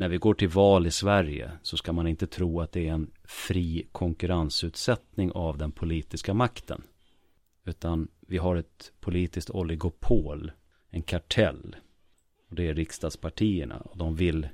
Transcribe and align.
när 0.00 0.08
vi 0.08 0.18
går 0.18 0.34
till 0.34 0.48
val 0.48 0.86
i 0.86 0.90
Sverige 0.90 1.50
så 1.62 1.76
ska 1.76 1.92
man 1.92 2.06
inte 2.06 2.26
tro 2.26 2.60
att 2.60 2.72
det 2.72 2.88
är 2.88 2.92
en 2.92 3.10
fri 3.24 3.88
konkurrensutsättning 3.92 5.32
av 5.32 5.58
den 5.58 5.72
politiska 5.72 6.34
makten. 6.34 6.82
Utan 7.64 8.08
vi 8.20 8.38
har 8.38 8.56
ett 8.56 8.92
politiskt 9.00 9.50
oligopol, 9.50 10.52
en 10.90 11.02
kartell. 11.02 11.76
Och 12.48 12.54
det 12.54 12.68
är 12.68 12.74
riksdagspartierna. 12.74 13.76
Och 13.76 13.96
de 13.96 14.16
vill 14.16 14.48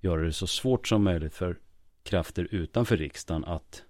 göra 0.00 0.22
det 0.22 0.32
så 0.32 0.46
svårt 0.46 0.88
som 0.88 1.04
möjligt 1.04 1.34
för 1.34 1.58
krafter 2.02 2.48
utanför 2.50 2.96
riksdagen 2.96 3.44
att 3.44 3.82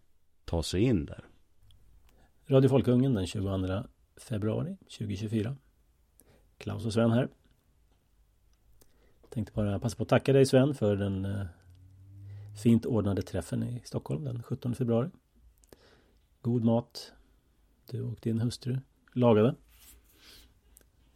ta 0.44 0.62
sig 0.62 0.82
in 0.82 1.06
där. 1.06 1.24
Radio 2.46 2.68
Folkungen 2.68 3.14
den 3.14 3.26
22 3.26 3.84
februari 4.16 4.76
2024. 4.98 5.56
Klaus 6.58 6.86
och 6.86 6.92
Sven 6.92 7.10
här. 7.10 7.28
Tänkte 9.34 9.52
bara 9.52 9.78
passa 9.78 9.96
på 9.96 10.02
att 10.02 10.08
tacka 10.08 10.32
dig 10.32 10.46
Sven 10.46 10.74
för 10.74 10.96
den 10.96 11.24
eh, 11.24 11.46
fint 12.62 12.86
ordnade 12.86 13.22
träffen 13.22 13.62
i 13.62 13.82
Stockholm 13.84 14.24
den 14.24 14.42
17 14.42 14.74
februari. 14.74 15.10
God 16.40 16.64
mat. 16.64 17.12
Du 17.90 18.02
och 18.02 18.18
din 18.22 18.40
hustru 18.40 18.78
lagade. 19.12 19.54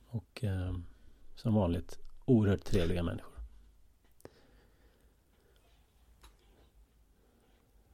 Och 0.07 0.45
eh, 0.45 0.79
som 1.35 1.55
vanligt 1.55 1.99
oerhört 2.25 2.65
trevliga 2.65 3.03
människor. 3.03 3.35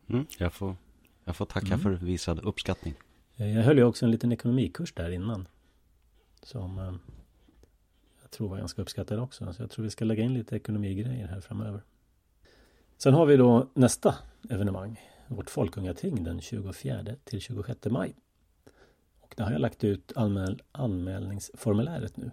Mm, 0.07 0.27
jag, 0.39 0.53
får, 0.53 0.77
jag 1.25 1.37
får 1.37 1.47
tacka 1.47 1.67
mm. 1.67 1.81
för 1.81 1.91
visad 1.91 2.39
uppskattning. 2.39 2.95
Eh, 3.37 3.57
jag 3.57 3.63
höll 3.63 3.79
ju 3.79 3.85
också 3.85 4.05
en 4.05 4.11
liten 4.11 4.33
ekonomikurs 4.33 4.93
där 4.95 5.11
innan. 5.11 5.49
Som 6.43 6.79
eh, 6.79 6.95
tror 8.35 8.49
var 8.49 8.59
ganska 8.59 8.83
uppskattad 8.83 9.19
också. 9.19 9.53
Så 9.53 9.63
jag 9.63 9.71
tror 9.71 9.83
vi 9.83 9.91
ska 9.91 10.05
lägga 10.05 10.25
in 10.25 10.35
lite 10.35 10.57
ekonomigrejer 10.57 11.27
här 11.27 11.41
framöver. 11.41 11.83
Sen 12.97 13.15
har 13.15 13.27
vi 13.27 13.37
då 13.37 13.69
nästa 13.75 14.15
evenemang. 14.51 15.01
Vårt 15.29 15.51
Folkungating 15.51 16.25
den 16.25 16.41
24 16.41 17.05
till 17.25 17.41
26 17.41 17.79
maj. 17.85 18.15
Och 19.21 19.35
där 19.37 19.45
har 19.45 19.53
jag 19.53 19.61
lagt 19.61 19.85
ut 19.85 20.13
anmäl 20.17 20.63
anmälningsformuläret 20.73 22.17
nu. 22.17 22.31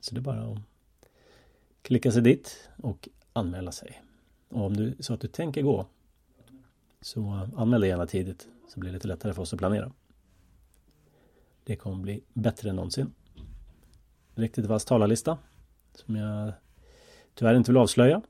Så 0.00 0.14
det 0.14 0.18
är 0.18 0.22
bara 0.22 0.52
att 0.52 0.58
klicka 1.82 2.12
sig 2.12 2.22
dit 2.22 2.68
och 2.76 3.08
anmäla 3.32 3.72
sig. 3.72 4.02
Och 4.48 4.66
om 4.66 4.76
du 4.76 4.96
så 5.00 5.14
att 5.14 5.20
du 5.20 5.28
tänker 5.28 5.62
gå 5.62 5.86
så 7.00 7.48
anmäl 7.56 7.80
dig 7.80 7.90
gärna 7.90 8.06
tidigt 8.06 8.48
så 8.68 8.80
blir 8.80 8.90
det 8.90 8.94
lite 8.94 9.08
lättare 9.08 9.34
för 9.34 9.42
oss 9.42 9.52
att 9.52 9.58
planera. 9.58 9.92
Det 11.64 11.76
kommer 11.76 12.02
bli 12.02 12.22
bättre 12.32 12.70
än 12.70 12.76
någonsin. 12.76 13.12
Riktigt 14.38 14.66
vass 14.66 14.84
talarlista 14.84 15.38
som 15.94 16.16
jag 16.16 16.52
tyvärr 17.34 17.54
inte 17.54 17.70
vill 17.70 17.78
avslöja. 17.78 18.22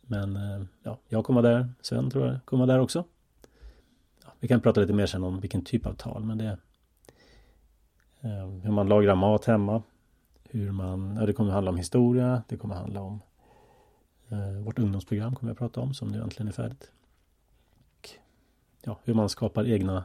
Men 0.00 0.36
eh, 0.36 0.66
ja, 0.82 0.98
jag 1.08 1.24
kommer 1.24 1.42
vara 1.42 1.54
där. 1.54 1.68
Sven 1.80 2.10
tror 2.10 2.26
jag 2.26 2.44
kommer 2.44 2.66
vara 2.66 2.76
där 2.76 2.82
också. 2.82 3.04
Ja, 4.24 4.32
vi 4.40 4.48
kan 4.48 4.60
prata 4.60 4.80
lite 4.80 4.92
mer 4.92 5.06
sen 5.06 5.24
om 5.24 5.40
vilken 5.40 5.64
typ 5.64 5.86
av 5.86 5.94
tal, 5.94 6.24
men 6.24 6.38
det 6.38 6.58
eh, 8.20 8.48
hur 8.62 8.70
man 8.70 8.88
lagrar 8.88 9.14
mat 9.14 9.44
hemma. 9.44 9.82
Hur 10.50 10.72
man, 10.72 11.16
ja, 11.20 11.26
det 11.26 11.32
kommer 11.32 11.52
handla 11.52 11.70
om 11.70 11.76
historia. 11.76 12.42
Det 12.48 12.56
kommer 12.56 12.74
handla 12.74 13.00
om 13.00 13.20
eh, 14.28 14.64
vårt 14.64 14.78
ungdomsprogram 14.78 15.34
kommer 15.34 15.50
jag 15.50 15.58
prata 15.58 15.80
om 15.80 15.94
som 15.94 16.08
nu 16.08 16.22
äntligen 16.22 16.48
är 16.48 16.52
färdigt. 16.52 16.90
Och, 17.78 18.10
ja, 18.82 18.98
hur 19.04 19.14
man 19.14 19.28
skapar 19.28 19.68
egna 19.68 20.04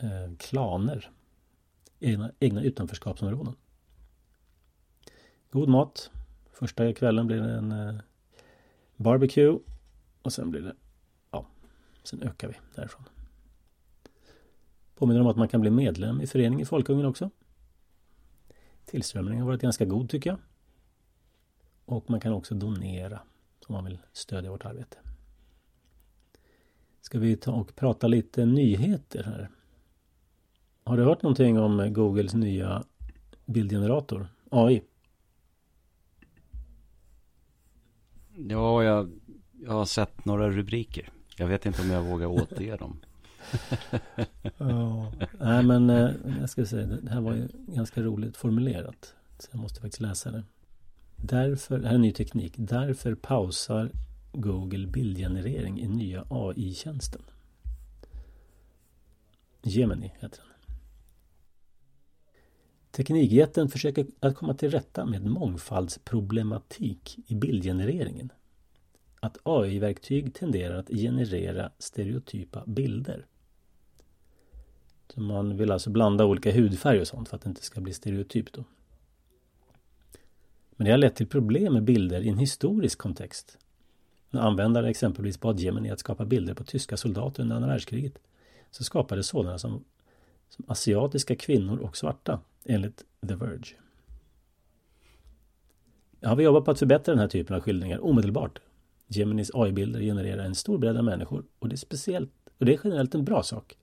eh, 0.00 0.36
klaner. 0.38 1.10
Egna, 2.00 2.32
egna 2.40 2.62
utanförskapsområden. 2.62 3.54
God 5.50 5.68
mat. 5.68 6.10
Första 6.52 6.92
kvällen 6.92 7.26
blir 7.26 7.40
det 7.40 7.54
en 7.54 7.72
eh, 7.72 7.94
barbecue. 8.96 9.58
Och 10.22 10.32
sen 10.32 10.50
blir 10.50 10.60
det, 10.60 10.74
ja, 11.30 11.46
sen 12.02 12.22
ökar 12.22 12.48
vi 12.48 12.54
därifrån. 12.74 13.04
Påminner 14.94 15.20
om 15.20 15.26
att 15.26 15.36
man 15.36 15.48
kan 15.48 15.60
bli 15.60 15.70
medlem 15.70 16.20
i 16.20 16.26
föreningen 16.26 16.66
Folkungen 16.66 17.06
också. 17.06 17.30
Tillströmningen 18.84 19.42
har 19.42 19.46
varit 19.46 19.62
ganska 19.62 19.84
god 19.84 20.10
tycker 20.10 20.30
jag. 20.30 20.38
Och 21.84 22.10
man 22.10 22.20
kan 22.20 22.32
också 22.32 22.54
donera 22.54 23.20
om 23.66 23.72
man 23.72 23.84
vill 23.84 23.98
stödja 24.12 24.50
vårt 24.50 24.64
arbete. 24.64 24.96
Ska 27.00 27.18
vi 27.18 27.36
ta 27.36 27.52
och 27.52 27.76
prata 27.76 28.06
lite 28.06 28.46
nyheter 28.46 29.22
här. 29.22 29.50
Har 30.86 30.96
du 30.96 31.04
hört 31.04 31.22
någonting 31.22 31.58
om 31.58 31.92
Googles 31.92 32.34
nya 32.34 32.84
bildgenerator? 33.46 34.28
AI? 34.50 34.82
Ja, 38.36 38.84
jag, 38.84 39.12
jag 39.52 39.72
har 39.72 39.84
sett 39.84 40.24
några 40.24 40.50
rubriker. 40.50 41.10
Jag 41.36 41.46
vet 41.46 41.66
inte 41.66 41.82
om 41.82 41.90
jag 41.90 42.02
vågar 42.02 42.26
återge 42.26 42.76
dem. 42.76 43.00
ja, 44.58 45.12
nej 45.40 45.62
men 45.62 45.90
eh, 45.90 46.10
jag 46.40 46.50
ska 46.50 46.66
säga 46.66 46.86
det 46.86 47.10
här 47.10 47.20
var 47.20 47.34
ju 47.34 47.48
ganska 47.66 48.02
roligt 48.02 48.36
formulerat. 48.36 49.14
Så 49.38 49.48
jag 49.52 49.60
måste 49.60 49.80
faktiskt 49.80 50.00
läsa 50.00 50.30
det. 50.30 50.44
Därför, 51.16 51.78
det 51.78 51.88
här 51.88 51.94
är 51.94 51.98
ny 51.98 52.12
teknik. 52.12 52.54
Därför 52.56 53.14
pausar 53.14 53.90
Google 54.32 54.86
bildgenerering 54.86 55.80
i 55.80 55.88
nya 55.88 56.24
AI-tjänsten. 56.30 57.22
Gemini 59.62 60.12
heter 60.20 60.38
den. 60.38 60.55
Teknikjätten 62.96 63.68
försöker 63.68 64.06
att 64.20 64.36
komma 64.36 64.54
till 64.54 64.70
rätta 64.70 65.06
med 65.06 65.26
mångfaldsproblematik 65.26 67.18
i 67.26 67.34
bildgenereringen. 67.34 68.32
Att 69.20 69.38
AI-verktyg 69.42 70.34
tenderar 70.34 70.78
att 70.78 70.88
generera 70.88 71.70
stereotypa 71.78 72.64
bilder. 72.66 73.26
Så 75.08 75.20
man 75.20 75.56
vill 75.56 75.70
alltså 75.70 75.90
blanda 75.90 76.24
olika 76.24 76.52
hudfärger 76.52 77.00
och 77.00 77.08
sånt 77.08 77.28
för 77.28 77.36
att 77.36 77.42
det 77.42 77.48
inte 77.48 77.62
ska 77.62 77.80
bli 77.80 77.92
stereotypt 77.92 78.54
då. 78.54 78.64
Men 80.70 80.84
det 80.84 80.90
har 80.90 80.98
lett 80.98 81.16
till 81.16 81.26
problem 81.26 81.72
med 81.72 81.82
bilder 81.82 82.20
i 82.20 82.28
en 82.28 82.38
historisk 82.38 82.98
kontext. 82.98 83.58
När 84.30 84.40
användare 84.40 84.90
exempelvis 84.90 85.40
bad 85.40 85.60
Gemini 85.60 85.90
att 85.90 86.00
skapa 86.00 86.24
bilder 86.24 86.54
på 86.54 86.64
tyska 86.64 86.96
soldater 86.96 87.42
under 87.42 87.56
andra 87.56 87.68
världskriget 87.68 88.18
så 88.70 88.84
skapades 88.84 89.26
sådana 89.26 89.58
som, 89.58 89.84
som 90.48 90.64
asiatiska 90.68 91.36
kvinnor 91.36 91.78
och 91.78 91.96
svarta 91.96 92.40
enligt 92.68 93.04
The 93.28 93.34
Verge. 93.34 93.76
Ja, 96.20 96.34
vi 96.34 96.44
jobbar 96.44 96.60
på 96.60 96.70
att 96.70 96.78
förbättra 96.78 97.12
den 97.12 97.20
här 97.20 97.28
typen 97.28 97.56
av 97.56 97.62
skildringar 97.62 98.04
omedelbart. 98.04 98.58
Geminis 99.08 99.50
AI-bilder 99.54 100.00
genererar 100.00 100.44
en 100.44 100.54
stor 100.54 100.78
bredd 100.78 100.96
av 100.96 101.04
människor 101.04 101.44
och 101.58 101.68
det 101.68 101.74
är 101.74 101.76
speciellt 101.76 102.32
och 102.58 102.66
det 102.66 102.74
är 102.74 102.80
generellt 102.84 103.14
en 103.14 103.24
bra 103.24 103.42
sak 103.42 103.76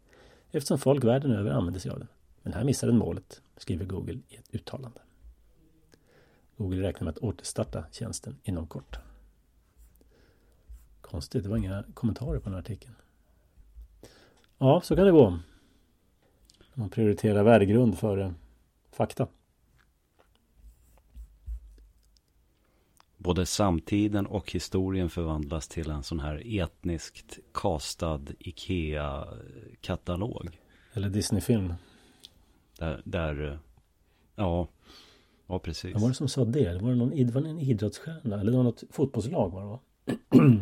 eftersom 0.51 0.77
folk 0.77 1.03
världen 1.03 1.31
över 1.31 1.51
använder 1.51 1.79
sig 1.79 1.91
av 1.91 1.99
den. 1.99 2.07
Men 2.41 2.53
här 2.53 2.63
missar 2.63 2.87
den 2.87 2.97
målet, 2.97 3.41
skriver 3.57 3.85
Google 3.85 4.19
i 4.29 4.35
ett 4.35 4.55
uttalande. 4.55 5.01
Google 6.57 6.87
räknar 6.87 7.05
med 7.05 7.11
att 7.11 7.17
återstarta 7.17 7.85
tjänsten 7.91 8.37
inom 8.43 8.67
kort. 8.67 8.99
Konstigt, 11.01 11.43
det 11.43 11.49
var 11.49 11.57
inga 11.57 11.83
kommentarer 11.93 12.39
på 12.39 12.43
den 12.43 12.53
här 12.53 12.61
artikeln. 12.61 12.95
Ja, 14.57 14.81
så 14.81 14.95
kan 14.95 15.05
det 15.05 15.11
gå. 15.11 15.39
Man 16.73 16.89
prioriterar 16.89 17.43
värdegrund 17.43 17.97
före 17.97 18.33
fakta. 18.95 19.27
Både 23.17 23.45
samtiden 23.45 24.25
och 24.25 24.51
historien 24.51 25.09
förvandlas 25.09 25.67
till 25.67 25.89
en 25.89 26.03
sån 26.03 26.19
här 26.19 26.61
etniskt 26.61 27.39
kastad 27.53 28.21
Ikea-katalog. 28.39 30.59
Eller 30.93 31.09
Disney-film. 31.09 31.73
Där, 32.79 33.01
där, 33.05 33.59
ja, 34.35 34.67
ja 35.47 35.59
precis. 35.59 35.93
Vad 35.93 36.01
var 36.01 36.09
det 36.09 36.15
som 36.15 36.27
sa 36.27 36.45
det? 36.45 36.81
Var 36.81 36.89
det 36.89 36.95
någon, 36.95 37.31
var 37.31 37.41
det 37.41 37.49
en 37.49 37.59
idrottsstjärna? 37.59 38.39
Eller 38.39 38.51
det 38.51 38.57
var 38.57 38.63
något 38.63 38.83
fotbollslag 38.89 39.49
var 39.49 39.61
det 39.61 39.67
va? 39.67 39.79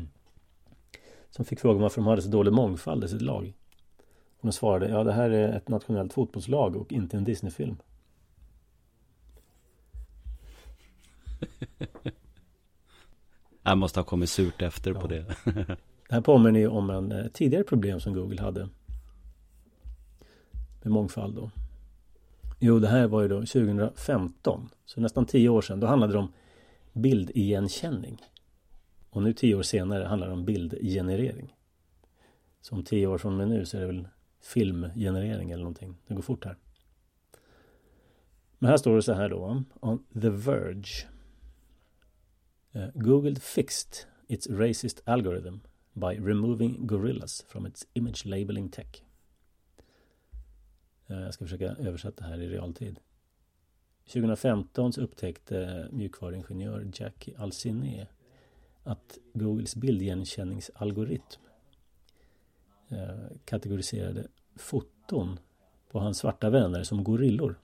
som 1.30 1.46
fick 1.46 1.60
frågan 1.60 1.82
varför 1.82 2.02
de 2.02 2.08
hade 2.08 2.22
så 2.22 2.30
dålig 2.30 2.54
mångfald 2.54 3.04
i 3.04 3.08
sitt 3.08 3.22
lag. 3.22 3.54
Och 4.40 4.48
de 4.48 4.52
svarade, 4.52 4.90
ja 4.90 5.04
det 5.04 5.14
här 5.14 5.30
är 5.30 5.58
ett 5.58 5.70
nationellt 5.70 6.14
fotbollslag 6.14 6.76
och 6.76 6.92
inte 6.92 7.18
en 7.18 7.24
Disney-film. 7.24 7.78
Jag 13.64 13.78
måste 13.78 14.00
ha 14.00 14.06
kommit 14.06 14.30
surt 14.30 14.62
efter 14.62 14.94
ja. 14.94 15.00
på 15.00 15.08
det. 15.08 15.26
det 15.44 15.78
här 16.10 16.22
påminner 16.22 16.60
ju 16.60 16.68
om 16.68 16.90
en 16.90 17.12
eh, 17.12 17.28
tidigare 17.28 17.64
problem 17.64 18.00
som 18.00 18.14
Google 18.14 18.42
hade. 18.42 18.70
Med 20.84 20.92
mångfald 20.94 21.36
då. 21.36 21.52
Jo, 22.60 22.80
det 22.80 22.88
här 22.88 23.08
var 23.08 23.22
ju 23.22 23.28
då 23.28 23.40
2015. 23.40 24.70
Så 24.86 25.02
nästan 25.02 25.26
tio 25.26 25.50
år 25.50 25.62
sedan. 25.62 25.80
Då 25.80 25.88
handlade 25.88 26.14
det 26.14 26.20
om 26.20 26.34
bildigenkänning. 26.94 28.22
Och 29.10 29.24
nu 29.24 29.34
tio 29.34 29.56
år 29.56 29.62
senare 29.62 30.04
handlar 30.04 30.28
det 30.28 30.34
om 30.34 30.46
bildgenerering. 30.46 31.56
Så 32.62 32.76
om 32.76 32.84
tio 32.84 33.08
år 33.08 33.18
från 33.18 33.38
med 33.38 33.48
nu 33.48 33.66
så 33.66 33.78
är 33.78 33.82
det 33.82 33.88
väl 33.88 34.08
filmgenerering 34.42 35.52
eller 35.52 35.64
någonting. 35.64 35.98
Det 36.08 36.14
går 36.14 36.22
fort 36.22 36.46
här. 36.46 36.56
Men 38.60 38.70
här 38.70 38.78
står 38.78 38.96
det 38.96 39.02
så 39.02 39.14
här 39.14 39.30
då. 39.30 39.64
On 39.80 40.04
The 40.22 40.30
Verge. 40.30 41.08
Uh, 42.76 42.88
Google 42.94 43.36
fixed 43.36 44.08
its 44.28 44.48
racist 44.48 45.02
algorithm 45.06 45.56
by 45.94 46.18
removing 46.20 46.88
gorillas 46.88 47.46
from 47.48 47.66
its 47.66 47.88
image 47.94 48.26
labeling 48.26 48.70
tech. 48.70 49.04
Uh, 51.10 51.22
jag 51.22 51.34
ska 51.34 51.46
försöka 51.46 51.66
översätta 51.66 52.24
här 52.24 52.42
i 52.42 52.50
realtid. 52.50 53.00
2015 54.06 54.94
så 54.94 55.02
upptäckte 55.02 55.88
mjukvaruingenjör 55.92 56.92
Jackie 56.94 57.38
Alciné 57.38 58.08
att 58.84 59.18
Googles 59.34 59.76
bildigenkänningsalgoritm 59.76 61.42
eh, 62.90 63.38
kategoriserade 63.46 64.28
foton 64.56 65.40
på 65.90 66.00
hans 66.00 66.18
svarta 66.18 66.50
vänner 66.50 66.84
som 66.84 67.04
gorillor. 67.04 67.60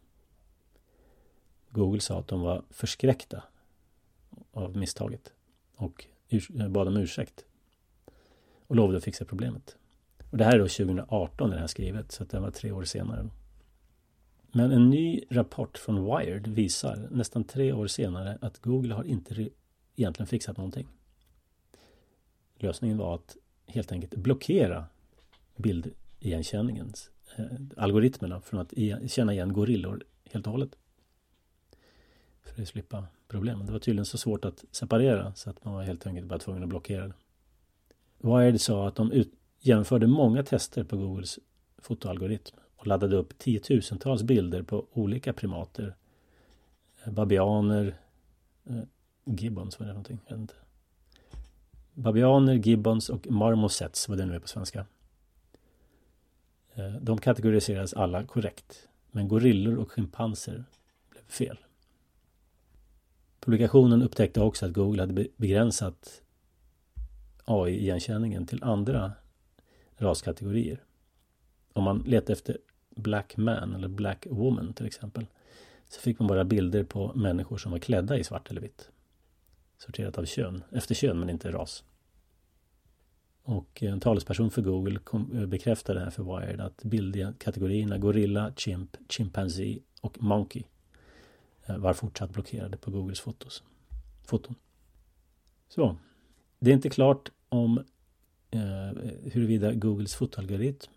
Google 1.70 2.02
sa 2.02 2.20
att 2.20 2.28
de 2.28 2.42
var 2.42 2.64
förskräckta 2.70 3.44
av 4.58 4.78
misstaget 4.78 5.34
och 5.76 6.06
eh, 6.30 6.68
bad 6.70 6.88
om 6.88 6.98
ursäkt 6.98 7.46
och 8.68 8.76
lovade 8.76 8.98
att 8.98 9.04
fixa 9.04 9.26
problemet. 9.26 9.76
Och 10.32 10.38
det 10.38 10.44
här 10.44 10.54
är 10.54 10.60
då 10.60 10.68
2018 10.68 11.50
när 11.50 11.56
det 11.56 11.60
här 11.60 11.68
skrivet 11.68 12.12
så 12.12 12.24
att 12.24 12.30
det 12.30 12.40
var 12.40 12.52
tre 12.52 12.72
år 12.72 12.84
senare. 12.84 13.30
Men 14.52 14.72
en 14.72 14.90
ny 14.90 15.24
rapport 15.30 15.78
från 15.78 16.06
Wired 16.06 16.48
visar 16.48 17.08
nästan 17.12 17.44
tre 17.44 17.74
år 17.74 17.88
senare 17.88 18.38
att 18.42 18.60
Google 18.60 18.94
har 18.94 19.04
inte 19.04 19.50
egentligen 19.96 20.28
fixat 20.28 20.58
någonting. 20.58 20.88
Lösningen 22.56 22.98
var 22.98 23.16
att 23.16 23.38
helt 23.66 23.92
enkelt 23.92 24.16
blockera 24.16 24.86
bildigenkänningens 25.56 27.10
eh, 27.36 27.46
algoritmerna 27.78 28.42
från 28.42 28.60
att 28.60 28.74
känna 29.12 29.34
igen 29.34 29.54
gorillor 29.54 30.04
helt 30.32 30.48
och 30.48 30.52
hållet. 30.52 30.78
För 32.56 32.62
att 32.62 32.68
slippa 32.68 33.08
problem. 33.28 33.66
Det 33.66 33.72
var 33.72 33.80
tydligen 33.80 34.06
så 34.06 34.18
svårt 34.18 34.46
att 34.46 34.66
separera 34.72 35.34
så 35.36 35.50
att 35.50 35.66
man 35.66 35.74
var 35.74 35.84
helt 35.84 36.08
enkelt 36.08 36.28
bara 36.28 36.40
tvungen 36.40 36.64
att 36.64 36.70
blockera 36.70 37.08
det. 37.08 37.14
Wired 38.18 38.62
sa 38.62 38.88
att 38.88 38.96
de 38.96 39.12
ut, 39.12 39.34
jämförde 39.60 40.08
många 40.08 40.44
tester 40.44 40.84
på 40.84 40.98
Googles 40.98 41.40
fotoalgoritm 41.78 42.56
och 42.76 42.88
laddade 42.88 43.16
upp 43.16 43.38
tiotusentals 43.38 44.24
bilder 44.24 44.64
på 44.64 44.86
olika 44.94 45.34
primater. 45.34 45.96
Eh, 47.04 47.14
babianer, 47.14 47.98
eh, 48.66 48.76
gibbons, 49.26 49.80
var 49.80 49.88
det 49.88 49.94
någonting? 49.94 50.20
Jag 50.28 50.36
vet 50.36 50.42
inte. 50.42 50.54
Babianer, 51.94 52.54
gibbons 52.54 53.10
och 53.10 53.32
marmosets, 53.32 54.10
vad 54.10 54.18
det 54.18 54.26
nu 54.26 54.36
är 54.36 54.40
på 54.40 54.48
svenska. 54.48 54.86
Eh, 56.74 56.94
de 57.02 57.18
kategoriserades 57.18 57.94
alla 57.94 58.24
korrekt. 58.24 58.88
Men 59.12 59.28
gorillor 59.28 59.78
och 59.78 59.92
schimpanser 59.92 60.64
blev 61.10 61.24
fel. 61.28 61.58
Publikationen 63.40 64.02
upptäckte 64.02 64.42
också 64.42 64.66
att 64.66 64.74
Google 64.74 65.02
hade 65.02 65.28
begränsat 65.38 66.22
AI-igenkänningen 67.46 68.46
till 68.46 68.64
andra 68.64 69.12
raskategorier. 69.98 70.84
Om 71.74 71.84
man 71.84 72.00
letar 72.00 72.34
efter 72.34 72.58
Black 72.96 73.38
Man 73.38 73.76
eller 73.76 73.88
Black 73.88 74.28
Woman 74.30 74.74
till 74.74 74.86
exempel 74.86 75.26
så 75.90 76.02
fick 76.02 76.20
man 76.20 76.28
bara 76.28 76.44
bilder 76.44 76.84
på 76.84 77.14
människor 77.16 77.58
som 77.58 77.72
var 77.72 77.80
klädda 77.80 78.18
i 78.18 78.24
svart 78.24 78.52
eller 78.52 78.62
vitt. 78.62 78.90
Sorterat 79.78 80.18
av 80.18 80.26
kön, 80.26 80.64
efter 80.72 80.96
kön 80.96 81.20
men 81.20 81.30
inte 81.30 81.52
ras. 81.52 81.84
Och 83.44 83.84
en 83.84 84.00
talesperson 84.00 84.52
för 84.52 84.62
Google 84.62 85.00
kom, 85.00 85.38
eh, 85.38 85.46
bekräftade 85.46 86.00
här 86.00 86.10
för 86.10 86.24
Wired 86.24 86.62
att 86.62 86.84
bildkategorierna 86.84 87.98
gorilla, 87.98 88.54
chimp, 88.56 88.98
chimpanzee 89.10 89.80
och 90.02 90.24
monkey 90.24 90.64
Eh, 91.68 91.78
var 91.78 91.94
fortsatt 91.94 92.30
blockerade 92.30 92.78
på 92.78 92.92
Googles 92.92 93.20
fotos. 93.20 93.64
foton. 94.26 94.56
Så, 95.68 95.98
det 96.60 96.70
är 96.70 96.74
inte 96.74 96.90
klart 96.90 97.32
om 97.50 97.78
eh, 98.52 99.02
huruvida 99.24 99.74
Googles 99.74 100.16
fotoalgoritm 100.16 100.92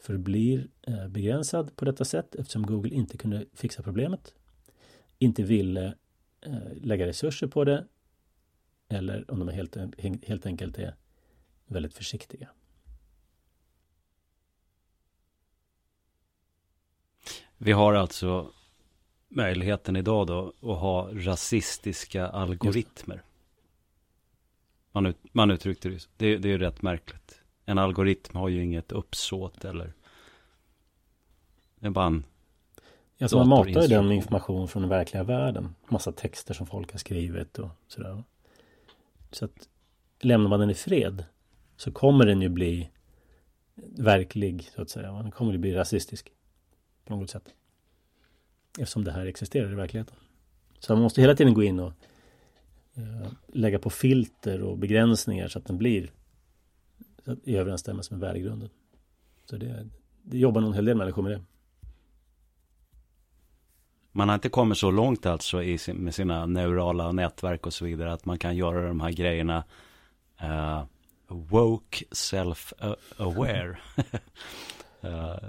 förblir 0.00 0.68
eh, 0.82 1.08
begränsad 1.08 1.76
på 1.76 1.84
detta 1.84 2.04
sätt 2.04 2.34
eftersom 2.34 2.66
Google 2.66 2.94
inte 2.94 3.18
kunde 3.18 3.46
fixa 3.52 3.82
problemet, 3.82 4.34
inte 5.18 5.42
ville 5.42 5.94
eh, 6.40 6.72
lägga 6.74 7.06
resurser 7.06 7.46
på 7.46 7.64
det 7.64 7.86
eller 8.88 9.30
om 9.30 9.38
de 9.38 9.48
helt, 9.48 9.76
helt 10.26 10.46
enkelt 10.46 10.78
är 10.78 10.96
väldigt 11.66 11.94
försiktiga. 11.94 12.48
Vi 17.58 17.72
har 17.72 17.94
alltså 17.94 18.52
möjligheten 19.30 19.96
idag 19.96 20.26
då 20.26 20.52
att 20.60 20.78
ha 20.78 21.08
rasistiska 21.12 22.26
algoritmer. 22.26 23.22
Man, 24.92 25.06
ut, 25.06 25.16
man 25.32 25.50
uttryckte 25.50 25.88
det 25.88 26.08
det, 26.16 26.36
det 26.38 26.48
är 26.48 26.52
ju 26.52 26.58
rätt 26.58 26.82
märkligt. 26.82 27.40
En 27.64 27.78
algoritm 27.78 28.36
har 28.36 28.48
ju 28.48 28.64
inget 28.64 28.92
uppsåt 28.92 29.64
eller 29.64 29.92
det 31.78 31.86
är 31.86 31.90
bara 31.90 32.06
en 32.06 32.24
Ja, 33.22 33.28
så 33.28 33.38
man 33.38 33.48
matar 33.48 33.82
ju 33.82 33.86
den 33.86 34.12
information 34.12 34.68
från 34.68 34.82
den 34.82 34.90
verkliga 34.90 35.22
världen. 35.24 35.74
Massa 35.88 36.12
texter 36.12 36.54
som 36.54 36.66
folk 36.66 36.92
har 36.92 36.98
skrivit 36.98 37.58
och 37.58 37.68
sådär. 37.88 38.24
Så 39.30 39.44
att 39.44 39.68
lämnar 40.20 40.48
man 40.48 40.60
den 40.60 40.70
i 40.70 40.74
fred 40.74 41.24
så 41.76 41.92
kommer 41.92 42.26
den 42.26 42.42
ju 42.42 42.48
bli 42.48 42.90
verklig, 43.98 44.70
så 44.74 44.82
att 44.82 44.90
säga. 44.90 45.12
Den 45.12 45.30
kommer 45.30 45.52
ju 45.52 45.58
bli 45.58 45.74
rasistisk 45.74 46.32
på 47.04 47.16
något 47.16 47.30
sätt. 47.30 47.54
Eftersom 48.78 49.04
det 49.04 49.12
här 49.12 49.26
existerar 49.26 49.72
i 49.72 49.74
verkligheten. 49.74 50.16
Så 50.78 50.92
man 50.92 51.02
måste 51.02 51.20
hela 51.20 51.34
tiden 51.34 51.54
gå 51.54 51.62
in 51.62 51.80
och 51.80 51.92
uh, 52.98 53.28
lägga 53.46 53.78
på 53.78 53.90
filter 53.90 54.62
och 54.62 54.78
begränsningar 54.78 55.48
så 55.48 55.58
att 55.58 55.66
den 55.66 55.78
blir 55.78 56.10
i 57.44 57.56
överensstämmelse 57.56 58.14
med 58.14 58.20
värdegrunden. 58.20 58.68
Så 59.44 59.56
det, 59.56 59.88
det 60.22 60.38
jobbar 60.38 60.60
nog 60.60 60.70
en 60.70 60.74
hel 60.74 60.84
del 60.84 60.96
människor 60.96 61.22
med 61.22 61.32
det. 61.32 61.42
Man 64.12 64.28
har 64.28 64.34
inte 64.34 64.48
kommit 64.48 64.78
så 64.78 64.90
långt 64.90 65.26
alltså 65.26 65.62
i 65.62 65.78
med 65.94 66.14
sina 66.14 66.46
neurala 66.46 67.12
nätverk 67.12 67.66
och 67.66 67.72
så 67.72 67.84
vidare 67.84 68.12
att 68.12 68.24
man 68.24 68.38
kan 68.38 68.56
göra 68.56 68.88
de 68.88 69.00
här 69.00 69.10
grejerna 69.10 69.64
uh, 70.42 70.84
woke 71.28 72.04
self-aware. 72.10 73.76
uh. 75.04 75.48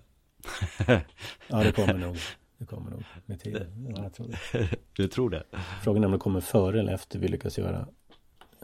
ja, 1.48 1.64
det 1.64 1.72
kommer 1.72 1.94
nog. 1.94 2.18
Det 2.62 2.68
kommer 2.68 2.92
nog 2.92 3.04
med 3.26 3.40
tiden. 3.40 3.88
Ja, 3.96 4.04
jag 4.04 4.14
tror 4.14 4.28
det. 4.28 4.70
Du 4.94 5.08
tror 5.08 5.30
det? 5.30 5.44
Frågan 5.84 6.04
är 6.04 6.08
om 6.08 6.12
det 6.12 6.18
kommer 6.18 6.42
före 6.42 6.80
eller 6.80 6.94
efter 6.94 7.20
vi 7.20 7.28
lyckas 7.28 7.58
göra 7.58 7.88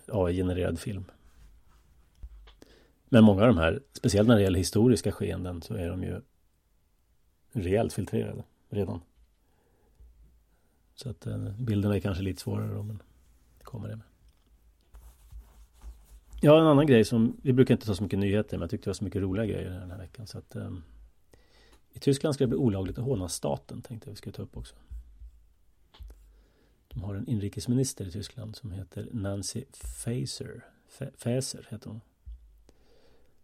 AI-genererad 0.08 0.80
film. 0.80 1.06
Men 3.10 3.24
många 3.24 3.42
av 3.42 3.48
de 3.48 3.58
här, 3.58 3.82
speciellt 3.94 4.28
när 4.28 4.36
det 4.36 4.42
gäller 4.42 4.58
historiska 4.58 5.12
skeenden, 5.12 5.62
så 5.62 5.74
är 5.74 5.90
de 5.90 6.04
ju 6.04 6.22
rejält 7.52 7.94
filtrerade 7.94 8.44
redan. 8.70 9.02
Så 10.96 11.10
att 11.10 11.26
eh, 11.26 11.52
bilderna 11.60 11.96
är 11.96 12.00
kanske 12.00 12.24
lite 12.24 12.42
svårare 12.42 12.74
då, 12.74 12.84
men 12.84 13.02
det 13.58 13.64
kommer 13.64 13.88
det 13.88 13.96
med. 13.96 14.06
Ja, 16.42 16.60
en 16.60 16.68
annan 16.68 16.88
grej 16.88 17.06
som 17.06 17.38
vi 17.44 17.54
brukar 17.54 17.74
inte 17.74 17.86
ta 17.86 17.96
så 17.96 18.04
mycket 18.04 18.20
nyheter, 18.20 18.58
men 18.58 18.62
jag 18.62 18.70
tyckte 18.70 18.86
det 18.86 18.90
var 18.90 18.94
så 18.96 19.04
mycket 19.04 19.22
roliga 19.22 19.46
grejer 19.46 19.70
den 19.70 19.92
här 19.92 19.98
veckan. 19.98 20.28
Så 20.28 20.38
att, 20.38 20.56
eh, 20.56 20.72
i 21.98 22.00
Tyskland 22.00 22.36
ska 22.36 22.44
det 22.44 22.48
bli 22.48 22.58
olagligt 22.58 22.98
att 22.98 23.04
håna 23.04 23.30
staten, 23.30 23.82
tänkte 23.82 24.10
jag 24.10 24.12
vi 24.14 24.18
skulle 24.18 24.34
ta 24.34 24.42
upp 24.42 24.58
också. 24.58 24.76
De 26.88 27.04
har 27.04 27.16
en 27.16 27.28
inrikesminister 27.28 28.06
i 28.08 28.12
Tyskland 28.12 28.56
som 28.56 28.72
heter 28.72 29.10
Nancy 29.12 29.66
Faeser. 29.74 30.66
Faeser 31.18 31.68
heter 31.70 31.90
hon. 31.90 32.02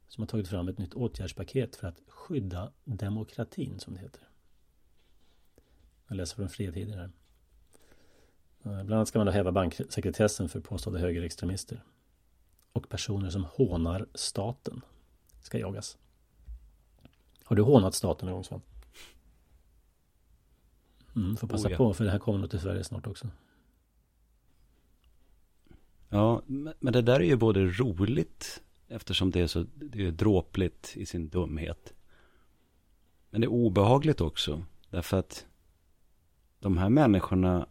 Som 0.07 0.21
har 0.21 0.27
tagit 0.27 0.47
fram 0.47 0.67
ett 0.67 0.77
nytt 0.77 0.93
åtgärdspaket 0.93 1.75
för 1.75 1.87
att 1.87 2.01
skydda 2.07 2.71
demokratin, 2.83 3.79
som 3.79 3.93
det 3.93 3.99
heter. 3.99 4.29
Jag 6.07 6.17
läser 6.17 6.35
från 6.35 6.49
Fria 6.49 6.71
här. 6.71 7.03
Eh, 7.03 7.11
bland 8.61 8.93
annat 8.93 9.07
ska 9.07 9.19
man 9.19 9.25
då 9.25 9.31
häva 9.31 9.51
banksekretessen 9.51 10.49
för 10.49 10.59
påstådda 10.59 10.99
högerextremister. 10.99 11.83
Och 12.73 12.89
personer 12.89 13.29
som 13.29 13.45
hånar 13.45 14.07
staten 14.13 14.81
ska 15.41 15.59
jagas. 15.59 15.97
Har 17.43 17.55
du 17.55 17.61
hånat 17.61 17.93
staten 17.93 18.25
någon 18.25 18.33
gång 18.33 18.43
Svan? 18.43 18.61
Mm, 21.15 21.37
får 21.37 21.47
passa 21.47 21.67
oh, 21.67 21.71
ja. 21.71 21.77
på 21.77 21.93
för 21.93 22.03
det 22.03 22.11
här 22.11 22.19
kommer 22.19 22.39
nog 22.39 22.49
till 22.49 22.59
Sverige 22.59 22.83
snart 22.83 23.07
också. 23.07 23.27
Ja, 26.09 26.41
men 26.79 26.93
det 26.93 27.01
där 27.01 27.19
är 27.19 27.23
ju 27.23 27.35
både 27.35 27.65
roligt 27.65 28.61
eftersom 28.87 29.31
det 29.31 29.41
är 29.41 29.47
så 29.47 29.65
det 29.75 30.07
är 30.07 30.11
dråpligt 30.11 30.93
i 30.95 31.05
sin 31.05 31.29
dumhet. 31.29 31.93
Men 33.29 33.41
det 33.41 33.45
är 33.45 33.51
obehagligt 33.51 34.21
också 34.21 34.65
därför 34.89 35.17
att 35.17 35.45
de 36.59 36.77
här 36.77 36.89
människorna 36.89 37.67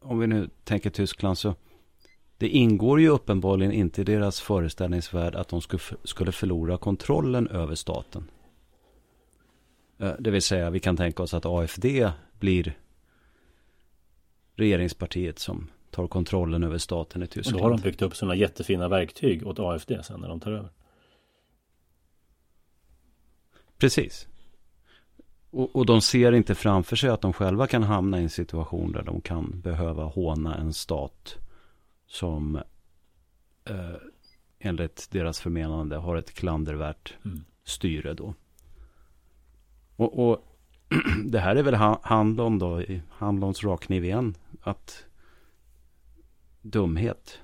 om 0.00 0.18
vi 0.18 0.26
nu 0.26 0.50
tänker 0.64 0.90
Tyskland 0.90 1.38
så 1.38 1.54
det 2.38 2.48
ingår 2.48 3.00
ju 3.00 3.08
uppenbarligen 3.08 3.72
inte 3.72 4.00
i 4.00 4.04
deras 4.04 4.40
föreställningsvärld 4.40 5.34
att 5.34 5.48
de 5.48 5.60
skulle 6.04 6.32
förlora 6.32 6.78
kontrollen 6.78 7.48
över 7.48 7.74
staten. 7.74 8.30
Eh, 9.98 10.12
det 10.18 10.30
vill 10.30 10.42
säga 10.42 10.70
vi 10.70 10.80
kan 10.80 10.96
tänka 10.96 11.22
oss 11.22 11.34
att 11.34 11.46
AFD 11.46 11.86
blir 12.38 12.78
regeringspartiet 14.56 15.38
som 15.38 15.70
tar 15.90 16.06
kontrollen 16.06 16.64
över 16.64 16.78
staten 16.78 17.22
i 17.22 17.26
Tyskland. 17.26 17.54
Och 17.54 17.60
då 17.60 17.64
har 17.64 17.78
de 17.78 17.82
byggt 17.82 18.02
upp 18.02 18.16
sådana 18.16 18.34
jättefina 18.34 18.88
verktyg 18.88 19.46
åt 19.46 19.58
AFD 19.58 19.92
sen 20.04 20.20
när 20.20 20.28
de 20.28 20.40
tar 20.40 20.52
över. 20.52 20.70
Precis. 23.78 24.26
Och, 25.50 25.76
och 25.76 25.86
de 25.86 26.00
ser 26.00 26.32
inte 26.32 26.54
framför 26.54 26.96
sig 26.96 27.10
att 27.10 27.20
de 27.20 27.32
själva 27.32 27.66
kan 27.66 27.82
hamna 27.82 28.20
i 28.20 28.22
en 28.22 28.30
situation 28.30 28.92
där 28.92 29.02
de 29.02 29.20
kan 29.20 29.60
behöva 29.60 30.04
håna 30.04 30.56
en 30.56 30.72
stat 30.72 31.38
som 32.08 32.56
eh, 33.64 33.96
enligt 34.58 35.10
deras 35.10 35.40
förmenande 35.40 35.96
har 35.96 36.16
ett 36.16 36.34
klandervärt 36.34 37.14
mm. 37.24 37.44
styre 37.64 38.14
då. 38.14 38.34
Och, 39.96 40.28
och 40.28 40.44
det 41.24 41.38
här 41.38 41.56
är 41.56 41.62
väl 41.62 41.74
Handlon 42.02 42.58
då, 42.58 42.82
Handlons 43.10 43.64
rakkniv 43.64 44.04
igen, 44.04 44.34
att 44.60 45.04
dumhet. 46.62 47.38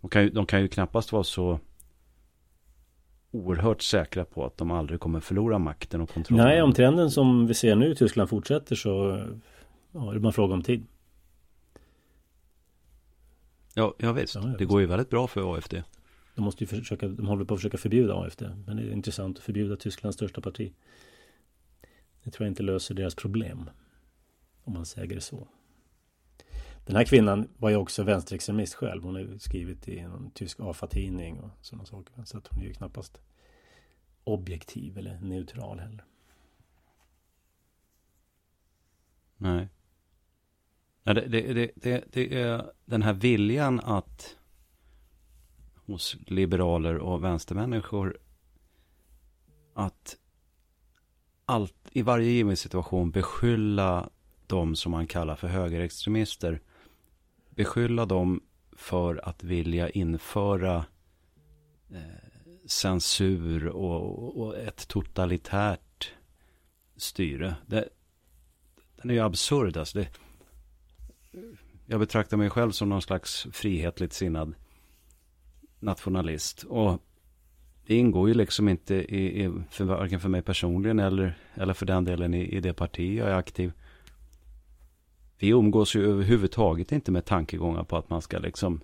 De 0.00 0.10
kan, 0.10 0.22
ju, 0.22 0.30
de 0.30 0.46
kan 0.46 0.60
ju 0.60 0.68
knappast 0.68 1.12
vara 1.12 1.24
så 1.24 1.60
oerhört 3.30 3.82
säkra 3.82 4.24
på 4.24 4.46
att 4.46 4.56
de 4.56 4.70
aldrig 4.70 5.00
kommer 5.00 5.20
förlora 5.20 5.58
makten 5.58 6.00
och 6.00 6.10
kontrollen. 6.10 6.46
Nej, 6.46 6.62
om 6.62 6.72
trenden 6.72 7.10
som 7.10 7.46
vi 7.46 7.54
ser 7.54 7.76
nu 7.76 7.92
i 7.92 7.94
Tyskland 7.94 8.30
fortsätter 8.30 8.76
så 8.76 9.24
ja, 9.92 10.10
är 10.10 10.14
det 10.14 10.20
bara 10.20 10.28
en 10.28 10.32
fråga 10.32 10.54
om 10.54 10.62
tid. 10.62 10.86
Ja, 13.78 13.94
ja 13.98 14.12
visst. 14.12 14.34
Ja, 14.34 14.40
det 14.40 14.64
går 14.64 14.80
ju 14.80 14.86
väldigt 14.86 15.10
bra 15.10 15.26
för 15.26 15.54
AFD. 15.54 15.74
De 16.34 16.42
måste 16.44 16.64
ju 16.64 16.68
försöka, 16.68 17.08
de 17.08 17.26
håller 17.26 17.44
på 17.44 17.54
att 17.54 17.60
försöka 17.60 17.78
förbjuda 17.78 18.14
AFD. 18.14 18.42
Men 18.66 18.76
det 18.76 18.82
är 18.82 18.90
intressant 18.90 19.38
att 19.38 19.44
förbjuda 19.44 19.76
Tysklands 19.76 20.16
största 20.16 20.40
parti. 20.40 20.72
Det 22.24 22.30
tror 22.30 22.46
jag 22.46 22.50
inte 22.50 22.62
löser 22.62 22.94
deras 22.94 23.14
problem. 23.14 23.70
Om 24.64 24.72
man 24.72 24.86
säger 24.86 25.14
det 25.14 25.20
så. 25.20 25.48
Den 26.86 26.96
här 26.96 27.04
kvinnan 27.04 27.48
var 27.56 27.70
ju 27.70 27.76
också 27.76 28.02
vänsterextremist 28.02 28.74
själv. 28.74 29.02
Hon 29.02 29.14
har 29.14 29.38
skrivit 29.38 29.88
i 29.88 29.98
en 29.98 30.30
tysk 30.30 30.60
AFA-tidning 30.60 31.40
och 31.40 31.50
sådana 31.60 31.84
saker. 31.84 32.24
Så 32.24 32.38
att 32.38 32.48
hon 32.48 32.62
är 32.62 32.66
ju 32.66 32.72
knappast 32.72 33.20
objektiv 34.24 34.98
eller 34.98 35.20
neutral 35.20 35.78
heller. 35.78 36.04
Nej. 39.36 39.68
Det, 41.14 41.28
det, 41.28 41.70
det, 41.76 42.04
det, 42.12 42.34
är 42.40 42.70
den 42.84 43.02
här 43.02 43.12
viljan 43.12 43.80
att 43.80 44.36
hos 45.74 46.16
liberaler 46.26 46.98
och 46.98 47.24
vänstermänniskor 47.24 48.18
att 49.74 50.16
allt, 51.44 51.74
i 51.92 52.02
varje 52.02 52.30
given 52.30 52.56
situation 52.56 53.10
beskylla 53.10 54.10
de 54.46 54.76
som 54.76 54.92
man 54.92 55.06
kallar 55.06 55.36
för 55.36 55.48
högerextremister 55.48 56.60
beskylla 57.50 58.06
dem 58.06 58.42
för 58.72 59.28
att 59.28 59.44
vilja 59.44 59.90
införa 59.90 60.84
eh, 61.90 62.00
censur 62.66 63.68
och, 63.68 64.40
och, 64.40 64.56
ett 64.58 64.88
totalitärt 64.88 66.12
styre. 66.96 67.54
Det, 67.66 67.88
den 68.96 69.10
är 69.10 69.14
ju 69.14 69.20
absurd. 69.20 69.76
Alltså 69.76 69.98
det, 69.98 70.08
jag 71.86 72.00
betraktar 72.00 72.36
mig 72.36 72.50
själv 72.50 72.70
som 72.70 72.88
någon 72.88 73.02
slags 73.02 73.46
frihetligt 73.52 74.12
sinnad 74.12 74.54
nationalist. 75.80 76.62
Och 76.62 77.02
det 77.86 77.96
ingår 77.96 78.28
ju 78.28 78.34
liksom 78.34 78.68
inte 78.68 78.94
i, 78.94 79.44
i 79.44 79.52
för, 79.70 79.84
varken 79.84 80.20
för 80.20 80.28
mig 80.28 80.42
personligen 80.42 80.98
eller, 80.98 81.38
eller 81.54 81.74
för 81.74 81.86
den 81.86 82.04
delen 82.04 82.34
i, 82.34 82.42
i 82.42 82.60
det 82.60 82.72
parti 82.72 83.18
jag 83.18 83.28
är 83.28 83.34
aktiv 83.34 83.72
vi 85.38 85.48
umgås 85.48 85.96
ju 85.96 86.10
överhuvudtaget 86.10 86.92
inte 86.92 87.10
med 87.10 87.24
tankegångar 87.24 87.84
på 87.84 87.96
att 87.96 88.10
man 88.10 88.22
ska 88.22 88.38
liksom 88.38 88.80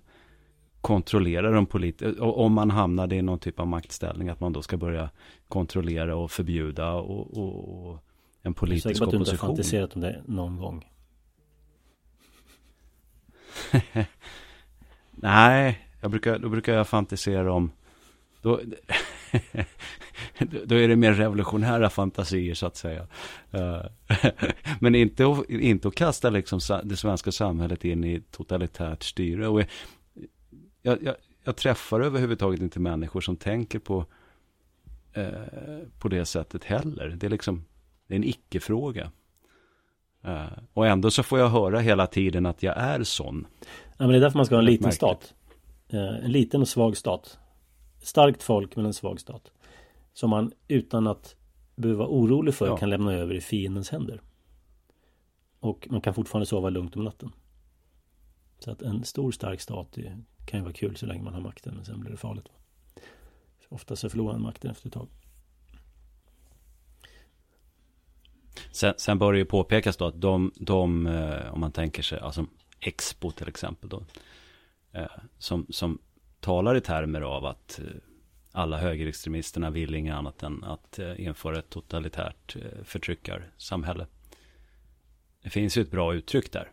kontrollera 0.81 1.51
de 1.51 1.65
politiska, 1.65 2.23
om 2.23 2.53
man 2.53 2.71
hamnade 2.71 3.15
i 3.15 3.21
någon 3.21 3.39
typ 3.39 3.59
av 3.59 3.67
maktställning, 3.67 4.29
att 4.29 4.39
man 4.39 4.53
då 4.53 4.61
ska 4.61 4.77
börja 4.77 5.09
kontrollera 5.47 6.15
och 6.15 6.31
förbjuda 6.31 6.93
och, 6.93 7.37
och, 7.37 7.89
och 7.89 7.99
en 8.41 8.53
politisk 8.53 9.01
opposition. 9.01 9.11
Jag 9.13 9.21
är 9.21 9.25
säker 9.25 9.25
på 9.25 9.25
att 9.25 9.25
du 9.25 9.31
inte 9.31 9.31
har 9.31 9.47
fantiserat 9.47 9.95
om 9.95 10.01
det 10.01 10.21
någon 10.25 10.57
gång. 10.57 10.85
Nej, 15.11 15.87
jag 16.01 16.11
brukar, 16.11 16.39
då 16.39 16.49
brukar 16.49 16.73
jag 16.73 16.87
fantisera 16.87 17.53
om 17.53 17.71
då, 18.41 18.61
då 20.65 20.75
är 20.75 20.87
det 20.87 20.95
mer 20.95 21.13
revolutionära 21.13 21.89
fantasier 21.89 22.53
så 22.53 22.65
att 22.65 22.75
säga. 22.75 23.07
Eh, 23.51 23.81
men 24.79 24.95
inte, 24.95 25.43
inte 25.49 25.87
att 25.87 25.95
kasta 25.95 26.29
liksom 26.29 26.59
det 26.83 26.97
svenska 26.97 27.31
samhället 27.31 27.85
in 27.85 28.03
i 28.03 28.21
totalitärt 28.31 29.03
styre. 29.03 29.47
Och 29.47 29.61
jag, 30.81 31.03
jag, 31.03 31.15
jag 31.43 31.55
träffar 31.55 32.01
överhuvudtaget 32.01 32.61
inte 32.61 32.79
människor 32.79 33.21
som 33.21 33.37
tänker 33.37 33.79
på, 33.79 34.05
eh, 35.13 35.31
på 35.99 36.07
det 36.07 36.25
sättet 36.25 36.63
heller. 36.63 37.07
Det 37.07 37.25
är 37.25 37.31
liksom 37.31 37.65
det 38.07 38.13
är 38.13 38.17
en 38.17 38.23
icke-fråga. 38.23 39.11
Uh, 40.25 40.45
och 40.73 40.87
ändå 40.87 41.11
så 41.11 41.23
får 41.23 41.39
jag 41.39 41.49
höra 41.49 41.79
hela 41.79 42.07
tiden 42.07 42.45
att 42.45 42.63
jag 42.63 42.77
är 42.77 43.03
sån. 43.03 43.47
Ja, 43.61 43.67
men 43.97 44.09
det 44.09 44.17
är 44.17 44.21
därför 44.21 44.37
man 44.39 44.45
ska 44.45 44.55
ha 44.55 44.59
en 44.59 44.65
liten 44.65 44.91
stat. 44.91 45.33
Uh, 45.93 46.25
en 46.25 46.31
liten 46.31 46.61
och 46.61 46.67
svag 46.67 46.97
stat 46.97 47.39
starkt 48.03 48.43
folk 48.43 48.75
men 48.75 48.85
en 48.85 48.93
svag 48.93 49.19
stat. 49.19 49.51
Som 50.13 50.29
man 50.29 50.51
utan 50.67 51.07
att 51.07 51.35
behöva 51.75 51.99
vara 51.99 52.09
orolig 52.09 52.55
för 52.55 52.67
ja. 52.67 52.77
kan 52.77 52.89
lämna 52.89 53.13
över 53.13 53.35
i 53.35 53.41
fiendens 53.41 53.89
händer. 53.89 54.21
Och 55.59 55.87
man 55.91 56.01
kan 56.01 56.13
fortfarande 56.13 56.45
sova 56.45 56.69
lugnt 56.69 56.95
om 56.95 57.03
natten. 57.03 57.31
Så 58.59 58.71
att 58.71 58.81
en 58.81 59.03
stor 59.03 59.31
stark 59.31 59.61
stat 59.61 59.97
kan 60.45 60.59
ju 60.59 60.63
vara 60.63 60.73
kul 60.73 60.95
så 60.95 61.05
länge 61.05 61.23
man 61.23 61.33
har 61.33 61.41
makten 61.41 61.75
men 61.75 61.85
sen 61.85 61.99
blir 61.99 62.11
det 62.11 62.17
farligt. 62.17 62.49
Ofta 63.69 63.95
så 63.95 64.09
förlorar 64.09 64.33
man 64.33 64.41
makten 64.41 64.71
efter 64.71 64.87
ett 64.87 64.93
tag. 64.93 65.07
Sen, 68.71 68.93
sen 68.97 69.19
bör 69.19 69.33
det 69.33 69.39
ju 69.39 69.45
påpekas 69.45 69.97
då 69.97 70.05
att 70.05 70.21
de, 70.21 70.51
de 70.55 71.07
eh, 71.07 71.53
om 71.53 71.59
man 71.59 71.71
tänker 71.71 72.03
sig, 72.03 72.19
alltså 72.19 72.45
Expo 72.79 73.31
till 73.31 73.47
exempel 73.47 73.89
då, 73.89 74.03
eh, 74.91 75.05
som, 75.37 75.65
som 75.69 75.99
talar 76.39 76.75
i 76.75 76.81
termer 76.81 77.21
av 77.21 77.45
att 77.45 77.79
eh, 77.79 77.85
alla 78.51 78.77
högerextremisterna 78.77 79.69
vill 79.69 79.95
inget 79.95 80.15
annat 80.15 80.43
än 80.43 80.63
att 80.63 80.99
införa 81.17 81.59
ett 81.59 81.69
totalitärt 81.69 82.55
förtryckarsamhälle. 82.83 84.07
Det 85.43 85.49
finns 85.49 85.77
ju 85.77 85.81
ett 85.81 85.91
bra 85.91 86.13
uttryck 86.13 86.51
där. 86.51 86.71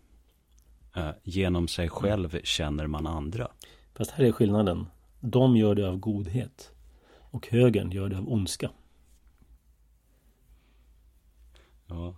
Genom 1.23 1.68
sig 1.68 1.88
själv 1.88 2.40
känner 2.42 2.87
man 2.87 3.06
andra. 3.06 3.49
Fast 3.94 4.11
här 4.11 4.25
är 4.25 4.32
skillnaden. 4.32 4.87
De 5.20 5.56
gör 5.56 5.75
det 5.75 5.88
av 5.88 5.97
godhet. 5.97 6.73
Och 7.30 7.49
högern 7.49 7.90
gör 7.90 8.09
det 8.09 8.18
av 8.18 8.32
ondska. 8.32 8.70
Ja. 11.90 12.14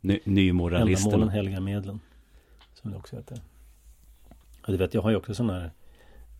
Ny, 0.00 0.20
nymoralisterna. 0.24 1.14
Ändamålen 1.14 1.34
helgar 1.34 1.60
medlen. 1.60 2.00
Som 2.74 2.90
det 2.90 2.96
också 2.96 3.16
heter. 3.16 3.40
Och 4.66 4.72
du 4.72 4.76
vet, 4.76 4.94
jag 4.94 5.02
har 5.02 5.10
ju 5.10 5.16
också 5.16 5.34
sådana 5.34 5.60
här 5.60 5.70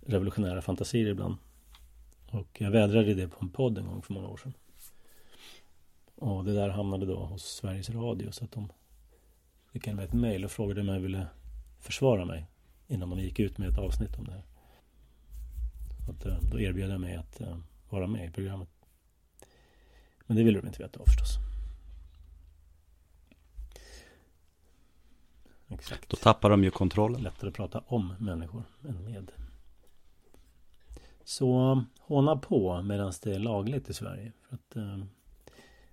revolutionära 0.06 0.62
fantasier 0.62 1.06
ibland. 1.06 1.36
Och 2.30 2.60
jag 2.60 2.70
vädrade 2.70 3.14
det 3.14 3.28
på 3.28 3.36
en 3.40 3.48
podd 3.48 3.78
en 3.78 3.86
gång 3.86 4.02
för 4.02 4.12
många 4.12 4.28
år 4.28 4.36
sedan. 4.36 4.52
Och 6.14 6.44
det 6.44 6.54
där 6.54 6.68
hamnade 6.68 7.06
då 7.06 7.16
hos 7.16 7.44
Sveriges 7.44 7.90
Radio 7.90 8.30
så 8.32 8.44
att 8.44 8.52
de 8.52 8.72
skickade 9.72 9.96
mig 9.96 10.04
ett 10.04 10.12
mejl 10.12 10.44
och 10.44 10.50
frågade 10.50 10.80
om 10.80 10.88
jag 10.88 11.00
ville 11.00 11.26
försvara 11.80 12.24
mig 12.24 12.46
innan 12.88 13.10
de 13.10 13.18
gick 13.18 13.38
ut 13.38 13.58
med 13.58 13.68
ett 13.68 13.78
avsnitt 13.78 14.18
om 14.18 14.24
det 14.24 14.32
här. 14.32 14.42
Så 16.06 16.10
att, 16.12 16.26
eh, 16.26 16.50
då 16.50 16.60
erbjöd 16.60 16.90
jag 16.90 17.00
mig 17.00 17.16
att 17.16 17.40
eh, 17.40 17.56
vara 17.90 18.06
med 18.06 18.28
i 18.28 18.30
programmet. 18.30 18.68
Men 20.26 20.36
det 20.36 20.42
ville 20.42 20.60
de 20.60 20.66
inte 20.66 20.82
veta 20.82 21.00
av 21.00 21.04
förstås. 21.04 21.38
Exakt. 25.74 26.08
Då 26.08 26.16
tappar 26.16 26.50
de 26.50 26.64
ju 26.64 26.70
kontrollen. 26.70 27.22
Lättare 27.22 27.48
att 27.48 27.54
prata 27.54 27.82
om 27.86 28.14
människor 28.18 28.62
än 28.88 29.04
med. 29.04 29.32
Så 31.24 31.82
håna 31.98 32.36
på 32.36 32.82
medan 32.82 33.12
det 33.22 33.34
är 33.34 33.38
lagligt 33.38 33.90
i 33.90 33.94
Sverige. 33.94 34.32
För 34.48 34.54
att, 34.54 34.76
eh, 34.76 35.04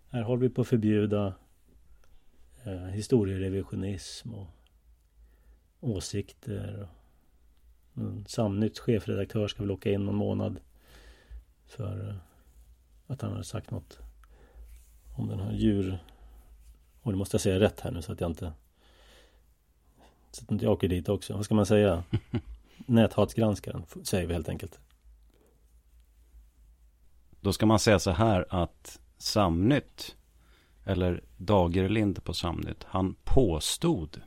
här 0.10 0.22
håller 0.22 0.42
vi 0.42 0.50
på 0.50 0.62
att 0.62 0.68
förbjuda 0.68 1.34
eh, 2.64 2.74
historierevisionism 2.74 4.34
och 4.34 4.48
åsikter. 5.80 6.88
Och 7.94 8.30
Samnytts 8.30 8.80
chefredaktör 8.80 9.48
ska 9.48 9.64
väl 9.64 9.72
åka 9.72 9.92
in 9.92 10.06
någon 10.06 10.16
månad 10.16 10.60
för 11.66 12.10
eh, 12.10 12.16
att 13.08 13.22
han 13.22 13.34
har 13.34 13.44
sagt 13.44 13.72
något 13.72 14.00
om 15.18 15.28
den 15.28 15.40
här 15.40 15.52
djur... 15.52 16.04
Och 17.04 17.12
det 17.12 17.18
måste 17.18 17.36
jag 17.36 17.42
säga 17.42 17.60
rätt 17.60 17.80
här 17.80 17.92
nu 17.92 18.02
så 18.02 18.12
att 18.12 18.22
jag 18.22 18.30
inte... 18.30 18.54
Så 20.32 20.44
att 20.44 20.52
inte 20.52 20.66
jag 20.66 20.72
åker 20.72 20.88
dit 20.88 21.10
också. 21.10 21.34
Vad 21.34 21.46
ska 21.46 21.56
man 21.56 21.66
säga? 21.66 22.04
Näthatsgranskaren 22.86 23.84
säger 24.04 24.28
vi 24.28 24.34
helt 24.34 24.50
enkelt. 24.50 24.80
Då 27.42 27.54
ska 27.54 27.66
man 27.66 27.80
säga 27.80 28.00
så 28.00 28.12
här 28.12 28.46
att 28.50 29.00
Samnytt, 29.18 30.16
eller 30.86 31.24
Dagerlind 31.38 32.24
på 32.24 32.34
Samnytt, 32.34 32.84
han 32.84 33.16
påstod 33.24 34.22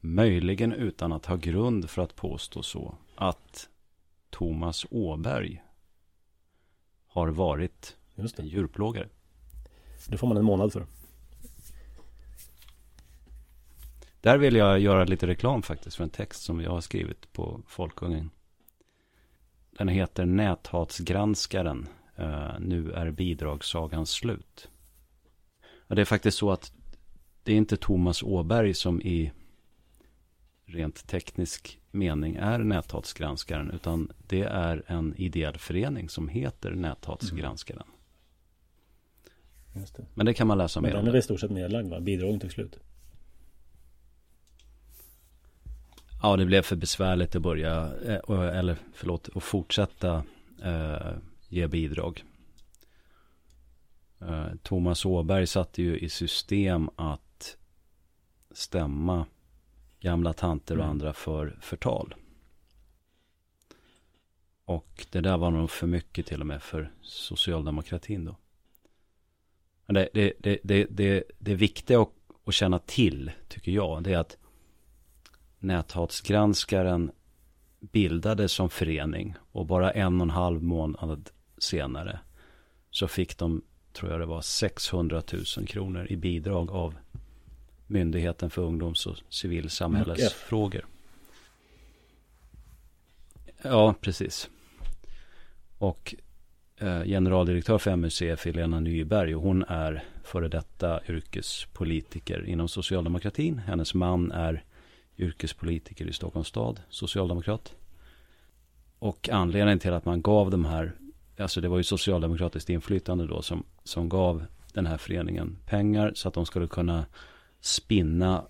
möjligen 0.00 0.72
utan 0.72 1.12
att 1.12 1.26
ha 1.26 1.36
grund 1.36 1.90
för 1.90 2.02
att 2.02 2.14
påstå 2.14 2.62
så, 2.62 2.94
att 3.14 3.68
Thomas 4.30 4.86
Åberg 4.90 5.62
har 7.06 7.28
varit 7.28 7.96
en 8.16 8.46
djurplågare. 8.46 9.08
Det 10.08 10.18
får 10.18 10.26
man 10.26 10.36
en 10.36 10.44
månad 10.44 10.72
för. 10.72 10.86
Där 14.22 14.38
vill 14.38 14.56
jag 14.56 14.80
göra 14.80 15.04
lite 15.04 15.26
reklam 15.26 15.62
faktiskt 15.62 15.96
för 15.96 16.04
en 16.04 16.10
text 16.10 16.42
som 16.42 16.60
jag 16.60 16.70
har 16.70 16.80
skrivit 16.80 17.32
på 17.32 17.60
Folkungen. 17.66 18.30
Den 19.78 19.88
heter 19.88 20.26
Näthatsgranskaren. 20.26 21.88
Uh, 22.18 22.60
nu 22.60 22.92
är 22.92 23.10
bidragssagan 23.10 24.06
slut. 24.06 24.68
Och 25.86 25.96
det 25.96 26.00
är 26.00 26.04
faktiskt 26.06 26.38
så 26.38 26.50
att 26.50 26.72
det 27.42 27.52
är 27.52 27.56
inte 27.56 27.76
Thomas 27.76 28.22
Åberg 28.22 28.74
som 28.74 29.02
i 29.02 29.32
rent 30.64 31.06
teknisk 31.06 31.80
mening 31.90 32.36
är 32.36 32.58
näthatsgranskaren. 32.58 33.70
Utan 33.70 34.12
det 34.28 34.42
är 34.42 34.82
en 34.86 35.14
ideell 35.16 35.58
förening 35.58 36.08
som 36.08 36.28
heter 36.28 36.70
Näthatsgranskaren. 36.70 37.86
Mm. 39.74 39.86
Det. 39.96 40.06
Men 40.14 40.26
det 40.26 40.34
kan 40.34 40.46
man 40.46 40.58
läsa 40.58 40.80
Men 40.80 40.90
mer 40.90 40.96
om. 40.96 41.00
den 41.00 41.08
är 41.08 41.12
väl 41.12 41.18
i 41.18 41.22
stort 41.22 41.40
sett 41.40 41.50
nedlagd 41.50 41.90
va? 41.90 42.00
Bidragen 42.00 42.40
tog 42.40 42.52
slut. 42.52 42.78
Ja, 46.22 46.36
det 46.36 46.44
blev 46.44 46.62
för 46.62 46.76
besvärligt 46.76 47.36
att 47.36 47.42
börja, 47.42 47.92
eh, 48.04 48.58
eller 48.58 48.76
förlåt, 48.92 49.28
att 49.34 49.42
fortsätta 49.42 50.24
eh, 50.62 51.12
ge 51.48 51.66
bidrag. 51.66 52.24
Eh, 54.20 54.46
Thomas 54.62 55.04
Åberg 55.04 55.46
satte 55.46 55.82
ju 55.82 55.98
i 55.98 56.08
system 56.08 56.90
att 56.96 57.56
stämma 58.50 59.26
gamla 60.00 60.32
tanter 60.32 60.74
och 60.74 60.80
Mm. 60.80 60.90
andra 60.90 61.12
för 61.12 61.58
förtal. 61.60 62.14
Och 64.64 65.06
det 65.10 65.20
där 65.20 65.36
var 65.38 65.50
nog 65.50 65.70
för 65.70 65.86
mycket 65.86 66.26
till 66.26 66.40
och 66.40 66.46
med 66.46 66.62
för 66.62 66.92
socialdemokratin 67.02 68.24
då. 68.24 68.36
Det, 69.86 70.08
det, 70.14 70.32
det, 70.62 70.86
det, 70.90 71.24
det 71.38 71.54
viktiga 71.54 72.00
att, 72.02 72.12
att 72.44 72.54
känna 72.54 72.78
till, 72.78 73.30
tycker 73.48 73.72
jag, 73.72 74.02
det 74.02 74.12
är 74.12 74.18
att 74.18 74.36
Näthatsgranskaren 75.62 77.10
bildades 77.80 78.52
som 78.52 78.70
förening 78.70 79.34
och 79.52 79.66
bara 79.66 79.90
en 79.90 80.20
och 80.20 80.24
en 80.24 80.30
halv 80.30 80.62
månad 80.62 81.30
senare 81.58 82.18
så 82.90 83.08
fick 83.08 83.38
de, 83.38 83.62
tror 83.92 84.10
jag 84.10 84.20
det 84.20 84.26
var, 84.26 84.40
600 84.40 85.22
000 85.56 85.66
kronor 85.66 86.06
i 86.10 86.16
bidrag 86.16 86.70
av 86.70 86.94
Myndigheten 87.86 88.50
för 88.50 88.62
ungdoms 88.62 89.06
och 89.06 89.16
civilsamhällesfrågor. 89.28 90.86
Ja, 93.62 93.94
precis. 94.00 94.50
Och 95.78 96.14
eh, 96.76 97.02
generaldirektör 97.02 97.78
för 97.78 97.96
MUCF, 97.96 98.44
Helena 98.44 98.80
Nyberg, 98.80 99.34
och 99.34 99.42
hon 99.42 99.64
är 99.68 100.04
före 100.24 100.48
detta 100.48 101.00
yrkespolitiker 101.08 102.44
inom 102.48 102.68
socialdemokratin. 102.68 103.58
Hennes 103.58 103.94
man 103.94 104.32
är 104.32 104.64
yrkespolitiker 105.22 106.06
i 106.06 106.12
Stockholms 106.12 106.48
stad, 106.48 106.80
socialdemokrat. 106.88 107.74
Och 108.98 109.28
anledningen 109.28 109.78
till 109.78 109.92
att 109.92 110.04
man 110.04 110.22
gav 110.22 110.50
de 110.50 110.64
här, 110.64 110.92
alltså 111.38 111.60
det 111.60 111.68
var 111.68 111.76
ju 111.76 111.84
socialdemokratiskt 111.84 112.70
inflytande 112.70 113.26
då 113.26 113.42
som, 113.42 113.64
som 113.84 114.08
gav 114.08 114.44
den 114.72 114.86
här 114.86 114.98
föreningen 114.98 115.56
pengar 115.66 116.12
så 116.14 116.28
att 116.28 116.34
de 116.34 116.46
skulle 116.46 116.66
kunna 116.66 117.04
spinna 117.60 118.44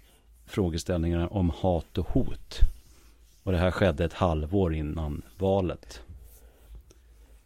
frågeställningarna 0.46 1.28
om 1.28 1.50
hat 1.50 1.98
och 1.98 2.08
hot. 2.08 2.58
Och 3.42 3.52
det 3.52 3.58
här 3.58 3.70
skedde 3.70 4.04
ett 4.04 4.12
halvår 4.12 4.74
innan 4.74 5.22
valet. 5.38 6.02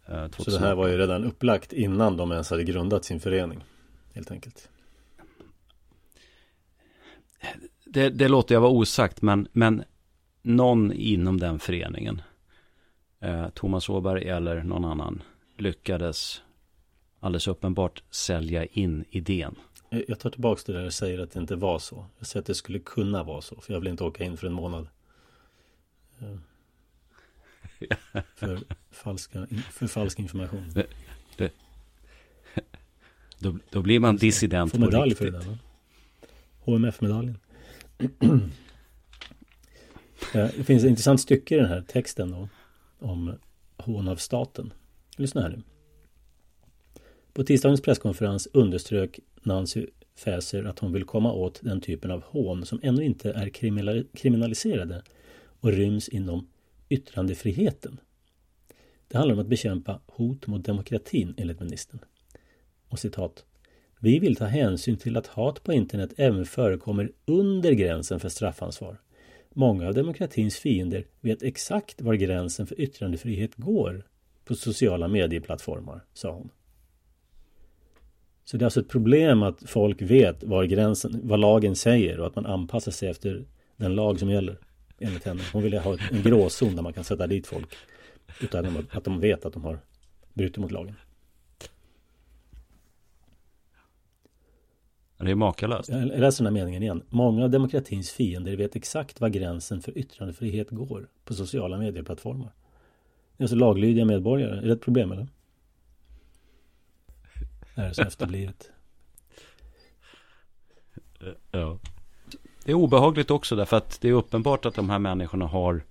Eh, 0.06 0.28
så 0.38 0.50
det 0.50 0.58
här 0.58 0.74
var 0.74 0.88
ju 0.88 0.98
redan 0.98 1.24
upplagt 1.24 1.72
innan 1.72 2.16
de 2.16 2.32
ens 2.32 2.50
hade 2.50 2.64
grundat 2.64 3.04
sin 3.04 3.20
förening. 3.20 3.64
Helt 4.14 4.30
enkelt 4.30 4.68
det, 7.96 8.10
det 8.10 8.28
låter 8.28 8.54
jag 8.54 8.60
vara 8.60 8.72
osagt, 8.72 9.22
men, 9.22 9.48
men 9.52 9.84
någon 10.42 10.92
inom 10.92 11.40
den 11.40 11.58
föreningen, 11.58 12.22
eh, 13.20 13.48
Thomas 13.48 13.88
Åberg 13.88 14.28
eller 14.28 14.62
någon 14.62 14.84
annan, 14.84 15.22
lyckades 15.56 16.42
alldeles 17.20 17.48
uppenbart 17.48 18.02
sälja 18.10 18.64
in 18.64 19.04
idén. 19.10 19.54
Jag 19.90 20.18
tar 20.18 20.30
tillbaka 20.30 20.62
det 20.66 20.72
där 20.72 20.86
och 20.86 20.92
säger 20.92 21.18
att 21.18 21.30
det 21.30 21.40
inte 21.40 21.56
var 21.56 21.78
så. 21.78 22.06
Jag 22.18 22.26
säger 22.26 22.40
att 22.40 22.46
det 22.46 22.54
skulle 22.54 22.78
kunna 22.78 23.22
vara 23.22 23.40
så. 23.40 23.60
För 23.60 23.72
jag 23.72 23.80
vill 23.80 23.88
inte 23.88 24.04
åka 24.04 24.24
in 24.24 24.36
för 24.36 24.46
en 24.46 24.52
månad. 24.52 24.88
För, 28.36 28.60
falska, 28.90 29.46
för 29.72 29.86
falsk 29.86 30.18
information. 30.18 30.72
Då, 33.38 33.58
då 33.70 33.82
blir 33.82 34.00
man 34.00 34.16
dissident 34.16 34.72
på 34.72 34.80
medalj 34.80 35.10
riktigt. 35.10 35.18
för 35.18 35.38
det 35.38 35.46
va? 35.46 35.58
HMF-medaljen. 36.60 37.38
Det 40.32 40.64
finns 40.66 40.84
ett 40.84 40.88
intressant 40.88 41.20
stycke 41.20 41.54
i 41.54 41.58
den 41.58 41.68
här 41.68 41.82
texten 41.82 42.30
då. 42.30 42.48
Om 42.98 43.38
hån 43.76 44.08
av 44.08 44.16
staten. 44.16 44.72
Lyssna 45.16 45.42
här 45.42 45.48
nu. 45.48 45.62
På 47.32 47.44
tisdagens 47.44 47.82
presskonferens 47.82 48.48
underströk 48.52 49.20
Nancy 49.42 49.86
Faeser 50.14 50.64
att 50.64 50.78
hon 50.78 50.92
vill 50.92 51.04
komma 51.04 51.32
åt 51.32 51.60
den 51.62 51.80
typen 51.80 52.10
av 52.10 52.22
hån 52.22 52.66
som 52.66 52.80
ännu 52.82 53.04
inte 53.04 53.32
är 53.32 53.48
kriminaliserade 54.14 55.02
och 55.60 55.72
ryms 55.72 56.08
inom 56.08 56.48
yttrandefriheten. 56.88 58.00
Det 59.08 59.18
handlar 59.18 59.34
om 59.34 59.40
att 59.40 59.46
bekämpa 59.46 60.00
hot 60.06 60.46
mot 60.46 60.64
demokratin 60.64 61.34
enligt 61.36 61.60
ministern. 61.60 62.00
Och 62.88 62.98
citat. 62.98 63.44
Vi 64.00 64.18
vill 64.18 64.36
ta 64.36 64.44
hänsyn 64.44 64.96
till 64.96 65.16
att 65.16 65.26
hat 65.26 65.62
på 65.62 65.72
internet 65.72 66.12
även 66.16 66.46
förekommer 66.46 67.12
under 67.24 67.72
gränsen 67.72 68.20
för 68.20 68.28
straffansvar. 68.28 69.00
Många 69.54 69.86
av 69.88 69.94
demokratins 69.94 70.56
fiender 70.56 71.04
vet 71.20 71.42
exakt 71.42 72.00
var 72.00 72.14
gränsen 72.14 72.66
för 72.66 72.80
yttrandefrihet 72.80 73.54
går 73.54 74.06
på 74.44 74.54
sociala 74.54 75.08
medieplattformar, 75.08 76.00
sa 76.14 76.30
hon. 76.30 76.50
Så 78.44 78.56
det 78.56 78.62
är 78.62 78.66
alltså 78.66 78.80
ett 78.80 78.88
problem 78.88 79.42
att 79.42 79.62
folk 79.66 80.02
vet 80.02 80.44
var 80.44 80.64
gränsen, 80.64 81.20
vad 81.22 81.40
lagen 81.40 81.76
säger 81.76 82.20
och 82.20 82.26
att 82.26 82.36
man 82.36 82.46
anpassar 82.46 82.92
sig 82.92 83.08
efter 83.08 83.44
den 83.76 83.94
lag 83.94 84.18
som 84.20 84.30
gäller. 84.30 84.58
Enligt 84.98 85.24
henne. 85.24 85.42
Hon 85.52 85.62
vill 85.62 85.78
ha 85.78 85.96
en 86.12 86.22
gråzon 86.22 86.76
där 86.76 86.82
man 86.82 86.92
kan 86.92 87.04
sätta 87.04 87.26
dit 87.26 87.46
folk. 87.46 87.74
Utan 88.40 88.86
att 88.90 89.04
de 89.04 89.20
vet 89.20 89.44
att 89.44 89.52
de 89.52 89.64
har 89.64 89.78
brutit 90.34 90.58
mot 90.58 90.72
lagen. 90.72 90.94
Det 95.18 95.30
är 95.30 95.34
makalöst. 95.34 95.88
Jag 95.88 96.06
läser 96.06 96.44
den 96.44 96.54
här 96.54 96.62
meningen 96.62 96.82
igen. 96.82 97.02
Många 97.08 97.44
av 97.44 97.50
demokratins 97.50 98.10
fiender 98.10 98.56
vet 98.56 98.76
exakt 98.76 99.20
var 99.20 99.28
gränsen 99.28 99.82
för 99.82 99.98
yttrandefrihet 99.98 100.70
går 100.70 101.08
på 101.24 101.34
sociala 101.34 101.78
medieplattformar. 101.78 102.52
Det 103.36 103.42
är 103.42 103.44
alltså 103.44 103.56
laglydiga 103.56 104.04
medborgare. 104.04 104.58
Är 104.58 104.62
det 104.62 104.72
ett 104.72 104.80
problem 104.80 105.12
eller? 105.12 105.28
Det 107.74 107.80
här 107.80 107.88
är 107.88 107.92
så 107.92 108.02
efterblivet. 108.02 108.70
Ja. 111.50 111.78
Det 112.64 112.70
är 112.70 112.74
obehagligt 112.74 113.30
också 113.30 113.56
därför 113.56 113.76
att 113.76 114.00
det 114.00 114.08
är 114.08 114.12
uppenbart 114.12 114.66
att 114.66 114.74
de 114.74 114.90
här 114.90 114.98
människorna 114.98 115.46
har 115.46 115.82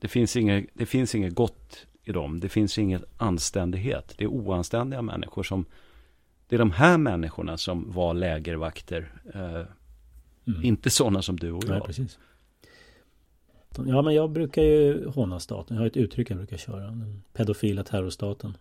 det 0.00 0.08
finns, 0.08 0.36
inget, 0.36 0.66
det 0.74 0.86
finns 0.86 1.14
inget 1.14 1.34
gott 1.34 1.86
i 2.02 2.12
dem. 2.12 2.40
Det 2.40 2.48
finns 2.48 2.78
inget 2.78 3.04
anständighet. 3.16 4.14
Det 4.18 4.24
är 4.24 4.28
oanständiga 4.28 5.02
människor 5.02 5.42
som 5.42 5.64
det 6.48 6.56
är 6.56 6.58
de 6.58 6.70
här 6.70 6.98
människorna 6.98 7.58
som 7.58 7.92
var 7.92 8.14
lägervakter. 8.14 9.12
Eh, 9.34 9.62
Mm. 10.46 10.64
Inte 10.64 10.90
sådana 10.90 11.22
som 11.22 11.36
du 11.36 11.52
och 11.52 11.64
jag. 11.64 11.70
Nej, 11.70 11.80
precis. 11.80 12.18
Ja, 13.86 14.02
men 14.02 14.14
jag 14.14 14.30
brukar 14.30 14.62
ju 14.62 15.08
håna 15.08 15.40
staten. 15.40 15.76
Jag 15.76 15.82
har 15.82 15.86
ett 15.86 15.96
uttryck 15.96 16.30
jag 16.30 16.36
brukar 16.38 16.56
köra. 16.56 16.80
Den 16.86 17.22
pedofila 17.32 17.82
terrorstaten. 17.84 18.56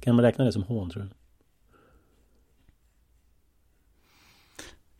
Kan 0.00 0.16
man 0.16 0.24
räkna 0.24 0.44
det 0.44 0.52
som 0.52 0.62
hån 0.62 0.90
tror 0.90 1.02
du? 1.02 1.08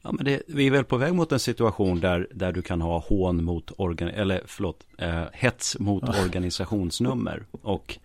Ja, 0.02 0.12
men 0.12 0.24
det, 0.24 0.42
vi 0.46 0.66
är 0.66 0.70
väl 0.70 0.84
på 0.84 0.96
väg 0.96 1.14
mot 1.14 1.32
en 1.32 1.38
situation 1.38 2.00
där, 2.00 2.28
där 2.34 2.52
du 2.52 2.62
kan 2.62 2.80
ha 2.80 2.98
hån 2.98 3.44
mot, 3.44 3.70
organ, 3.76 4.08
eller 4.08 4.42
förlåt, 4.46 4.86
eh, 4.98 5.24
hets 5.32 5.78
mot 5.78 6.04
Ja. 6.06 6.24
organisationsnummer. 6.24 7.44
Och 7.62 7.98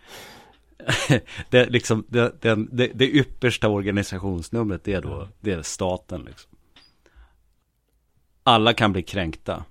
det, 1.49 1.69
liksom, 1.69 2.05
det, 2.07 2.41
det, 2.41 2.87
det, 2.93 3.05
yppersta 3.05 3.69
organisationsnumret 3.69 4.83
det 4.83 4.93
är 4.93 5.01
då, 5.01 5.27
det 5.39 5.51
är 5.51 5.61
staten. 5.61 6.23
Liksom. 6.25 6.51
Alla 8.43 8.73
kan 8.73 8.91
bli 8.91 9.03
kränkta. 9.03 9.65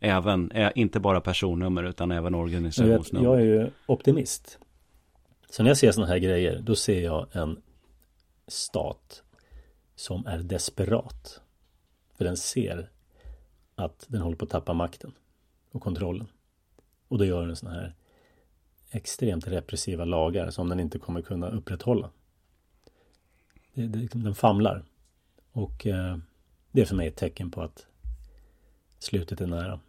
Även, 0.00 0.52
inte 0.74 1.00
bara 1.00 1.20
personnummer 1.20 1.82
utan 1.82 2.10
även 2.10 2.32
Jag, 2.32 2.42
organisationsnummer. 2.42 3.28
jag 3.28 3.40
är 3.40 3.44
ju 3.44 3.70
optimist. 3.86 4.58
Så 5.50 5.62
när 5.62 5.70
jag 5.70 5.76
ser 5.76 5.92
sådana 5.92 6.12
här 6.12 6.18
grejer, 6.18 6.60
då 6.62 6.76
ser 6.76 7.00
jag 7.00 7.26
en 7.32 7.62
stat 8.48 9.22
som 9.94 10.26
är 10.26 10.38
desperat. 10.38 11.40
För 12.16 12.24
den 12.24 12.36
ser 12.36 12.90
att 13.74 14.06
den 14.08 14.20
håller 14.20 14.36
på 14.36 14.44
att 14.44 14.50
tappa 14.50 14.72
makten 14.74 15.12
och 15.70 15.82
kontrollen. 15.82 16.28
Och 17.08 17.18
då 17.18 17.24
gör 17.24 17.46
den 17.46 17.56
sådana 17.56 17.76
här 17.76 17.94
extremt 18.96 19.46
repressiva 19.46 20.04
lagar 20.04 20.50
som 20.50 20.68
den 20.68 20.80
inte 20.80 20.98
kommer 20.98 21.22
kunna 21.22 21.48
upprätthålla. 21.48 22.10
Det, 23.74 23.86
det, 23.86 23.98
liksom, 23.98 24.24
den 24.24 24.34
famlar. 24.34 24.84
Och 25.52 25.86
eh, 25.86 26.18
det 26.72 26.80
är 26.80 26.84
för 26.84 26.96
mig 26.96 27.08
ett 27.08 27.16
tecken 27.16 27.50
på 27.50 27.62
att 27.62 27.86
slutet 28.98 29.40
är 29.40 29.46
nära. 29.46 29.80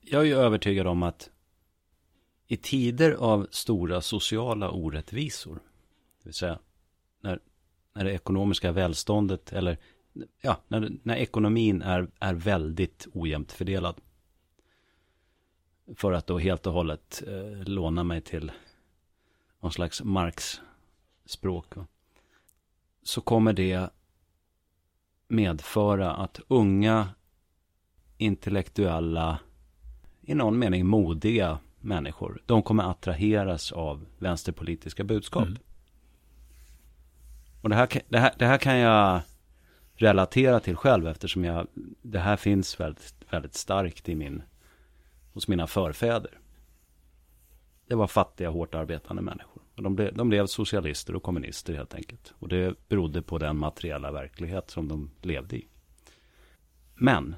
Jag 0.00 0.28
är 0.28 0.36
övertygad 0.36 0.86
om 0.86 1.02
att 1.02 1.30
i 2.46 2.56
tider 2.56 3.12
av 3.12 3.46
stora 3.50 4.00
sociala 4.00 4.70
orättvisor, 4.70 5.54
det 5.54 6.28
vill 6.28 6.34
säga 6.34 6.58
när, 7.20 7.40
när 7.92 8.04
det 8.04 8.12
ekonomiska 8.12 8.72
välståndet 8.72 9.52
eller 9.52 9.78
ja, 10.40 10.56
när, 10.68 10.92
när 11.02 11.16
ekonomin 11.16 11.82
är, 11.82 12.08
är 12.18 12.34
väldigt 12.34 13.06
ojämnt 13.12 13.52
fördelad. 13.52 14.00
För 15.96 16.12
att 16.12 16.26
då 16.26 16.38
helt 16.38 16.66
och 16.66 16.72
hållet 16.72 17.22
eh, 17.26 17.64
låna 17.64 18.04
mig 18.04 18.20
till 18.20 18.52
någon 19.60 19.72
slags 19.72 20.02
Marx 20.02 20.60
språk. 21.24 21.74
Så 23.02 23.20
kommer 23.20 23.52
det 23.52 23.90
medföra 25.28 26.12
att 26.12 26.40
unga 26.48 27.08
intellektuella, 28.18 29.38
i 30.22 30.34
någon 30.34 30.58
mening 30.58 30.86
modiga 30.86 31.58
människor, 31.80 32.42
de 32.46 32.62
kommer 32.62 32.90
attraheras 32.90 33.72
av 33.72 34.06
vänsterpolitiska 34.18 35.04
budskap. 35.04 35.46
Mm. 35.46 35.58
Och 37.62 37.68
det 37.68 37.74
här, 37.74 37.88
det, 38.08 38.18
här, 38.18 38.34
det 38.38 38.46
här 38.46 38.58
kan 38.58 38.78
jag 38.78 39.20
relatera 39.94 40.60
till 40.60 40.76
själv 40.76 41.06
eftersom 41.06 41.44
jag, 41.44 41.66
det 42.02 42.18
här 42.18 42.36
finns 42.36 42.80
väldigt, 42.80 43.14
väldigt 43.30 43.54
starkt 43.54 44.08
i 44.08 44.14
min, 44.14 44.42
hos 45.32 45.48
mina 45.48 45.66
förfäder. 45.66 46.38
Det 47.86 47.94
var 47.94 48.06
fattiga, 48.06 48.50
hårt 48.50 48.74
arbetande 48.74 49.22
människor. 49.22 49.62
De, 49.74 49.96
blev, 49.96 50.14
de 50.14 50.28
blev 50.28 50.46
socialister 50.46 51.16
och 51.16 51.22
kommunister 51.22 51.74
helt 51.74 51.94
enkelt. 51.94 52.34
Och 52.38 52.48
det 52.48 52.88
berodde 52.88 53.22
på 53.22 53.38
den 53.38 53.58
materiella 53.58 54.12
verklighet 54.12 54.70
som 54.70 54.88
de 54.88 55.10
levde 55.22 55.56
i. 55.56 55.68
Men 56.94 57.34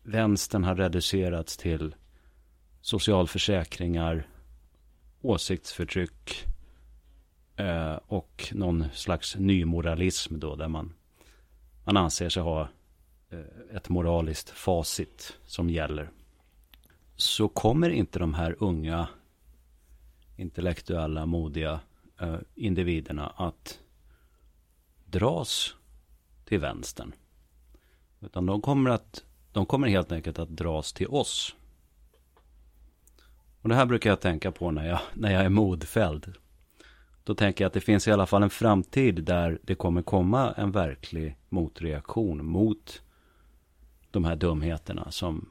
vänstern 0.03 0.63
har 0.63 0.75
reducerats 0.75 1.57
till 1.57 1.95
socialförsäkringar, 2.81 4.27
åsiktsförtryck 5.21 6.50
eh, 7.61 7.99
och 8.07 8.51
någon 8.51 8.85
slags 8.93 9.35
nymoralism 9.35 10.39
då 10.39 10.55
där 10.55 10.67
man, 10.67 10.93
man 11.83 11.97
anser 11.97 12.29
sig 12.29 12.43
ha 12.43 12.67
eh, 13.29 13.75
ett 13.75 13.89
moraliskt 13.89 14.49
facit 14.49 15.37
som 15.45 15.69
gäller. 15.69 16.09
Så 17.15 17.47
kommer 17.47 17.89
inte 17.89 18.19
de 18.19 18.33
här 18.33 18.55
unga 18.59 19.07
intellektuella, 20.35 21.25
modiga 21.25 21.79
eh, 22.21 22.37
individerna 22.55 23.27
att 23.27 23.79
dras 25.05 25.75
till 26.45 26.59
vänstern. 26.59 27.13
Utan 28.19 28.45
de 28.45 28.61
kommer, 28.61 28.89
att, 28.89 29.23
de 29.51 29.65
kommer 29.65 29.87
helt 29.87 30.11
enkelt 30.11 30.39
att 30.39 30.49
dras 30.49 30.93
till 30.93 31.07
oss. 31.07 31.55
Och 33.61 33.69
det 33.69 33.75
här 33.75 33.85
brukar 33.85 34.09
jag 34.09 34.19
tänka 34.19 34.51
på 34.51 34.71
när 34.71 34.87
jag, 34.87 34.99
när 35.13 35.31
jag 35.31 35.45
är 35.45 35.49
modfälld. 35.49 36.33
Då 37.23 37.35
tänker 37.35 37.63
jag 37.63 37.67
att 37.67 37.73
det 37.73 37.81
finns 37.81 38.07
i 38.07 38.11
alla 38.11 38.25
fall 38.25 38.43
en 38.43 38.49
framtid 38.49 39.23
där 39.23 39.59
det 39.63 39.75
kommer 39.75 40.01
komma 40.01 40.53
en 40.57 40.71
verklig 40.71 41.37
motreaktion 41.49 42.45
mot 42.45 43.01
de 44.11 44.25
här 44.25 44.35
dumheterna 44.35 45.11
som 45.11 45.49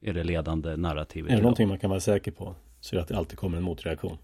är 0.00 0.12
det 0.12 0.24
ledande 0.24 0.76
narrativet. 0.76 1.32
Är 1.32 1.36
det 1.36 1.42
någonting 1.42 1.68
man 1.68 1.78
kan 1.78 1.90
vara 1.90 2.00
säker 2.00 2.30
på 2.30 2.54
så 2.80 2.94
är 2.94 2.96
det 2.96 3.02
att 3.02 3.08
det 3.08 3.16
alltid 3.16 3.38
kommer 3.38 3.56
en 3.56 3.62
motreaktion. 3.62 4.18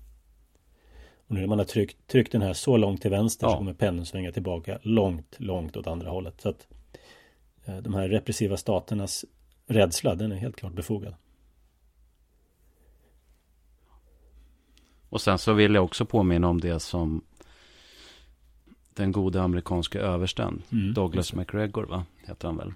Och 1.29 1.35
nu 1.35 1.41
när 1.41 1.47
man 1.47 1.59
har 1.59 1.65
tryckt, 1.65 2.07
tryckt 2.07 2.33
den 2.33 2.43
här 2.43 2.53
så 2.53 2.77
långt 2.77 3.03
till 3.03 3.11
vänster 3.11 3.47
ja. 3.47 3.51
så 3.51 3.57
kommer 3.57 3.75
pendeln 3.75 4.07
svänga 4.07 4.33
tillbaka 4.33 4.79
långt, 4.83 5.37
långt 5.39 5.77
åt 5.77 5.87
andra 5.87 6.11
hållet. 6.11 6.41
Så 6.41 6.49
att 6.49 6.67
eh, 7.65 7.77
de 7.77 7.95
här 7.95 8.09
repressiva 8.09 8.57
staternas 8.57 9.25
rädsla, 9.67 10.15
den 10.15 10.33
är 10.33 10.37
helt 10.37 10.57
klart 10.57 10.73
befogad. 10.73 11.15
Och 15.09 15.21
sen 15.21 15.39
så 15.39 15.53
vill 15.53 15.75
jag 15.75 15.85
också 15.85 16.05
påminna 16.05 16.49
om 16.49 16.61
det 16.61 16.81
som 16.81 17.23
den 18.95 19.13
gode 19.13 19.43
amerikanska 19.43 20.01
översten, 20.01 20.63
mm, 20.73 20.95
Douglas 20.95 21.33
McGregor, 21.33 21.87
va? 21.87 22.05
heter 22.27 22.49
han 22.49 22.57
väl? 22.57 22.73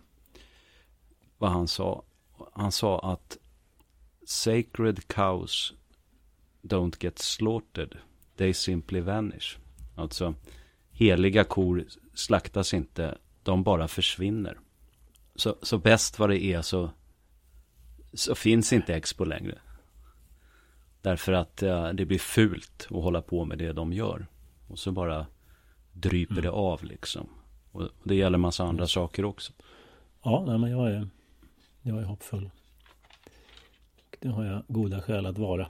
Vad 1.38 1.50
han 1.50 1.68
sa. 1.68 2.02
Han 2.52 2.72
sa 2.72 2.98
att 2.98 3.38
sacred 4.26 5.08
cows 5.08 5.74
don't 6.62 6.96
get 7.00 7.18
slaughtered, 7.18 7.96
they 8.36 8.54
simply 8.54 9.00
vanish. 9.00 9.58
Alltså, 9.94 10.34
heliga 10.90 11.44
kor 11.44 11.84
slaktas 12.14 12.74
inte, 12.74 13.18
de 13.42 13.62
bara 13.62 13.88
försvinner. 13.88 14.58
Så, 15.34 15.56
så 15.62 15.78
bäst 15.78 16.18
vad 16.18 16.30
det 16.30 16.44
är 16.44 16.62
så, 16.62 16.90
så 18.14 18.34
finns 18.34 18.72
inte 18.72 18.94
Expo 18.94 19.24
längre. 19.24 19.58
Därför 21.02 21.32
att 21.32 21.62
uh, 21.62 21.88
det 21.88 22.04
blir 22.04 22.18
fult 22.18 22.86
att 22.90 23.02
hålla 23.02 23.22
på 23.22 23.44
med 23.44 23.58
det 23.58 23.72
de 23.72 23.92
gör. 23.92 24.26
Och 24.68 24.78
så 24.78 24.92
bara 24.92 25.26
dryper 25.92 26.32
mm. 26.32 26.44
det 26.44 26.50
av 26.50 26.84
liksom. 26.84 27.28
Och, 27.72 27.82
och 27.82 28.08
det 28.08 28.14
gäller 28.14 28.38
massa 28.38 28.64
andra 28.64 28.86
saker 28.86 29.24
också. 29.24 29.52
Ja, 30.22 30.44
nej, 30.46 30.58
men 30.58 30.70
jag 30.70 30.90
är, 30.90 31.08
jag 31.82 31.98
är 31.98 32.04
hoppfull. 32.04 32.50
Det 34.18 34.28
har 34.28 34.44
jag 34.44 34.62
goda 34.68 35.00
skäl 35.00 35.26
att 35.26 35.38
vara. 35.38 35.68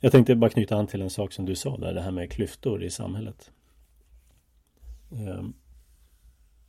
Jag 0.00 0.12
tänkte 0.12 0.34
bara 0.34 0.50
knyta 0.50 0.76
an 0.76 0.86
till 0.86 1.02
en 1.02 1.10
sak 1.10 1.32
som 1.32 1.46
du 1.46 1.56
sa 1.56 1.76
där, 1.76 1.94
det 1.94 2.00
här 2.00 2.10
med 2.10 2.30
klyftor 2.30 2.82
i 2.82 2.90
samhället. 2.90 3.50
Ehm, 5.12 5.54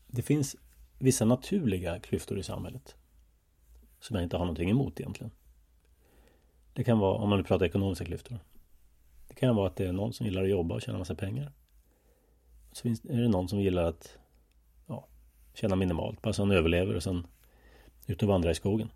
det 0.07 0.21
finns 0.21 0.55
vissa 0.99 1.25
naturliga 1.25 1.99
klyftor 1.99 2.39
i 2.39 2.43
samhället. 2.43 2.95
Som 3.99 4.15
jag 4.15 4.23
inte 4.23 4.37
har 4.37 4.45
någonting 4.45 4.69
emot 4.69 4.99
egentligen. 4.99 5.31
Det 6.75 6.83
kan 6.83 6.99
vara, 6.99 7.17
om 7.17 7.29
man 7.29 7.37
nu 7.37 7.43
pratar 7.43 7.65
ekonomiska 7.65 8.05
klyftor. 8.05 8.39
Det 9.27 9.35
kan 9.35 9.55
vara 9.55 9.67
att 9.67 9.75
det 9.75 9.85
är 9.85 9.93
någon 9.93 10.13
som 10.13 10.25
gillar 10.25 10.43
att 10.43 10.49
jobba 10.49 10.75
och 10.75 10.81
tjäna 10.81 10.97
massa 10.97 11.15
pengar. 11.15 11.51
Så 12.71 12.81
finns, 12.81 13.05
är 13.05 13.21
det 13.21 13.27
någon 13.27 13.49
som 13.49 13.61
gillar 13.61 13.83
att 13.83 14.17
ja, 14.87 15.07
tjäna 15.53 15.75
minimalt, 15.75 16.21
bara 16.21 16.33
så 16.33 16.41
han 16.41 16.51
överlever 16.51 16.95
och 16.95 17.03
sen 17.03 17.27
ut 18.05 18.23
och 18.23 18.29
vandra 18.29 18.51
i 18.51 18.55
skogen. 18.55 18.89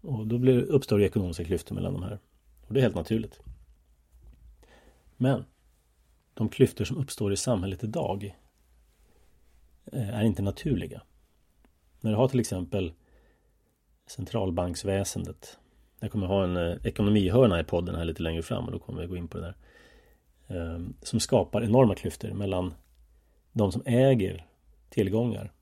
Och 0.00 0.26
då 0.26 0.38
blir, 0.38 0.62
uppstår 0.62 0.98
det 0.98 1.04
ekonomiska 1.04 1.44
klyftor 1.44 1.74
mellan 1.74 1.92
de 1.92 2.02
här. 2.02 2.18
Och 2.66 2.74
det 2.74 2.80
är 2.80 2.82
helt 2.82 2.94
naturligt. 2.94 3.40
Men 5.16 5.44
de 6.34 6.48
klyftor 6.48 6.84
som 6.84 6.96
uppstår 6.96 7.32
i 7.32 7.36
samhället 7.36 7.84
idag 7.84 8.36
eh, 9.92 10.08
är 10.08 10.24
inte 10.24 10.42
naturliga. 10.42 11.02
När 12.00 12.10
du 12.10 12.16
har 12.16 12.28
till 12.28 12.40
exempel 12.40 12.92
centralbanksväsendet 14.06 15.58
jag 16.00 16.12
kommer 16.12 16.26
ha 16.26 16.44
en 16.44 16.56
eh, 16.56 16.76
ekonomihörna 16.84 17.60
i 17.60 17.64
podden 17.64 17.94
här 17.94 18.04
lite 18.04 18.22
längre 18.22 18.42
fram 18.42 18.64
och 18.64 18.72
då 18.72 18.78
kommer 18.78 19.00
vi 19.00 19.06
gå 19.06 19.16
in 19.16 19.28
på 19.28 19.38
det 19.38 19.44
där. 19.44 19.56
Eh, 20.56 20.80
som 21.02 21.20
skapar 21.20 21.64
enorma 21.64 21.94
klyftor 21.94 22.30
mellan 22.30 22.74
de 23.52 23.72
som 23.72 23.82
äger 23.86 24.46
tillgångar 24.90 25.52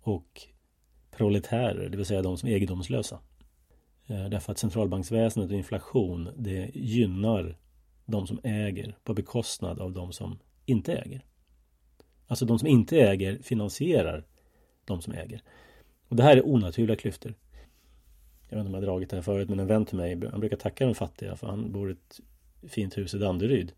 och 0.00 0.42
proletärer, 1.10 1.88
det 1.88 1.96
vill 1.96 2.06
säga 2.06 2.22
de 2.22 2.36
som 2.36 2.48
är 2.48 2.52
egendomslösa. 2.52 3.18
Eh, 4.06 4.28
därför 4.28 4.52
att 4.52 4.58
centralbanksväsendet 4.58 5.50
och 5.50 5.56
inflation 5.56 6.28
det 6.36 6.70
gynnar 6.74 7.58
de 8.06 8.26
som 8.26 8.40
äger 8.42 8.96
på 9.04 9.14
bekostnad 9.14 9.80
av 9.80 9.92
de 9.92 10.12
som 10.12 10.38
inte 10.66 10.92
äger. 10.94 11.24
Alltså 12.26 12.44
de 12.44 12.58
som 12.58 12.68
inte 12.68 13.00
äger 13.00 13.38
finansierar 13.42 14.26
de 14.84 15.02
som 15.02 15.12
äger. 15.12 15.42
Och 16.08 16.16
det 16.16 16.22
här 16.22 16.36
är 16.36 16.46
onaturliga 16.46 16.96
klyftor 16.96 17.34
jag 18.54 18.58
vet 18.58 18.66
inte 18.66 18.76
om 18.76 18.82
jag 18.82 18.88
har 18.88 18.94
dragit 18.94 19.10
det 19.10 19.16
här 19.16 19.22
förut, 19.22 19.48
men 19.48 19.60
en 19.60 19.66
vän 19.66 19.84
till 19.84 19.96
mig, 19.96 20.26
han 20.30 20.40
brukar 20.40 20.56
tacka 20.56 20.86
de 20.86 20.94
fattiga 20.94 21.36
för 21.36 21.46
han 21.46 21.72
bor 21.72 21.90
i 21.90 21.92
ett 21.92 22.20
fint 22.70 22.98
hus 22.98 23.14
i 23.14 23.18
Danderyd. 23.18 23.72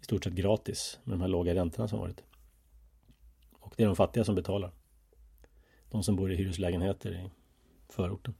I 0.00 0.04
stort 0.04 0.24
sett 0.24 0.32
gratis 0.32 0.98
med 1.04 1.14
de 1.14 1.20
här 1.20 1.28
låga 1.28 1.54
räntorna 1.54 1.88
som 1.88 1.98
varit. 1.98 2.22
Och 3.52 3.74
det 3.76 3.82
är 3.82 3.86
de 3.86 3.96
fattiga 3.96 4.24
som 4.24 4.34
betalar. 4.34 4.72
De 5.90 6.02
som 6.02 6.16
bor 6.16 6.32
i 6.32 6.36
hyreslägenheter 6.36 7.12
i 7.12 7.30
förorten. 7.88 8.34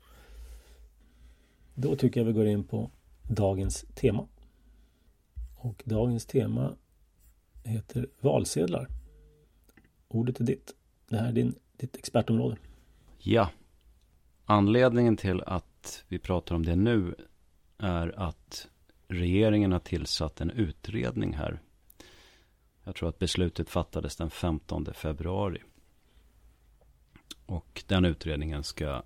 Då 1.74 1.96
tycker 1.96 2.20
jag 2.20 2.24
vi 2.24 2.32
går 2.32 2.46
in 2.46 2.64
på 2.64 2.90
dagens 3.22 3.84
tema. 3.94 4.28
Och 5.56 5.82
dagens 5.86 6.26
tema 6.26 6.76
heter 7.64 8.08
valsedlar. 8.20 8.88
Ordet 10.08 10.40
är 10.40 10.44
ditt. 10.44 10.74
Det 11.08 11.16
här 11.16 11.28
är 11.28 11.32
din, 11.32 11.54
ditt 11.76 11.96
expertområde. 11.96 12.56
Ja, 13.18 13.50
Anledningen 14.50 15.16
till 15.16 15.42
att 15.46 16.04
vi 16.08 16.18
pratar 16.18 16.54
om 16.54 16.66
det 16.66 16.76
nu 16.76 17.14
är 17.78 18.20
att 18.20 18.68
regeringen 19.08 19.72
har 19.72 19.78
tillsatt 19.78 20.40
en 20.40 20.50
utredning 20.50 21.32
här. 21.32 21.60
Jag 22.84 22.94
tror 22.94 23.08
att 23.08 23.18
beslutet 23.18 23.70
fattades 23.70 24.16
den 24.16 24.30
15 24.30 24.86
februari. 24.94 25.62
Och 27.46 27.84
den 27.86 28.04
utredningen 28.04 28.64
ska, 28.64 29.02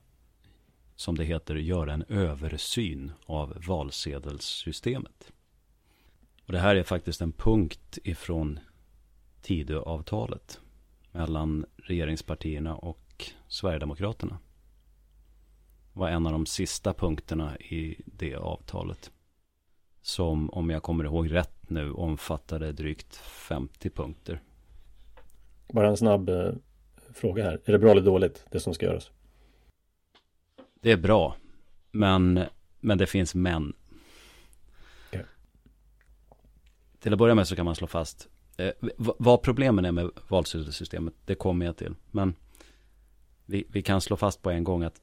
som 0.96 1.14
det 1.14 1.24
heter, 1.24 1.54
göra 1.54 1.92
en 1.92 2.04
översyn 2.08 3.12
av 3.26 3.62
valsedelssystemet. 3.66 5.32
Och 6.46 6.52
det 6.52 6.58
här 6.58 6.76
är 6.76 6.82
faktiskt 6.82 7.20
en 7.20 7.32
punkt 7.32 7.98
ifrån 8.04 8.60
Tidöavtalet 9.42 10.60
mellan 11.12 11.66
regeringspartierna 11.76 12.76
och 12.76 13.30
Sverigedemokraterna 13.48 14.38
var 15.94 16.08
en 16.08 16.26
av 16.26 16.32
de 16.32 16.46
sista 16.46 16.94
punkterna 16.94 17.58
i 17.58 18.00
det 18.04 18.34
avtalet. 18.34 19.10
Som 20.02 20.50
om 20.50 20.70
jag 20.70 20.82
kommer 20.82 21.04
ihåg 21.04 21.32
rätt 21.32 21.70
nu 21.70 21.92
omfattade 21.92 22.72
drygt 22.72 23.16
50 23.16 23.90
punkter. 23.90 24.42
Bara 25.72 25.88
en 25.88 25.96
snabb 25.96 26.28
eh, 26.28 26.52
fråga 27.12 27.44
här. 27.44 27.60
Är 27.64 27.72
det 27.72 27.78
bra 27.78 27.90
eller 27.90 28.02
dåligt 28.02 28.46
det 28.50 28.60
som 28.60 28.74
ska 28.74 28.86
göras? 28.86 29.10
Det 30.80 30.92
är 30.92 30.96
bra. 30.96 31.36
Men, 31.90 32.40
men 32.80 32.98
det 32.98 33.06
finns 33.06 33.34
men. 33.34 33.72
Okay. 35.08 35.22
Till 36.98 37.12
att 37.12 37.18
börja 37.18 37.34
med 37.34 37.48
så 37.48 37.56
kan 37.56 37.64
man 37.64 37.74
slå 37.74 37.86
fast 37.86 38.28
eh, 38.56 38.72
vad 38.96 39.42
problemen 39.42 39.84
är 39.84 39.92
med 39.92 40.10
valsedelssystemet. 40.28 41.14
Det 41.24 41.34
kommer 41.34 41.66
jag 41.66 41.76
till. 41.76 41.94
Men 42.10 42.34
vi, 43.46 43.64
vi 43.68 43.82
kan 43.82 44.00
slå 44.00 44.16
fast 44.16 44.42
på 44.42 44.50
en 44.50 44.64
gång 44.64 44.82
att 44.82 45.00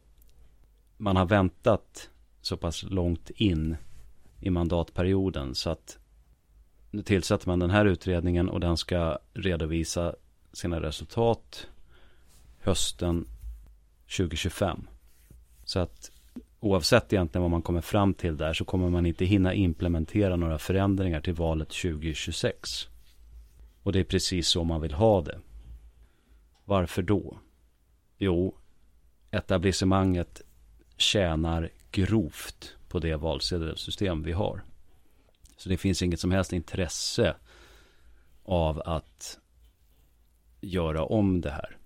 man 1.01 1.15
har 1.15 1.25
väntat 1.25 2.09
så 2.41 2.57
pass 2.57 2.83
långt 2.83 3.29
in 3.29 3.75
i 4.39 4.49
mandatperioden 4.49 5.55
så 5.55 5.69
att 5.69 5.99
nu 6.91 7.01
tillsätter 7.01 7.47
man 7.47 7.59
den 7.59 7.69
här 7.69 7.85
utredningen 7.85 8.49
och 8.49 8.59
den 8.59 8.77
ska 8.77 9.17
redovisa 9.33 10.15
sina 10.53 10.81
resultat 10.81 11.67
hösten 12.59 13.27
2025. 14.17 14.87
Så 15.63 15.79
att 15.79 16.11
oavsett 16.59 17.13
egentligen 17.13 17.41
vad 17.41 17.51
man 17.51 17.61
kommer 17.61 17.81
fram 17.81 18.13
till 18.13 18.37
där 18.37 18.53
så 18.53 18.65
kommer 18.65 18.89
man 18.89 19.05
inte 19.05 19.25
hinna 19.25 19.53
implementera 19.53 20.35
några 20.35 20.57
förändringar 20.57 21.21
till 21.21 21.33
valet 21.33 21.69
2026. 21.69 22.69
Och 23.83 23.91
det 23.91 23.99
är 23.99 24.03
precis 24.03 24.47
så 24.47 24.63
man 24.63 24.81
vill 24.81 24.93
ha 24.93 25.21
det. 25.21 25.39
Varför 26.65 27.01
då? 27.01 27.37
Jo, 28.17 28.55
etablissemanget 29.31 30.41
tjänar 31.01 31.69
grovt 31.91 32.75
på 32.87 32.99
det 32.99 33.15
valsedelssystem 33.15 34.23
vi 34.23 34.31
har. 34.31 34.61
Så 35.57 35.69
det 35.69 35.77
finns 35.77 36.01
inget 36.01 36.19
som 36.19 36.31
helst 36.31 36.53
intresse 36.53 37.35
av 38.43 38.81
att 38.85 39.39
göra 40.61 41.05
om 41.05 41.41
det 41.41 41.51
här. 41.51 41.77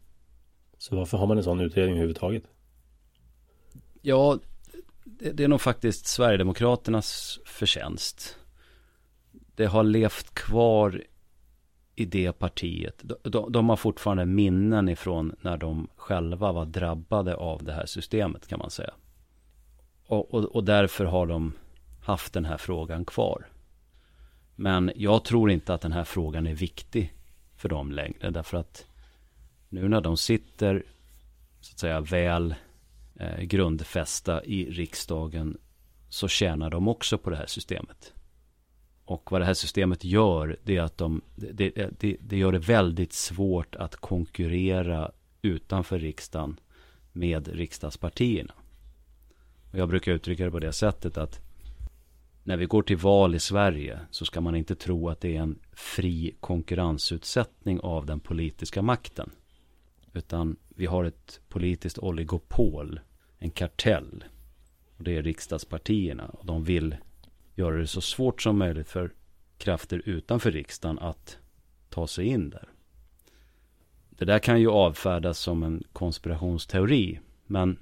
Så 0.77 0.95
varför 0.95 1.17
har 1.17 1.27
man 1.27 1.37
en 1.37 1.43
sån 1.43 1.59
utredning 1.59 1.95
överhuvudtaget? 1.95 2.43
Ja, 4.01 4.39
det, 5.03 5.31
det 5.31 5.43
är 5.43 5.47
nog 5.47 5.61
faktiskt 5.61 6.07
Sverigedemokraternas 6.07 7.39
förtjänst. 7.45 8.37
Det 9.31 9.65
har 9.65 9.83
levt 9.83 10.33
kvar 10.33 11.03
i 11.95 12.05
det 12.05 12.31
partiet. 12.31 13.01
De, 13.03 13.15
de, 13.23 13.51
de, 13.51 13.69
har 13.69 13.75
fortfarande 13.75 14.25
minnen 14.25 14.89
ifrån 14.89 15.35
när 15.41 15.57
de 15.57 15.87
själva 15.95 16.51
var 16.51 16.65
drabbade 16.65 17.35
av 17.35 17.63
det 17.63 17.73
här 17.73 17.85
systemet 17.85 18.47
kan 18.47 18.59
man 18.59 18.69
säga. 18.69 18.93
Och, 20.07 20.33
och, 20.33 20.43
och 20.43 20.63
därför 20.63 21.05
har 21.05 21.25
de 21.25 21.53
haft 22.01 22.33
den 22.33 22.45
här 22.45 22.57
frågan 22.57 23.05
kvar. 23.05 23.47
Men 24.55 24.91
jag 24.95 25.23
tror 25.23 25.51
inte 25.51 25.73
att 25.73 25.81
den 25.81 25.91
här 25.91 26.03
frågan 26.03 26.47
är 26.47 26.55
viktig 26.55 27.13
för 27.55 27.69
dem 27.69 27.91
längre. 27.91 28.29
Därför 28.29 28.57
att 28.57 28.85
nu 29.69 29.87
när 29.87 30.01
de 30.01 30.17
sitter 30.17 30.83
så 31.59 31.73
att 31.73 31.79
säga 31.79 32.01
väl 32.01 32.55
eh, 33.15 33.41
grundfästa 33.41 34.43
i 34.43 34.69
riksdagen 34.69 35.57
så 36.09 36.27
tjänar 36.27 36.69
de 36.69 36.87
också 36.87 37.17
på 37.17 37.29
det 37.29 37.35
här 37.35 37.47
systemet. 37.47 38.13
Och 39.05 39.31
vad 39.31 39.41
det 39.41 39.45
här 39.45 39.53
systemet 39.53 40.03
gör, 40.03 40.57
det 40.63 40.77
är 40.77 40.81
att 40.81 40.97
de, 40.97 41.21
det, 41.35 41.69
det, 41.99 42.17
det 42.21 42.37
gör 42.37 42.51
det 42.51 42.59
väldigt 42.59 43.13
svårt 43.13 43.75
att 43.75 43.95
konkurrera 43.95 45.11
utanför 45.41 45.99
riksdagen 45.99 46.59
med 47.11 47.47
riksdagspartierna. 47.47 48.53
Och 49.75 49.81
jag 49.81 49.89
brukar 49.89 50.11
uttrycka 50.11 50.45
det 50.45 50.51
på 50.51 50.59
det 50.59 50.73
sättet 50.73 51.17
att 51.17 51.41
när 52.43 52.57
vi 52.57 52.65
går 52.65 52.81
till 52.81 52.97
val 52.97 53.35
i 53.35 53.39
Sverige 53.39 53.99
så 54.11 54.25
ska 54.25 54.41
man 54.41 54.55
inte 54.55 54.75
tro 54.75 55.09
att 55.09 55.21
det 55.21 55.37
är 55.37 55.41
en 55.41 55.59
fri 55.73 56.35
konkurrensutsättning 56.39 57.79
av 57.79 58.05
den 58.05 58.19
politiska 58.19 58.81
makten. 58.81 59.31
Utan 60.13 60.55
vi 60.69 60.85
har 60.85 61.03
ett 61.03 61.39
politiskt 61.49 61.97
oligopol, 61.97 62.99
en 63.37 63.49
kartell. 63.49 64.23
Och 64.97 65.03
det 65.03 65.17
är 65.17 65.23
riksdagspartierna. 65.23 66.25
Och 66.25 66.45
de 66.45 66.63
vill 66.63 66.95
göra 67.55 67.77
det 67.77 67.87
så 67.87 68.01
svårt 68.01 68.41
som 68.41 68.57
möjligt 68.57 68.89
för 68.89 69.13
krafter 69.57 70.01
utanför 70.05 70.51
riksdagen 70.51 70.99
att 70.99 71.37
ta 71.89 72.07
sig 72.07 72.25
in 72.25 72.49
där. 72.49 72.69
Det 74.09 74.25
där 74.25 74.39
kan 74.39 74.61
ju 74.61 74.69
avfärdas 74.69 75.39
som 75.39 75.63
en 75.63 75.83
konspirationsteori. 75.93 77.19
Men 77.45 77.77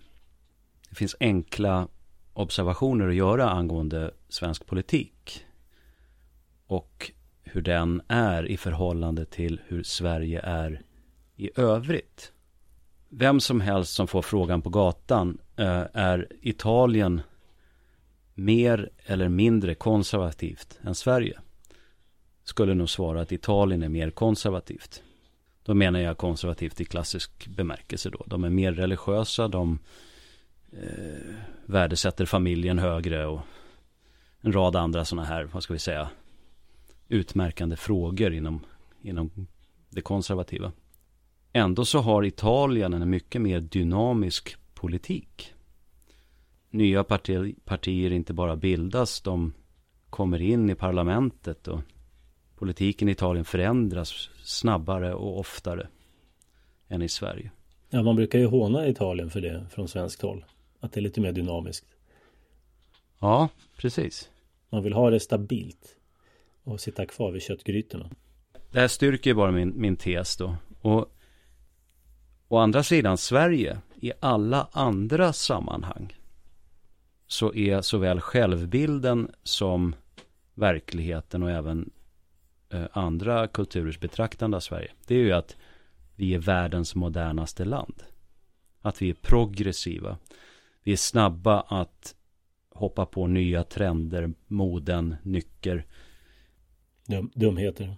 det 0.94 0.98
finns 0.98 1.16
enkla 1.20 1.88
observationer 2.34 3.08
att 3.08 3.16
göra 3.16 3.50
angående 3.50 4.12
svensk 4.30 4.66
politik. 4.66 5.46
Och 6.68 7.12
hur 7.44 7.62
den 7.62 8.02
är 8.08 8.46
i 8.46 8.58
förhållande 8.58 9.26
till 9.26 9.62
hur 9.68 9.84
Sverige 9.84 10.40
är 10.42 10.82
i 11.36 11.50
övrigt. 11.56 12.32
Vem 13.10 13.40
som 13.40 13.62
helst 13.62 13.94
som 13.94 14.08
får 14.08 14.22
frågan 14.22 14.62
på 14.62 14.70
gatan 14.70 15.38
eh, 15.56 15.84
är 15.94 16.28
Italien 16.42 17.22
mer 18.34 18.90
eller 19.06 19.30
mindre 19.30 19.76
konservativt 19.76 20.80
än 20.82 20.96
Sverige? 20.96 21.40
Skulle 22.44 22.74
nog 22.74 22.90
svara 22.90 23.22
att 23.22 23.32
Italien 23.32 23.84
är 23.84 23.90
mer 23.90 24.10
konservativt. 24.10 25.04
Då 25.64 25.74
menar 25.74 26.00
jag 26.00 26.18
konservativt 26.18 26.82
i 26.82 26.86
klassisk 26.86 27.48
bemärkelse 27.48 28.10
då. 28.10 28.24
De 28.28 28.44
är 28.44 28.50
mer 28.50 28.72
religiösa, 28.72 29.48
de 29.48 29.80
eh, 30.82 31.36
värdesätter 31.66 32.26
familjen 32.26 32.80
högre 32.80 33.26
och 33.26 33.42
en 34.42 34.54
rad 34.54 34.76
andra 34.76 35.06
sådana 35.06 35.28
här, 35.28 35.44
vad 35.44 35.64
ska 35.64 35.74
vi 35.74 35.80
säga, 35.80 36.10
utmärkande 37.08 37.76
frågor 37.76 38.34
inom, 38.34 38.66
inom 39.02 39.48
det 39.90 40.02
konservativa. 40.02 40.72
Ändå 41.54 41.86
så 41.86 42.00
har 42.00 42.26
Italien 42.26 42.94
en 42.94 43.10
mycket 43.10 43.42
mer 43.42 43.60
dynamisk 43.60 44.56
politik. 44.74 45.54
Nya 46.70 47.04
parti 47.04 47.56
partier 47.66 48.12
inte 48.12 48.34
bara 48.34 48.56
bildas, 48.56 49.22
de 49.22 49.54
kommer 50.10 50.42
in 50.42 50.70
i 50.70 50.76
parlamentet 50.76 51.68
och 51.68 51.80
politiken 52.56 53.10
i 53.10 53.12
Italien 53.12 53.46
förändras 53.46 54.30
snabbare 54.44 55.14
och 55.14 55.40
oftare 55.40 55.88
än 56.88 57.02
i 57.02 57.10
Sverige. 57.10 57.52
Ja, 57.90 58.04
man 58.04 58.16
brukar 58.16 58.40
ju 58.40 58.46
håna 58.46 58.88
Italien 58.88 59.30
för 59.30 59.42
det 59.42 59.66
från 59.70 59.88
svenskt 59.88 60.22
håll. 60.22 60.46
Att 60.84 60.92
det 60.92 61.00
är 61.00 61.02
lite 61.02 61.22
mer 61.22 61.32
dynamiskt. 61.32 61.86
Ja, 63.20 63.50
precis. 63.78 64.30
Man 64.70 64.84
vill 64.84 64.94
ha 64.94 65.10
det 65.10 65.20
stabilt. 65.20 65.96
Och 66.64 66.80
sitta 66.80 67.06
kvar 67.06 67.32
vid 67.32 67.42
köttgrytorna. 67.42 68.10
Det 68.72 68.80
här 68.80 68.88
styrker 68.88 69.30
ju 69.30 69.34
bara 69.34 69.52
min, 69.52 69.74
min 69.76 69.96
tes 69.96 70.38
då. 70.38 70.56
Och 70.82 71.18
å 72.48 72.58
andra 72.58 72.84
sidan, 72.84 73.18
Sverige 73.18 73.78
i 73.96 74.12
alla 74.20 74.68
andra 74.72 75.34
sammanhang 75.34 76.18
så 77.28 77.54
är 77.54 77.82
såväl 77.82 78.22
självbilden 78.22 79.32
som 79.44 79.96
verkligheten 80.54 81.44
och 81.44 81.52
även 81.52 81.92
eh, 82.70 82.86
andra 82.92 83.48
kulturers 83.48 84.00
betraktande 84.00 84.58
av 84.58 84.62
Sverige. 84.62 84.92
Det 85.08 85.16
är 85.16 85.20
ju 85.20 85.32
att 85.32 85.56
vi 86.16 86.34
är 86.34 86.40
världens 86.40 86.96
modernaste 86.96 87.66
land. 87.66 88.04
Att 88.82 89.02
vi 89.02 89.10
är 89.10 89.14
progressiva. 89.14 90.18
Vi 90.84 90.92
är 90.92 90.98
snabba 90.98 91.62
att 91.62 92.16
hoppa 92.70 93.06
på 93.06 93.28
nya 93.28 93.64
trender, 93.64 94.34
moden, 94.48 95.16
nycker. 95.24 95.86
Dum, 97.06 97.32
dumheter. 97.36 97.96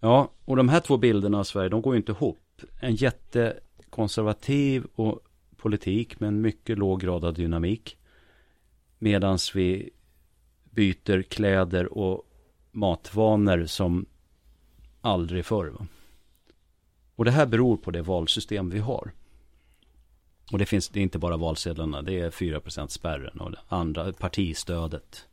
Ja, 0.00 0.30
och 0.44 0.56
de 0.56 0.68
här 0.68 0.80
två 0.80 0.96
bilderna 0.96 1.38
av 1.38 1.44
Sverige, 1.44 1.68
de 1.68 1.82
går 1.82 1.94
ju 1.94 1.98
inte 1.98 2.12
ihop. 2.12 2.62
En 2.80 2.94
jättekonservativ 2.94 4.86
och 4.94 5.20
politik 5.56 6.20
med 6.20 6.28
en 6.28 6.40
mycket 6.40 6.78
låg 6.78 7.00
grad 7.00 7.24
av 7.24 7.34
dynamik. 7.34 7.96
Medan 8.98 9.38
vi 9.54 9.90
byter 10.70 11.22
kläder 11.22 11.98
och 11.98 12.22
matvanor 12.70 13.66
som 13.66 14.06
aldrig 15.00 15.46
förr. 15.46 15.86
Och 17.14 17.24
det 17.24 17.30
här 17.30 17.46
beror 17.46 17.76
på 17.76 17.90
det 17.90 18.02
valsystem 18.02 18.70
vi 18.70 18.78
har. 18.78 19.12
Och 20.52 20.58
det 20.58 20.66
finns 20.66 20.88
det 20.88 21.00
är 21.00 21.02
inte 21.02 21.18
bara 21.18 21.36
valsedlarna, 21.36 22.02
det 22.02 22.20
är 22.20 22.30
4% 22.30 22.88
spärren 22.88 23.40
och 23.40 23.50
det 23.50 23.58
andra 23.68 24.12
partistödet. 24.12 25.26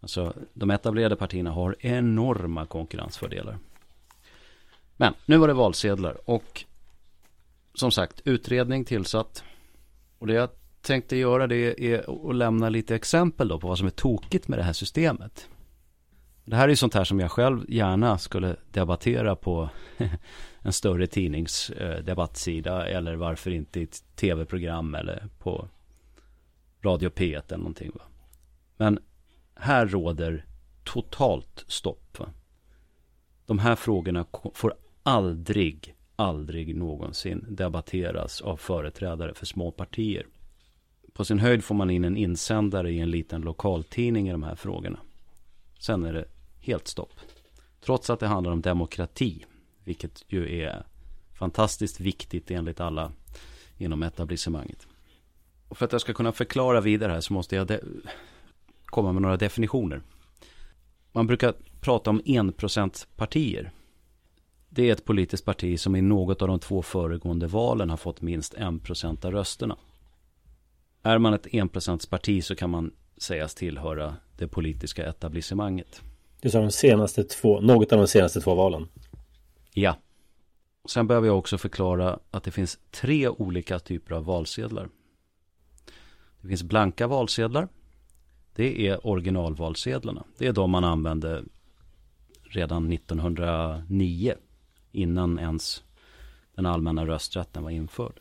Alltså 0.00 0.34
de 0.54 0.70
etablerade 0.70 1.16
partierna 1.16 1.50
har 1.50 1.76
enorma 1.80 2.66
konkurrensfördelar. 2.66 3.58
Men 4.96 5.14
nu 5.26 5.36
var 5.36 5.48
det 5.48 5.54
valsedlar 5.54 6.30
och 6.30 6.64
som 7.74 7.90
sagt 7.90 8.20
utredning 8.24 8.84
tillsatt. 8.84 9.44
Och 10.18 10.26
det 10.26 10.34
jag 10.34 10.48
tänkte 10.80 11.16
göra 11.16 11.46
det 11.46 11.84
är 11.94 12.28
att 12.30 12.36
lämna 12.36 12.68
lite 12.68 12.94
exempel 12.94 13.48
då 13.48 13.60
på 13.60 13.68
vad 13.68 13.78
som 13.78 13.86
är 13.86 13.90
tokigt 13.90 14.48
med 14.48 14.58
det 14.58 14.62
här 14.62 14.72
systemet. 14.72 15.48
Det 16.48 16.56
här 16.56 16.68
är 16.68 16.74
sånt 16.74 16.94
här 16.94 17.04
som 17.04 17.20
jag 17.20 17.30
själv 17.30 17.64
gärna 17.68 18.18
skulle 18.18 18.56
debattera 18.70 19.36
på 19.36 19.70
en 20.62 20.72
större 20.72 21.06
tidningsdebattsida 21.06 22.88
eh, 22.88 22.96
eller 22.96 23.16
varför 23.16 23.50
inte 23.50 23.80
i 23.80 23.82
ett 23.82 24.04
tv-program 24.16 24.94
eller 24.94 25.28
på 25.38 25.68
Radio 26.82 27.08
P1 27.08 27.42
eller 27.46 27.56
någonting. 27.56 27.90
Va? 27.94 28.04
Men 28.76 28.98
här 29.54 29.86
råder 29.86 30.44
totalt 30.84 31.64
stopp. 31.68 32.18
Va? 32.18 32.26
De 33.46 33.58
här 33.58 33.76
frågorna 33.76 34.26
får 34.54 34.74
aldrig, 35.02 35.94
aldrig 36.16 36.76
någonsin 36.76 37.46
debatteras 37.48 38.40
av 38.40 38.56
företrädare 38.56 39.34
för 39.34 39.46
små 39.46 39.70
partier. 39.70 40.26
På 41.12 41.24
sin 41.24 41.38
höjd 41.38 41.64
får 41.64 41.74
man 41.74 41.90
in 41.90 42.04
en 42.04 42.16
insändare 42.16 42.90
i 42.90 42.98
en 42.98 43.10
liten 43.10 43.40
lokaltidning 43.40 44.28
i 44.28 44.32
de 44.32 44.42
här 44.42 44.54
frågorna. 44.54 44.98
Sen 45.78 46.04
är 46.04 46.12
det 46.12 46.24
helt 46.66 46.88
stopp. 46.88 47.12
Trots 47.80 48.10
att 48.10 48.20
det 48.20 48.26
handlar 48.26 48.52
om 48.52 48.60
demokrati, 48.60 49.44
vilket 49.84 50.24
ju 50.28 50.60
är 50.60 50.86
fantastiskt 51.34 52.00
viktigt 52.00 52.50
enligt 52.50 52.80
alla 52.80 53.12
inom 53.78 54.02
etablissemanget. 54.02 54.86
Och 55.68 55.78
för 55.78 55.84
att 55.84 55.92
jag 55.92 56.00
ska 56.00 56.12
kunna 56.12 56.32
förklara 56.32 56.80
vidare 56.80 57.12
här 57.12 57.20
så 57.20 57.32
måste 57.32 57.56
jag 57.56 57.78
komma 58.84 59.12
med 59.12 59.22
några 59.22 59.36
definitioner. 59.36 60.02
Man 61.12 61.26
brukar 61.26 61.54
prata 61.80 62.10
om 62.10 62.22
enprocentspartier. 62.24 63.72
Det 64.68 64.88
är 64.88 64.92
ett 64.92 65.04
politiskt 65.04 65.44
parti 65.44 65.80
som 65.80 65.96
i 65.96 66.02
något 66.02 66.42
av 66.42 66.48
de 66.48 66.58
två 66.58 66.82
föregående 66.82 67.46
valen 67.46 67.90
har 67.90 67.96
fått 67.96 68.20
minst 68.20 68.54
en 68.54 68.78
procent 68.78 69.24
av 69.24 69.32
rösterna. 69.32 69.76
Är 71.02 71.18
man 71.18 71.34
ett 71.34 71.54
enprocentsparti 71.54 72.44
så 72.44 72.54
kan 72.56 72.70
man 72.70 72.92
sägas 73.16 73.54
tillhöra 73.54 74.16
det 74.36 74.48
politiska 74.48 75.06
etablissemanget. 75.06 76.02
Du 76.46 76.50
sa 76.50 76.60
de 76.60 76.70
senaste 76.70 77.24
två, 77.24 77.60
något 77.60 77.92
av 77.92 77.98
de 77.98 78.06
senaste 78.06 78.40
två 78.40 78.54
valen. 78.54 78.88
Ja. 79.74 79.96
Sen 80.88 81.06
behöver 81.06 81.26
jag 81.26 81.38
också 81.38 81.58
förklara 81.58 82.18
att 82.30 82.42
det 82.42 82.50
finns 82.50 82.78
tre 82.90 83.28
olika 83.28 83.78
typer 83.78 84.14
av 84.14 84.24
valsedlar. 84.24 84.88
Det 86.40 86.48
finns 86.48 86.62
blanka 86.62 87.06
valsedlar. 87.06 87.68
Det 88.54 88.88
är 88.88 89.06
originalvalsedlarna. 89.06 90.24
Det 90.38 90.46
är 90.46 90.52
de 90.52 90.70
man 90.70 90.84
använde 90.84 91.44
redan 92.42 92.92
1909. 92.92 94.34
Innan 94.92 95.38
ens 95.38 95.82
den 96.54 96.66
allmänna 96.66 97.06
rösträtten 97.06 97.62
var 97.62 97.70
införd. 97.70 98.20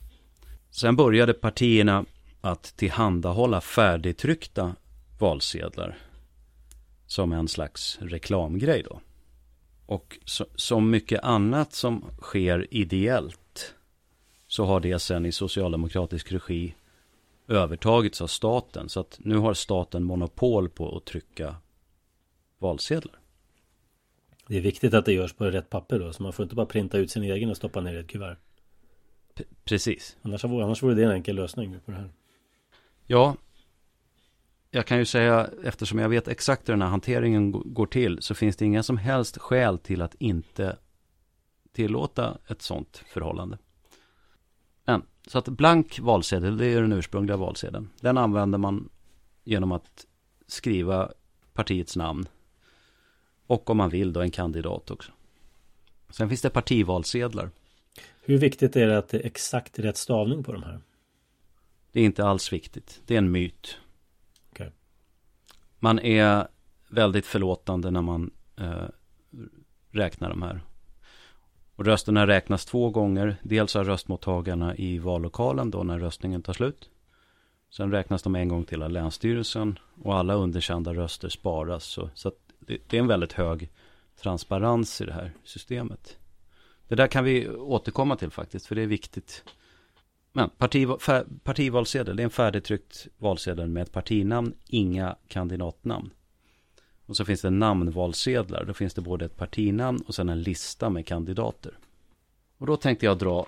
Sen 0.72 0.96
började 0.96 1.34
partierna 1.34 2.06
att 2.42 2.64
tillhandahålla 2.64 3.62
färdigtryckta 3.62 4.76
valsedlar 5.20 5.98
som 7.16 7.32
en 7.32 7.48
slags 7.48 7.98
reklamgrej 8.02 8.84
då. 8.84 9.00
Och 9.86 10.20
så, 10.26 10.46
som 10.56 10.90
mycket 10.90 11.24
annat 11.24 11.74
som 11.74 12.06
sker 12.22 12.68
ideellt 12.72 13.76
så 14.48 14.66
har 14.66 14.80
det 14.80 15.00
sen 15.00 15.26
i 15.26 15.32
socialdemokratisk 15.32 16.32
regi 16.32 16.76
övertagits 17.48 18.22
av 18.22 18.28
staten. 18.28 18.90
Så 18.90 19.00
att 19.00 19.20
nu 19.22 19.38
har 19.38 19.54
staten 19.54 20.04
monopol 20.04 20.70
på 20.70 20.98
att 20.98 21.06
trycka 21.06 21.56
valsedlar. 22.60 23.20
Det 24.48 24.58
är 24.58 24.62
viktigt 24.62 24.94
att 24.94 25.06
det 25.06 25.14
görs 25.14 25.34
på 25.34 25.46
rätt 25.46 25.70
papper 25.70 26.00
då. 26.00 26.14
Så 26.14 26.24
man 26.24 26.34
får 26.34 26.44
inte 26.44 26.56
bara 26.56 26.66
printa 26.66 26.98
ut 26.98 27.12
sin 27.12 27.24
egen 27.24 27.50
och 27.50 27.58
stoppa 27.58 27.82
ner 27.82 27.94
i 27.94 28.00
ett 28.00 28.08
kuvert. 28.08 28.38
P 29.36 29.44
precis. 29.64 30.18
Annars, 30.22 30.46
annars 30.46 30.84
vore 30.84 30.96
det 30.96 31.04
en 31.04 31.12
enkel 31.12 31.36
lösning 31.36 31.80
på 31.86 31.92
det 31.92 31.98
här. 31.98 32.10
Ja, 33.06 33.36
jag 34.76 34.86
kan 34.86 34.98
ju 34.98 35.06
säga, 35.06 35.50
eftersom 35.64 36.00
jag 36.00 36.10
vet 36.10 36.28
exakt 36.28 36.70
hur 36.70 36.74
den 36.74 36.82
här 36.82 36.90
hanteringen 36.90 37.52
går 37.52 37.86
till, 37.86 38.22
så 38.22 38.36
finns 38.36 38.56
det 38.56 38.66
inga 38.66 38.84
som 38.84 38.98
helst 38.98 39.38
skäl 39.38 39.78
till 39.78 40.02
att 40.02 40.16
inte 40.16 40.78
tillåta 41.72 42.38
ett 42.48 42.62
sånt 42.62 43.04
förhållande. 43.08 43.58
Men, 44.86 45.02
så 45.28 45.38
att 45.38 45.50
blank 45.50 46.00
valsedel, 46.00 46.58
det 46.58 46.66
är 46.66 46.82
den 46.82 46.94
ursprungliga 46.94 47.38
valsedeln. 47.38 47.90
Den 48.00 48.18
använder 48.18 48.58
man 48.58 48.90
genom 49.44 49.72
att 49.72 50.06
skriva 50.48 51.12
partiets 51.54 51.96
namn. 51.96 52.28
Och 53.48 53.70
om 53.70 53.78
man 53.78 53.90
vill 53.90 54.14
då 54.14 54.22
en 54.22 54.32
kandidat 54.32 54.92
också. 54.92 55.12
Sen 56.10 56.30
finns 56.30 56.42
det 56.42 56.50
partivalsedlar. 56.50 57.50
Hur 58.22 58.38
viktigt 58.38 58.76
är 58.76 58.88
det 58.88 58.98
att 58.98 59.10
det 59.10 59.18
är 59.18 59.26
exakt 59.26 59.80
rätt 59.80 59.98
stavning 59.98 60.44
på 60.44 60.52
de 60.52 60.64
här? 60.64 60.80
Det 61.92 62.00
är 62.00 62.06
inte 62.06 62.26
alls 62.26 62.54
viktigt. 62.54 63.02
Det 63.06 63.14
är 63.14 63.18
en 63.18 63.32
myt 63.32 63.78
man 65.80 66.00
är 66.00 66.48
väldigt 66.90 67.26
förlåtande 67.26 67.92
när 67.92 68.02
man 68.02 68.32
eh, 68.58 68.88
räknar 69.92 70.30
de 70.30 70.42
här. 70.42 70.62
Och 71.76 71.86
rösterna 71.86 72.28
räknas 72.28 72.66
två 72.66 72.90
gånger. 72.90 73.38
Dels 73.44 73.76
av 73.76 73.86
röstmottagarna 73.86 74.76
i 74.76 75.00
vallokalen 75.00 75.72
då 75.72 75.84
när 75.84 76.00
röstningen 76.00 76.42
tar 76.42 76.54
slut. 76.54 76.90
Sen 77.70 77.92
räknas 77.92 78.24
de 78.24 78.36
en 78.36 78.48
gång 78.48 78.64
till 78.64 78.84
av 78.84 78.90
Länsstyrelsen. 78.90 79.80
Och 80.04 80.16
alla 80.16 80.34
underkända 80.34 80.94
röster 80.94 81.30
sparas. 81.30 81.84
Så, 81.84 82.10
så 82.14 82.32
det, 82.60 82.78
det 82.88 82.98
är 82.98 83.02
en 83.02 83.08
väldigt 83.08 83.34
hög 83.34 83.70
transparens 84.22 85.02
i 85.02 85.06
det 85.06 85.14
här 85.14 85.32
systemet. 85.44 86.18
Det 86.88 86.96
där 86.96 87.08
kan 87.08 87.24
vi 87.24 87.50
återkomma 87.50 88.16
till 88.16 88.32
faktiskt, 88.32 88.66
för 88.66 88.76
det 88.76 88.82
är 88.82 88.88
viktigt. 88.88 89.44
Men 90.38 90.50
parti, 90.50 90.88
partivalsedel, 91.44 92.16
det 92.16 92.22
är 92.22 92.26
en 92.26 92.30
färdigtryckt 92.30 93.08
valsedel 93.18 93.70
med 93.70 93.84
ett 93.84 93.92
partinamn, 93.92 94.54
inga 94.66 95.16
kandidatnamn. 95.28 96.10
Och 97.06 97.18
så 97.18 97.26
finns 97.26 97.42
det 97.42 97.50
namnvalsedlar, 97.50 98.66
då 98.66 98.74
finns 98.74 98.94
det 98.94 99.02
både 99.02 99.26
ett 99.26 99.38
partinamn 99.38 100.04
och 100.08 100.16
sen 100.16 100.30
en 100.30 100.42
lista 100.42 100.90
med 100.90 101.08
kandidater. 101.08 101.78
Och 102.58 102.68
då 102.68 102.78
tänkte 102.78 103.06
jag 103.06 103.18
dra 103.18 103.46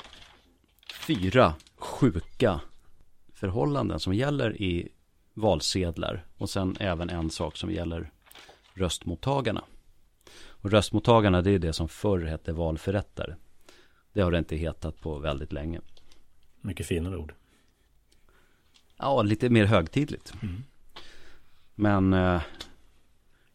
fyra 1.07 1.55
sjuka 1.75 2.61
förhållanden 3.33 3.99
som 3.99 4.13
gäller 4.13 4.61
i 4.61 4.89
valsedlar 5.33 6.25
och 6.37 6.49
sen 6.49 6.75
även 6.79 7.09
en 7.09 7.29
sak 7.29 7.57
som 7.57 7.71
gäller 7.71 8.11
röstmottagarna. 8.73 9.63
Och 10.47 10.71
röstmottagarna 10.71 11.41
det 11.41 11.51
är 11.51 11.59
det 11.59 11.73
som 11.73 11.89
förr 11.89 12.25
hette 12.25 12.53
valförrättare. 12.53 13.35
Det 14.13 14.21
har 14.21 14.31
det 14.31 14.37
inte 14.37 14.55
hetat 14.55 15.01
på 15.01 15.19
väldigt 15.19 15.53
länge. 15.53 15.81
Mycket 16.67 16.85
finare 16.85 17.17
ord. 17.17 17.33
Ja, 18.97 19.21
lite 19.21 19.49
mer 19.49 19.65
högtidligt. 19.65 20.33
Mm. 20.41 20.63
Men 21.75 22.13
eh, 22.13 22.41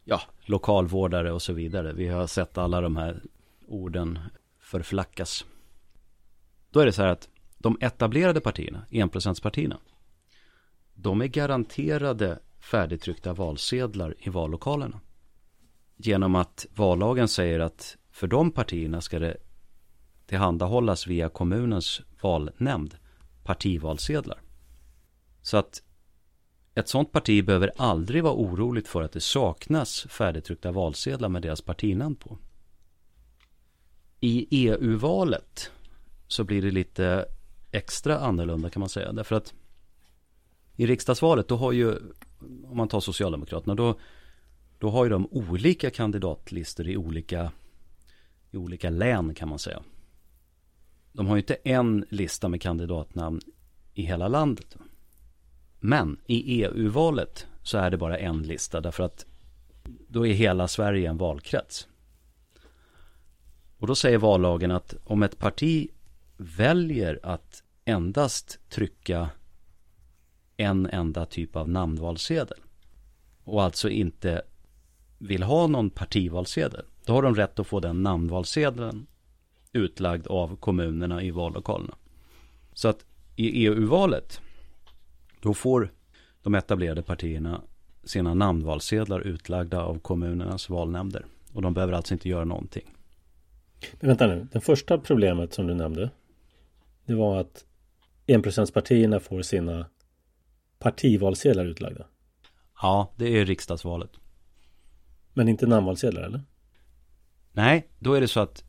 ja, 0.05 0.21
lokalvårdare 0.45 1.33
och 1.33 1.43
så 1.43 1.53
vidare. 1.53 1.93
Vi 1.93 2.09
har 2.09 2.27
sett 2.27 2.59
alla 2.59 2.81
de 2.81 2.97
här 2.97 3.23
orden 3.67 4.19
förflackas. 4.61 5.45
Då 6.71 6.81
är 6.81 6.87
det 6.87 6.93
så 6.93 7.03
här 7.03 7.09
att 7.09 7.29
de 7.59 7.79
etablerade 7.81 8.41
partierna, 8.41 8.87
enprocentspartierna, 8.91 9.79
de 10.95 11.21
är 11.21 11.27
garanterade 11.27 12.39
färdigtryckta 12.61 13.33
valsedlar 13.33 14.15
i 14.19 14.31
vallokalerna. 14.31 15.01
Genom 15.97 16.35
att 16.35 16.67
vallagen 16.75 17.29
säger 17.29 17.61
att 17.61 17.97
för 18.11 18.27
de 18.27 18.51
partierna 18.51 19.01
ska 19.01 19.19
det 19.19 19.37
tillhandahållas 20.27 21.07
via 21.07 21.29
kommunens 21.29 22.01
valnämnd 22.21 22.97
partivalsedlar. 23.45 24.43
Så 25.43 25.57
att 25.57 25.83
ett 26.75 26.89
sådant 26.89 27.13
parti 27.13 27.45
behöver 27.45 27.73
aldrig 27.77 28.23
vara 28.23 28.35
oroligt 28.35 28.89
för 28.89 29.03
att 29.03 29.13
det 29.13 29.21
saknas 29.21 30.07
färdigtryckta 30.09 30.73
valsedlar 30.73 31.29
med 31.29 31.43
deras 31.43 31.61
partinamn 31.61 32.15
på. 32.15 32.39
I 34.21 34.47
EU-valet 34.51 35.71
så 36.29 36.45
blir 36.45 36.63
det 36.63 36.71
lite 36.71 37.27
extra 37.73 38.19
annorlunda 38.19 38.71
kan 38.71 38.81
man 38.81 38.89
säga. 38.89 39.13
Därför 39.13 39.37
att 39.37 39.55
i 40.77 40.87
riksdagsvalet 40.87 41.49
då 41.49 41.57
har 41.57 41.73
ju, 41.73 41.95
om 42.65 42.77
man 42.77 42.89
tar 42.89 43.01
Socialdemokraterna, 43.01 43.75
då, 43.75 43.99
då 44.79 44.91
har 44.91 45.05
ju 45.05 45.11
de 45.11 45.29
olika 45.31 45.91
kandidatlistor 45.91 46.89
i 46.89 46.97
olika, 46.97 47.53
i 48.51 48.57
olika 48.57 48.91
län 48.91 49.35
kan 49.35 49.49
man 49.49 49.59
säga 49.59 49.83
de 51.13 51.27
har 51.27 51.37
ju 51.37 51.41
inte 51.41 51.55
en 51.55 52.05
lista 52.11 52.49
med 52.49 52.63
kandidatnamn 52.63 53.41
i 53.95 54.03
hela 54.03 54.29
landet. 54.29 54.77
Men 55.81 56.21
i 56.27 56.63
EU-valet 56.63 57.47
så 57.63 57.79
är 57.79 57.91
det 57.91 57.97
bara 57.97 58.19
en 58.19 58.43
lista 58.43 58.81
därför 58.81 59.05
att 59.05 59.27
då 60.09 60.27
är 60.27 60.33
hela 60.33 60.69
Sverige 60.69 61.09
en 61.09 61.19
valkrets. 61.19 61.89
Och 63.79 63.87
då 63.87 63.95
säger 63.95 64.19
vallagen 64.19 64.71
att 64.71 64.95
om 65.05 65.23
ett 65.23 65.39
parti 65.39 65.89
väljer 66.37 67.21
att 67.23 67.63
endast 67.85 68.59
trycka 68.69 69.31
en 70.57 70.87
enda 70.87 71.27
typ 71.27 71.57
av 71.57 71.69
namnvalsedel. 71.69 72.59
Och 73.45 73.63
alltså 73.63 73.89
inte 73.89 74.43
vill 75.19 75.43
ha 75.43 75.67
någon 75.67 75.91
partivalsedel. 75.91 76.85
Då 77.05 77.13
har 77.13 77.23
de 77.23 77.35
rätt 77.35 77.59
att 77.59 77.67
få 77.67 77.81
den 77.81 78.03
namnvalsedeln 78.03 79.07
utlagd 79.73 80.27
av 80.27 80.57
kommunerna 80.57 81.23
i 81.23 81.31
vallokalerna. 81.31 81.95
Så 82.73 82.89
att 82.89 83.05
i 83.37 83.67
EU-valet 83.67 84.41
då 85.41 85.55
får 85.55 85.93
de 86.43 86.55
etablerade 86.55 87.03
partierna 87.03 87.63
sina 88.05 88.35
namnvalsedlar 88.35 89.21
utlagda 89.21 89.83
av 89.83 89.99
kommunernas 89.99 90.69
valnämnder. 90.69 91.27
Och 91.53 91.63
de 91.63 91.75
behöver 91.75 91.93
alltså 91.93 92.15
inte 92.15 92.29
göra 92.29 92.45
någonting. 92.45 92.95
Men 93.93 94.09
vänta 94.09 94.27
nu, 94.27 94.47
det 94.53 94.61
första 94.61 94.99
problemet 94.99 95.55
som 95.55 95.67
du 95.67 95.75
nämnde 95.75 96.11
Det 97.07 97.15
var 97.15 97.41
att 97.41 97.65
enprocentspartierna 98.27 99.21
får 99.21 99.43
sina 99.43 99.87
partivalsedlar 100.79 101.65
utlagda. 101.67 102.07
Ja, 102.83 103.13
det 103.17 103.39
är 103.41 103.45
riksdagsvalet. 103.45 104.11
Men 105.33 105.49
inte 105.49 105.67
namnvalsedlar 105.67 106.23
eller? 106.23 106.43
Nej, 107.53 107.89
då 107.99 108.15
är 108.15 108.21
det 108.21 108.29
så 108.29 108.41
att 108.41 108.65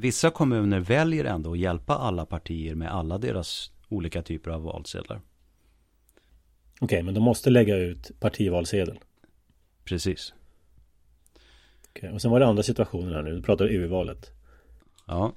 vissa 0.00 0.30
kommuner 0.30 0.80
väljer 0.80 1.24
ändå 1.24 1.52
att 1.52 1.58
hjälpa 1.58 1.94
alla 1.94 2.26
partier 2.26 2.74
med 2.74 2.92
alla 2.92 3.18
deras 3.18 3.72
olika 3.88 4.22
typer 4.22 4.50
av 4.50 4.62
valsedlar. 4.62 5.20
Okej, 6.80 6.96
okay, 6.96 7.02
men 7.02 7.14
de 7.14 7.22
måste 7.22 7.50
lägga 7.50 7.76
ut 7.76 8.20
partivalsedel. 8.20 8.98
Precis. 9.84 10.34
Okay, 11.90 12.10
och 12.10 12.22
sen 12.22 12.30
var 12.30 12.40
det 12.40 12.46
andra 12.46 12.62
situationer 12.62 13.14
här 13.14 13.22
nu. 13.22 13.34
Du 13.34 13.42
pratar 13.42 13.66
EU-valet. 13.66 14.30
Ja. 15.06 15.32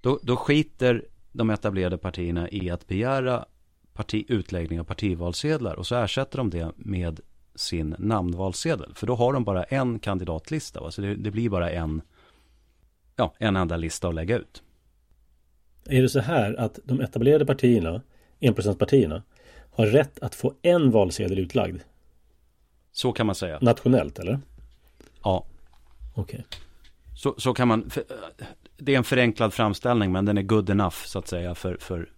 Då, 0.00 0.20
då 0.22 0.36
skiter 0.36 1.04
de 1.32 1.50
etablerade 1.50 1.98
partierna 1.98 2.50
i 2.50 2.70
att 2.70 2.86
begära 2.86 3.44
parti, 3.92 4.24
utläggning 4.28 4.80
av 4.80 4.84
partivalsedlar 4.84 5.74
och 5.74 5.86
så 5.86 5.94
ersätter 5.94 6.38
de 6.38 6.50
det 6.50 6.72
med 6.76 7.20
sin 7.54 7.94
namnvalsedel. 7.98 8.94
För 8.94 9.06
då 9.06 9.14
har 9.14 9.32
de 9.32 9.44
bara 9.44 9.64
en 9.64 9.98
kandidatlista. 9.98 10.80
Va? 10.80 10.90
Så 10.90 11.00
det, 11.00 11.14
det, 11.14 11.30
blir 11.30 11.48
bara 11.48 11.70
en, 11.70 12.02
ja, 13.16 13.34
en 13.38 13.56
enda 13.56 13.76
lista 13.76 14.08
att 14.08 14.14
lägga 14.14 14.36
ut. 14.36 14.62
Är 15.88 16.02
det 16.02 16.08
så 16.08 16.20
här 16.20 16.54
att 16.60 16.78
de 16.84 17.00
etablerade 17.00 17.46
partierna, 17.46 18.02
enprocentspartierna, 18.40 19.22
har 19.70 19.86
rätt 19.86 20.18
att 20.18 20.34
få 20.34 20.54
en 20.62 20.90
valsedel 20.90 21.38
utlagd? 21.38 21.80
Så 22.92 23.12
kan 23.12 23.26
man 23.26 23.34
säga. 23.34 23.58
Nationellt 23.60 24.18
eller? 24.18 24.40
Ja. 25.22 25.44
Okej. 26.14 26.44
Okay. 26.46 26.58
Så, 27.16 27.34
så 27.38 27.54
kan 27.54 27.68
man, 27.68 27.90
det 28.76 28.94
är 28.94 28.98
en 28.98 29.04
förenklad 29.04 29.54
framställning 29.54 30.12
men 30.12 30.24
den 30.24 30.38
är 30.38 30.42
good 30.42 30.70
enough 30.70 30.96
så 31.06 31.18
att 31.18 31.28
säga 31.28 31.54
för, 31.54 31.76
för, 31.80 32.08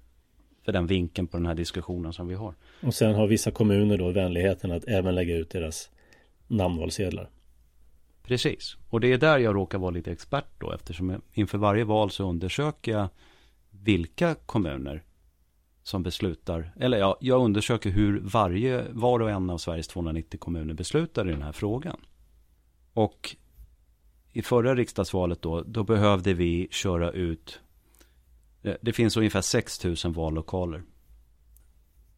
för 0.65 0.73
den 0.73 0.87
vinkeln 0.87 1.27
på 1.27 1.37
den 1.37 1.47
här 1.47 1.55
diskussionen 1.55 2.13
som 2.13 2.29
vi 2.29 2.35
har. 2.35 2.55
Och 2.83 2.95
sen 2.95 3.15
har 3.15 3.27
vissa 3.27 3.51
kommuner 3.51 3.99
då 3.99 4.11
vänligheten 4.11 4.73
att 4.73 4.85
även 4.85 5.15
lägga 5.15 5.37
ut 5.37 5.51
deras 5.51 5.91
namnvalsedlar. 6.49 7.29
Precis, 8.23 8.77
och 8.89 9.01
det 9.01 9.13
är 9.13 9.19
där 9.19 9.39
jag 9.39 9.55
råkar 9.55 9.79
vara 9.79 9.91
lite 9.91 10.13
expert 10.13 10.61
då 10.61 10.73
eftersom 10.73 11.23
inför 11.33 11.59
varje 11.59 11.85
val 11.85 12.11
så 12.11 12.29
undersöker 12.29 12.93
jag 12.93 13.09
vilka 13.71 14.35
kommuner 14.35 15.03
som 15.83 16.03
beslutar, 16.03 16.73
eller 16.81 16.99
ja, 16.99 17.19
jag 17.21 17.45
undersöker 17.45 17.91
hur 17.91 18.21
varje, 18.21 18.85
var 18.93 19.21
och 19.21 19.31
en 19.31 19.51
av 19.51 19.59
Sveriges 19.59 19.89
290 19.89 20.41
kommuner 20.41 20.75
beslutar 20.75 21.29
i 21.29 21.33
den 21.33 21.43
här 21.43 21.53
frågan. 21.53 22.01
Och 22.93 23.37
i 24.33 24.43
förra 24.43 24.75
riksdagsvalet 24.75 25.43
då, 25.43 25.63
då 25.63 25.85
behövde 25.85 26.35
vi 26.35 26.69
köra 26.71 27.11
ut, 27.11 27.61
det 28.81 28.93
finns 28.93 29.17
ungefär 29.17 29.41
6 29.41 29.85
000 29.85 29.97
vallokaler. 30.05 30.83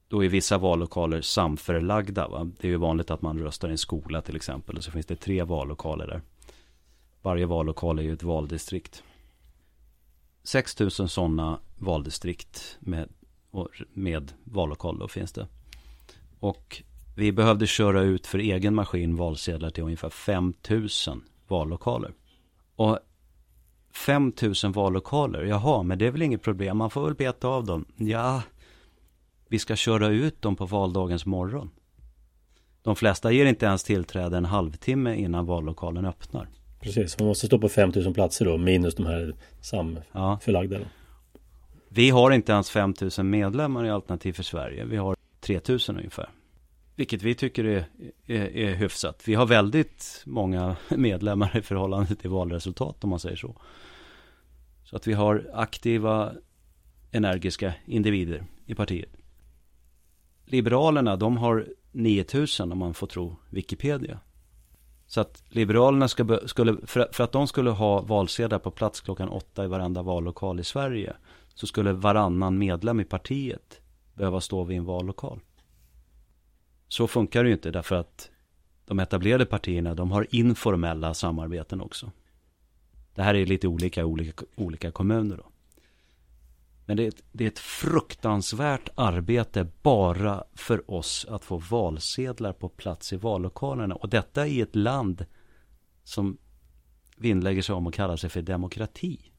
Då 0.09 0.25
är 0.25 0.29
vissa 0.29 0.59
vallokaler 0.59 1.21
samförlagda. 1.21 2.29
Va? 2.29 2.51
Det 2.61 2.67
är 2.67 2.71
ju 2.71 2.77
vanligt 2.77 3.11
att 3.11 3.23
man 3.23 3.39
röstar 3.39 3.69
i 3.69 3.71
en 3.71 3.79
skola 3.79 4.23
till 4.23 4.37
exempel. 4.37 4.77
Och 4.77 4.85
så 4.85 4.91
finns 4.91 5.07
det 5.07 5.17
tre 5.17 5.43
vallokaler 5.43 6.07
där. 6.07 6.23
Varje 7.23 7.47
vallokal 7.47 7.99
är 7.99 8.03
ju 8.03 8.13
ett 8.13 8.23
valdistrikt. 8.23 9.03
6 10.43 10.81
000 10.81 10.91
sådana 10.91 11.59
valdistrikt 11.79 12.77
med, 12.81 13.09
med 13.93 14.33
vallokal 14.45 14.99
då 14.99 15.09
finns 15.09 15.33
det. 15.33 15.47
Och 16.41 16.83
vi 17.17 17.33
behövde 17.33 17.67
köra 17.67 18.03
ut 18.03 18.27
för 18.27 18.39
egen 18.39 18.75
maskin 18.75 19.17
valsedlar 19.17 19.71
till 19.71 19.85
ungefär 19.85 20.11
5 20.11 20.55
000 20.71 20.89
vallokaler. 21.49 22.13
Och 22.77 22.99
5000 23.93 24.73
vallokaler, 24.73 25.43
jaha, 25.43 25.83
men 25.83 25.99
det 25.99 26.07
är 26.07 26.11
väl 26.11 26.23
inget 26.23 26.43
problem, 26.43 26.77
man 26.77 26.91
får 26.91 27.05
väl 27.05 27.15
beta 27.15 27.49
av 27.49 27.65
dem. 27.65 27.85
Ja, 27.97 28.43
vi 29.55 29.59
ska 29.59 29.77
köra 29.77 30.09
ut 30.09 30.43
dem 30.43 30.57
på 30.57 30.67
valdagens 30.67 31.27
morgon. 31.27 31.71
De 32.83 32.97
flesta 32.97 33.33
ger 33.33 33.47
inte 33.47 33.67
ens 33.67 33.85
tillträde 33.85 34.37
en 34.37 34.45
halvtimme 34.45 35.17
innan 35.17 35.47
vallokalen 35.47 36.07
öppnar. 36.07 36.49
Precis, 36.81 37.19
man 37.19 37.29
måste 37.29 37.47
stå 37.47 37.59
på 37.59 37.69
5000 37.69 38.15
platser 38.15 38.45
då, 38.45 38.59
minus 38.59 38.95
de 38.95 39.07
här 39.07 39.35
samförlagda. 39.61 40.81
Ja. 40.81 40.87
Vi 41.89 42.11
har 42.11 42.31
inte 42.31 42.53
ens 42.53 42.71
5000 42.71 43.31
medlemmar 43.31 43.85
i 43.85 43.91
Alternativ 43.91 44.33
för 44.33 44.43
Sverige. 44.43 44.85
Vi 44.85 44.97
har 44.97 45.17
3000 45.41 45.97
ungefär. 45.97 46.29
Vilket 46.97 47.23
vi 47.23 47.35
tycker 47.35 47.65
är, 47.65 47.85
är, 48.27 48.57
är 48.57 48.75
hyfsat. 48.75 49.23
Vi 49.29 49.35
har 49.35 49.47
väldigt 49.47 50.23
många 50.27 50.77
medlemmar 50.89 51.57
i 51.57 51.63
förhållande 51.63 52.15
till 52.15 52.31
valresultat 52.31 53.05
om 53.05 53.11
man 53.11 53.21
säger 53.21 53.37
så. 53.37 53.57
Så 54.85 54.97
att 54.97 55.07
vi 55.07 55.13
har 55.13 55.51
aktiva, 55.55 56.33
energiska 57.11 57.75
individer 57.87 58.45
i 58.67 58.75
partiet. 58.75 59.24
Liberalerna, 60.55 61.17
de 61.17 61.37
har 61.37 61.67
9000 61.93 62.73
om 62.73 62.79
man 62.79 62.95
får 62.95 63.07
tro 63.07 63.37
Wikipedia. 63.51 64.21
Så 65.07 65.21
att 65.21 65.43
Liberalerna 65.49 66.09
ska, 66.09 66.41
skulle, 66.47 66.77
för, 66.87 67.09
för 67.13 67.25
att 67.25 67.33
de 67.33 67.47
skulle 67.47 67.71
ha 67.71 68.01
valsedlar 68.01 68.59
på 68.59 68.71
plats 68.71 69.01
klockan 69.01 69.29
åtta 69.29 69.65
i 69.65 69.67
varenda 69.67 70.03
vallokal 70.03 70.61
i 70.61 70.65
Sverige, 70.65 71.17
så 71.55 71.67
skulle 71.67 71.93
varannan 71.93 72.59
medlem 72.59 73.01
i 73.01 73.05
partiet 73.05 73.81
behöva 74.15 74.41
stå 74.41 74.65
vid 74.65 74.79
en 74.79 74.85
vallokal. 74.85 75.41
Så 76.89 77.07
funkar 77.07 77.43
det 77.43 77.49
ju 77.49 77.55
inte 77.55 77.71
därför 77.71 77.97
att 77.97 78.31
de 78.87 78.99
etablerade 78.99 79.47
partierna, 79.47 79.95
de 79.95 80.11
har 80.11 80.27
informella 80.31 81.15
samarbeten 81.15 81.81
också. 81.81 82.11
Det 83.15 83.23
här 83.23 83.35
är 83.35 83.47
lite 83.47 83.69
olika 83.69 84.01
i 84.01 84.05
olika, 84.05 84.45
olika 84.57 84.91
kommuner 84.91 85.37
då. 85.37 85.54
Men 86.87 86.97
det 86.97 87.03
är, 87.03 87.09
ett, 87.09 87.23
det 87.33 87.45
är 87.45 87.49
ett 87.49 87.59
fruktansvärt 87.59 88.89
arbete 88.95 89.67
bara 89.83 90.45
för 90.55 90.91
oss 90.91 91.27
att 91.31 91.45
få 91.45 91.57
valsedlar 91.57 92.53
på 92.53 92.69
plats 92.69 93.13
i 93.13 93.17
vallokalerna. 93.17 93.95
Och 93.95 94.09
detta 94.09 94.47
i 94.47 94.61
ett 94.61 94.77
land 94.77 95.27
som 96.05 96.39
vinnlägger 97.17 97.63
sig 97.63 97.75
om 97.75 97.87
att 97.87 97.95
kalla 97.95 98.17
sig 98.17 98.31
för 98.31 98.43
demokrati. 98.43 99.31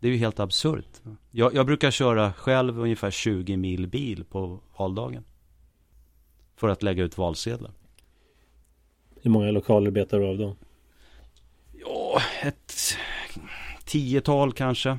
Det 0.00 0.08
är 0.08 0.12
ju 0.12 0.18
helt 0.18 0.40
absurt. 0.40 1.00
Jag, 1.30 1.54
jag 1.54 1.66
brukar 1.66 1.90
köra 1.90 2.32
själv 2.32 2.78
ungefär 2.78 3.10
20 3.10 3.56
mil 3.56 3.86
bil 3.86 4.24
på 4.24 4.60
valdagen 4.78 5.24
för 6.56 6.68
att 6.68 6.82
lägga 6.82 7.04
ut 7.04 7.18
valsedlar. 7.18 7.72
Hur 9.22 9.30
många 9.30 9.50
lokaler 9.50 9.90
betar 9.90 10.18
du 10.18 10.26
av 10.26 10.38
då? 10.38 10.56
Ja, 11.72 12.20
ett 12.42 12.74
tiotal 13.84 14.52
kanske. 14.52 14.98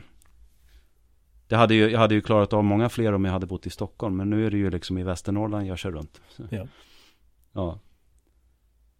Det 1.51 1.57
hade 1.57 1.75
ju, 1.75 1.89
jag 1.89 1.99
hade 1.99 2.15
ju 2.15 2.21
klarat 2.21 2.53
av 2.53 2.63
många 2.63 2.89
fler 2.89 3.13
om 3.13 3.25
jag 3.25 3.31
hade 3.31 3.45
bott 3.45 3.67
i 3.67 3.69
Stockholm. 3.69 4.17
Men 4.17 4.29
nu 4.29 4.45
är 4.45 4.51
det 4.51 4.57
ju 4.57 4.69
liksom 4.69 4.97
i 4.97 5.03
Västernorrland 5.03 5.67
jag 5.67 5.77
kör 5.77 5.91
runt. 5.91 6.21
Ja. 6.49 6.67
ja. 7.51 7.79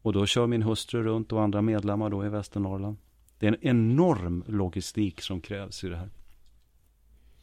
Och 0.02 0.14
då 0.14 0.26
kör 0.26 0.47
min 0.47 0.62
hustru 0.62 1.04
runt 1.04 1.32
och 1.32 1.41
andra 1.41 1.62
medlemmar 1.62 2.10
då 2.10 2.26
i 2.26 2.30
Västernorrland. 2.30 2.97
Det 3.39 3.47
är 3.47 3.52
en 3.52 3.68
enorm 3.68 4.43
logistik 4.47 5.22
som 5.22 5.41
krävs 5.41 5.84
i 5.84 5.89
det 5.89 5.97
här. 5.97 6.10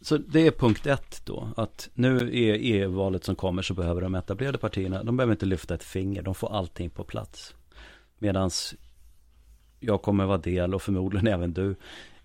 Så 0.00 0.16
det 0.16 0.46
är 0.46 0.50
punkt 0.50 0.86
ett 0.86 1.22
då. 1.24 1.48
Att 1.56 1.88
nu 1.94 2.16
är 2.16 2.59
EU-valet 2.61 3.24
som 3.24 3.36
kommer 3.36 3.62
så 3.62 3.74
behöver 3.74 4.00
de 4.00 4.14
etablerade 4.14 4.59
partierna, 4.59 5.04
de 5.04 5.16
behöver 5.16 5.34
inte 5.34 5.46
lyfta 5.46 5.74
ett 5.74 5.84
finger. 5.84 6.22
De 6.22 6.34
får 6.34 6.56
allting 6.56 6.90
på 6.90 7.04
plats. 7.04 7.54
Medan 8.18 8.50
jag 9.80 10.02
kommer 10.02 10.26
vara 10.26 10.38
del 10.38 10.74
och 10.74 10.82
förmodligen 10.82 11.26
även 11.26 11.52
du 11.52 11.76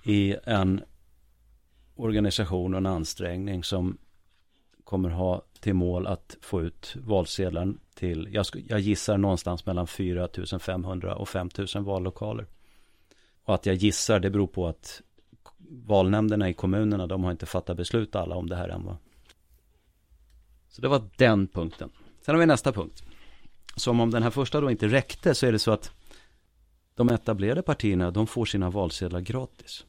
i 0.03 0.35
en 0.43 0.81
organisation 1.95 2.73
och 2.73 2.77
en 2.77 2.85
ansträngning 2.85 3.63
som 3.63 3.97
kommer 4.83 5.09
ha 5.09 5.41
till 5.59 5.73
mål 5.73 6.07
att 6.07 6.37
få 6.41 6.61
ut 6.61 6.95
valsedeln 6.95 7.79
till, 7.95 8.29
jag, 8.31 8.45
jag 8.67 8.79
gissar 8.79 9.17
någonstans 9.17 9.65
mellan 9.65 9.87
4 9.87 10.27
500 10.59 11.15
och 11.15 11.29
5 11.29 11.49
000 11.75 11.83
vallokaler. 11.83 12.47
Och 13.43 13.55
att 13.55 13.65
jag 13.65 13.75
gissar, 13.75 14.19
det 14.19 14.29
beror 14.29 14.47
på 14.47 14.67
att 14.67 15.01
valnämnderna 15.69 16.49
i 16.49 16.53
kommunerna, 16.53 17.07
de 17.07 17.23
har 17.23 17.31
inte 17.31 17.45
fattat 17.45 17.77
beslut 17.77 18.15
alla 18.15 18.35
om 18.35 18.49
det 18.49 18.55
här 18.55 18.69
än 18.69 18.85
va. 18.85 18.97
Så 20.69 20.81
det 20.81 20.87
var 20.87 21.09
den 21.17 21.47
punkten. 21.47 21.89
Sen 22.21 22.35
har 22.35 22.39
vi 22.39 22.45
nästa 22.45 22.71
punkt. 22.71 23.03
Som 23.75 23.99
om 23.99 24.11
den 24.11 24.23
här 24.23 24.29
första 24.29 24.61
då 24.61 24.71
inte 24.71 24.87
räckte 24.87 25.35
så 25.35 25.45
är 25.45 25.51
det 25.51 25.59
så 25.59 25.71
att 25.71 25.91
de 26.95 27.09
etablerade 27.09 27.61
partierna, 27.61 28.11
de 28.11 28.27
får 28.27 28.45
sina 28.45 28.69
valsedlar 28.69 29.19
gratis. 29.19 29.85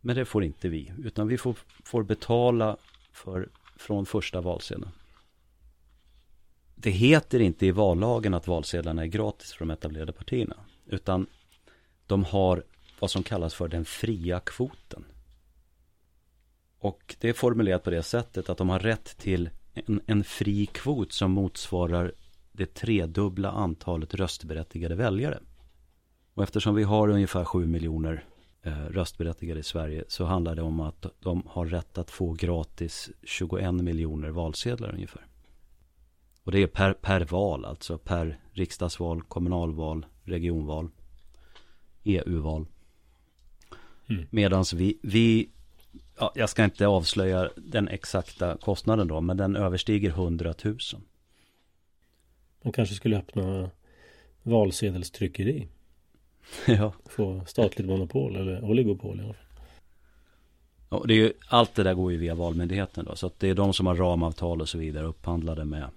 Men 0.00 0.16
det 0.16 0.24
får 0.24 0.44
inte 0.44 0.68
vi, 0.68 0.92
utan 1.04 1.28
vi 1.28 1.38
får, 1.38 1.56
får 1.84 2.02
betala 2.02 2.76
för, 3.12 3.48
från 3.76 4.06
första 4.06 4.40
valsedeln. 4.40 4.90
Det 6.74 6.90
heter 6.90 7.40
inte 7.40 7.66
i 7.66 7.70
vallagen 7.70 8.34
att 8.34 8.46
valsedlarna 8.46 9.02
är 9.02 9.06
gratis 9.06 9.52
för 9.52 9.64
de 9.64 9.70
etablerade 9.70 10.12
partierna. 10.12 10.56
Utan 10.86 11.26
de 12.06 12.24
har 12.24 12.62
vad 13.00 13.10
som 13.10 13.22
kallas 13.22 13.54
för 13.54 13.68
den 13.68 13.84
fria 13.84 14.40
kvoten. 14.40 15.04
Och 16.78 17.16
det 17.18 17.28
är 17.28 17.32
formulerat 17.32 17.84
på 17.84 17.90
det 17.90 18.02
sättet 18.02 18.48
att 18.48 18.58
de 18.58 18.68
har 18.68 18.78
rätt 18.78 19.18
till 19.18 19.50
en, 19.74 20.00
en 20.06 20.24
fri 20.24 20.66
kvot 20.66 21.12
som 21.12 21.30
motsvarar 21.30 22.12
det 22.52 22.74
tredubbla 22.74 23.50
antalet 23.50 24.14
röstberättigade 24.14 24.94
väljare. 24.94 25.38
Och 26.34 26.42
eftersom 26.42 26.74
vi 26.74 26.82
har 26.82 27.08
ungefär 27.08 27.44
7 27.44 27.66
miljoner 27.66 28.24
röstberättigade 28.62 29.60
i 29.60 29.62
Sverige 29.62 30.04
så 30.08 30.24
handlar 30.24 30.54
det 30.54 30.62
om 30.62 30.80
att 30.80 31.06
de 31.20 31.42
har 31.46 31.66
rätt 31.66 31.98
att 31.98 32.10
få 32.10 32.32
gratis 32.32 33.10
21 33.22 33.74
miljoner 33.74 34.30
valsedlar 34.30 34.94
ungefär. 34.94 35.26
Och 36.44 36.52
det 36.52 36.62
är 36.62 36.66
per, 36.66 36.92
per 36.92 37.20
val, 37.24 37.64
alltså 37.64 37.98
per 37.98 38.38
riksdagsval, 38.52 39.22
kommunalval, 39.22 40.06
regionval, 40.24 40.88
EU-val. 42.04 42.66
Mm. 44.08 44.26
Medan 44.30 44.64
vi, 44.74 44.98
vi 45.02 45.48
ja, 46.18 46.32
jag 46.34 46.50
ska 46.50 46.64
inte 46.64 46.86
avslöja 46.86 47.50
den 47.56 47.88
exakta 47.88 48.56
kostnaden 48.56 49.08
då, 49.08 49.20
men 49.20 49.36
den 49.36 49.56
överstiger 49.56 50.10
100 50.10 50.54
000. 50.64 50.78
Man 52.62 52.72
kanske 52.72 52.94
skulle 52.94 53.18
öppna 53.18 53.70
valsedelstryckeri. 54.42 55.68
ja. 56.66 56.92
Få 57.04 57.42
statligt 57.46 57.86
monopol 57.86 58.36
eller 58.36 58.64
oligopol 58.64 59.20
i 59.20 59.22
alla 59.22 59.32
fall. 59.32 59.44
Ja, 60.90 61.04
det 61.06 61.14
är 61.14 61.16
ju, 61.16 61.32
allt 61.48 61.74
det 61.74 61.82
där 61.82 61.94
går 61.94 62.12
ju 62.12 62.18
via 62.18 62.34
Valmyndigheten 62.34 63.04
då. 63.04 63.16
Så 63.16 63.26
att 63.26 63.40
det 63.40 63.48
är 63.48 63.54
de 63.54 63.72
som 63.72 63.86
har 63.86 63.96
ramavtal 63.96 64.60
och 64.60 64.68
så 64.68 64.78
vidare 64.78 65.06
upphandlade 65.06 65.64
med, 65.64 65.88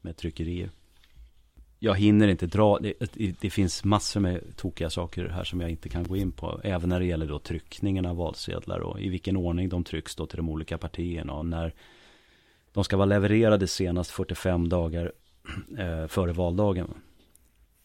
med 0.00 0.16
tryckerier 0.16 0.70
jag 1.78 1.94
hinner 1.94 2.28
inte 2.28 2.46
dra, 2.46 2.78
det, 2.78 2.94
det, 3.40 3.50
finns 3.50 3.84
massor 3.84 4.20
med 4.20 4.56
tokiga 4.56 4.90
saker 4.90 5.28
här 5.28 5.44
som 5.44 5.60
jag 5.60 5.70
inte 5.70 5.88
kan 5.88 6.04
gå 6.04 6.16
in 6.16 6.32
på. 6.32 6.60
Även 6.64 6.88
när 6.88 7.00
det 7.00 7.06
gäller 7.06 7.26
då 7.26 7.38
tryckningen 7.38 8.06
av 8.06 8.16
valsedlar 8.16 8.80
och 8.80 9.00
i 9.00 9.08
vilken 9.08 9.36
ordning 9.36 9.68
de 9.68 9.84
trycks 9.84 10.16
då 10.16 10.26
till 10.26 10.36
de 10.36 10.48
olika 10.48 10.78
partierna. 10.78 11.32
Och 11.32 11.46
när 11.46 11.74
de 12.72 12.84
ska 12.84 12.96
vara 12.96 13.06
levererade 13.06 13.66
senast 13.66 14.10
45 14.10 14.68
dagar 14.68 15.12
eh, 15.78 16.06
före 16.06 16.32
valdagen. 16.32 16.94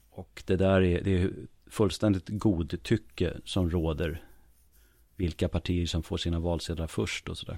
Och 0.09 0.43
det 0.45 0.55
där 0.55 0.81
är, 0.81 1.01
det 1.01 1.21
är 1.21 1.31
fullständigt 1.71 2.29
godtycke 2.29 3.33
som 3.45 3.69
råder. 3.69 4.23
Vilka 5.15 5.49
partier 5.49 5.85
som 5.85 6.03
får 6.03 6.17
sina 6.17 6.39
valsedlar 6.39 6.87
först 6.87 7.29
och 7.29 7.37
sådär. 7.37 7.57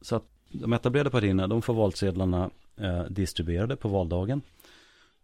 Så 0.00 0.16
att 0.16 0.24
de 0.48 0.72
etablerade 0.72 1.10
partierna, 1.10 1.46
de 1.46 1.62
får 1.62 1.74
valsedlarna 1.74 2.50
eh, 2.76 3.04
distribuerade 3.04 3.76
på 3.76 3.88
valdagen. 3.88 4.42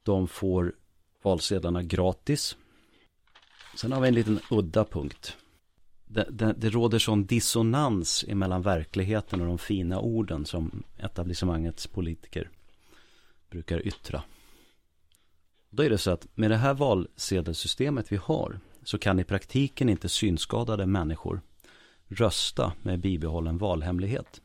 De 0.02 0.28
får 0.28 0.72
valsedlarna 1.22 1.82
gratis. 1.82 2.56
Sen 3.74 3.92
har 3.92 4.00
vi 4.00 4.08
en 4.08 4.14
liten 4.14 4.40
udda 4.50 4.84
punkt. 4.84 5.36
Det, 6.06 6.26
det, 6.30 6.54
det 6.58 6.70
råder 6.70 6.98
sån 6.98 7.26
dissonans 7.26 8.24
mellan 8.28 8.62
verkligheten 8.62 9.40
och 9.40 9.46
de 9.46 9.58
fina 9.58 10.00
orden 10.00 10.46
som 10.46 10.82
etablissemangets 10.98 11.86
politiker 11.86 12.50
brukar 13.50 13.86
yttra. 13.86 14.22
Då 15.70 15.82
är 15.82 15.90
det 15.90 15.98
så 15.98 16.10
att 16.10 16.26
med 16.34 16.50
det 16.50 16.56
här 16.56 16.74
valsedelsystemet 16.74 18.12
vi 18.12 18.16
har 18.16 18.60
så 18.84 18.98
kan 18.98 19.20
i 19.20 19.24
praktiken 19.24 19.88
inte 19.88 20.08
synskadade 20.08 20.86
människor 20.86 21.40
rösta 22.08 22.72
med 22.82 23.00
bibehållen 23.00 23.58
valhemlighet. 23.58 24.40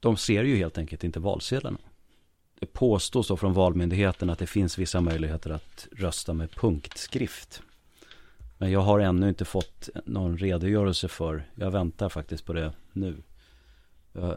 De 0.00 0.16
ser 0.16 0.44
ju 0.44 0.56
helt 0.56 0.78
enkelt 0.78 1.04
inte 1.04 1.20
valsedlarna 1.20 1.78
det 2.64 2.72
påstås 2.72 3.28
då 3.28 3.36
från 3.36 3.52
Valmyndigheten 3.52 4.30
att 4.30 4.38
det 4.38 4.46
finns 4.46 4.78
vissa 4.78 5.00
möjligheter 5.00 5.50
att 5.50 5.88
rösta 5.92 6.32
med 6.32 6.50
punktskrift. 6.50 7.62
Men 8.58 8.70
jag 8.70 8.80
har 8.80 9.00
ännu 9.00 9.28
inte 9.28 9.44
fått 9.44 9.88
någon 10.04 10.38
redogörelse 10.38 11.08
för, 11.08 11.48
jag 11.54 11.70
väntar 11.70 12.08
faktiskt 12.08 12.44
på 12.44 12.52
det 12.52 12.72
nu, 12.92 13.16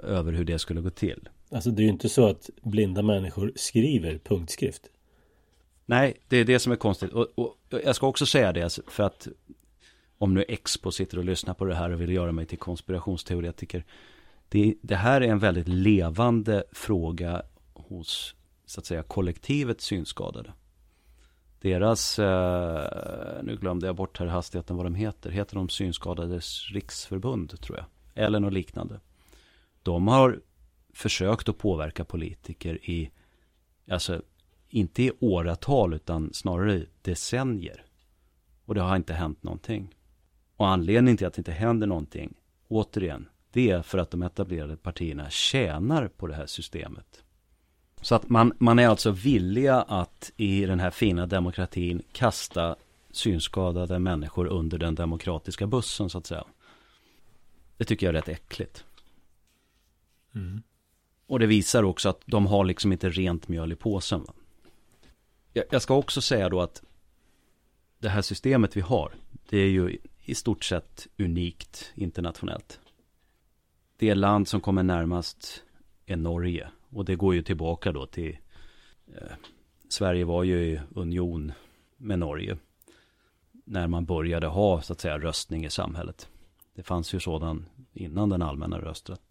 över 0.04 0.34
hur 0.34 0.46
det 0.46 0.60
skulle 0.60 0.82
gå 0.82 0.90
till. 0.90 1.30
Alltså 1.52 1.72
det 1.72 1.82
är 1.82 1.84
ju 1.84 1.90
inte 1.90 2.10
så 2.10 2.28
att 2.28 2.50
blinda 2.62 3.02
människor 3.02 3.52
skriver 3.56 4.18
punktskrift. 4.18 4.82
Nej, 5.90 6.18
det 6.28 6.38
är 6.38 6.46
det 6.46 6.60
som 6.60 6.72
är 6.72 6.76
konstigt. 6.76 7.14
Och, 7.14 7.28
och 7.36 7.58
jag 7.70 7.96
ska 7.96 8.08
också 8.08 8.26
säga 8.26 8.54
det, 8.54 8.80
för 8.88 9.04
att 9.04 9.28
om 10.18 10.34
nu 10.34 10.46
Expo 10.48 10.92
sitter 10.92 11.18
och 11.18 11.26
lyssnar 11.26 11.54
på 11.54 11.66
det 11.66 11.76
här 11.76 11.90
och 11.90 12.02
vill 12.02 12.12
göra 12.12 12.32
mig 12.32 12.46
till 12.46 12.58
konspirationsteoretiker. 12.58 13.86
Det, 14.50 14.76
det 14.82 14.96
här 14.96 15.22
är 15.22 15.28
en 15.28 15.40
väldigt 15.40 15.68
levande 15.68 16.64
fråga 16.72 17.42
hos 17.74 18.36
så 18.66 18.80
att 18.80 18.86
säga 18.86 19.04
kollektivet 19.04 19.82
synskadade. 19.82 20.54
Deras, 21.62 22.20
eh, 22.20 23.44
nu 23.44 23.58
glömde 23.58 23.88
jag 23.88 23.96
bort 23.96 24.20
här 24.20 24.26
hastigheten 24.26 24.76
vad 24.76 24.86
de 24.86 24.96
heter, 24.96 25.30
heter 25.30 25.56
de 25.56 25.70
Synskadades 25.70 26.72
riksförbund 26.72 27.62
tror 27.62 27.78
jag. 27.78 27.86
Eller 28.26 28.40
något 28.40 28.54
liknande. 28.54 29.00
De 29.84 30.08
har 30.08 30.42
försökt 30.94 31.50
att 31.50 31.58
påverka 31.58 32.06
politiker 32.06 32.90
i, 32.90 33.12
alltså 33.92 34.22
inte 34.70 35.03
i 35.03 35.11
åratal 35.20 35.93
utan 35.93 36.34
snarare 36.34 36.86
decennier. 37.01 37.86
Och 38.65 38.76
det 38.76 38.82
har 38.82 38.95
inte 38.95 39.13
hänt 39.13 39.43
någonting. 39.43 39.95
Och 40.55 40.68
anledningen 40.68 41.18
till 41.18 41.28
att 41.28 41.34
det 41.34 41.39
inte 41.39 41.51
händer 41.51 41.88
någonting, 41.88 42.34
återigen, 42.68 43.30
det 43.51 43.70
är 43.70 43.82
för 43.82 43.97
att 43.97 44.11
de 44.11 44.24
etablerade 44.24 44.78
partierna 44.78 45.30
tjänar 45.30 46.07
på 46.07 46.28
det 46.28 46.34
här 46.34 46.45
systemet. 46.45 47.24
Så 48.01 48.15
att 48.15 48.30
man, 48.30 48.53
man 48.59 48.80
är 48.80 48.88
alltså 48.88 49.11
villiga 49.11 49.82
att 49.82 50.32
i 50.38 50.65
den 50.65 50.80
här 50.80 50.91
fina 50.91 51.26
demokratin 51.26 52.01
kasta 52.11 52.76
synskadade 53.11 53.99
människor 53.99 54.47
under 54.47 54.78
den 54.78 54.95
demokratiska 54.95 55.68
bussen 55.68 56.09
så 56.09 56.18
att 56.18 56.26
säga. 56.26 56.43
Det 57.78 57.86
tycker 57.86 58.05
jag 58.05 58.15
är 58.15 58.22
rätt 58.22 58.30
äckligt. 58.30 58.86
Mm. 60.36 60.61
Och 61.28 61.39
det 61.39 61.45
visar 61.45 61.84
också 61.84 62.09
att 62.09 62.22
de 62.26 62.47
har 62.47 62.65
liksom 62.65 62.91
inte 62.91 63.09
rent 63.09 63.47
mjöl 63.47 63.72
i 63.72 63.76
påsen. 63.76 64.24
Va? 64.24 64.34
Jag, 65.58 65.66
jag 65.70 65.82
ska 65.82 65.95
också 65.95 66.22
säga 66.22 66.49
då 66.49 66.62
att 66.62 66.84
det 67.99 68.10
här 68.10 68.22
systemet 68.22 68.78
vi 68.78 68.82
har, 68.82 69.16
det 69.49 69.58
är 69.58 69.70
ju 69.70 69.97
i 70.20 70.36
stort 70.36 70.64
sett 70.64 71.08
unikt 71.18 71.91
internationellt. 71.95 72.80
Det 73.97 74.16
land 74.16 74.47
som 74.47 74.62
kommer 74.62 74.84
närmast 74.84 75.64
är 76.05 76.16
Norge. 76.16 76.70
Och 76.89 77.05
det 77.05 77.16
går 77.16 77.36
ju 77.36 77.41
tillbaka 77.41 77.91
då 77.91 78.05
till 78.05 78.38
eh, 79.08 79.32
Sverige 79.89 80.26
var 80.26 80.43
ju 80.43 80.60
i 80.60 80.82
union 80.95 81.51
med 81.97 82.20
Norge. 82.20 82.58
När 83.51 83.88
man 83.88 84.05
började 84.05 84.47
ha 84.47 84.82
så 84.82 84.93
att 84.93 84.99
säga 84.99 85.20
röstning 85.20 85.66
i 85.66 85.70
samhället. 85.70 86.30
Det 86.76 86.84
fanns 86.84 87.14
ju 87.14 87.20
sådan 87.20 87.66
innan 87.93 88.30
den 88.30 88.41
allmänna 88.41 88.80
rösträtt. 88.80 89.22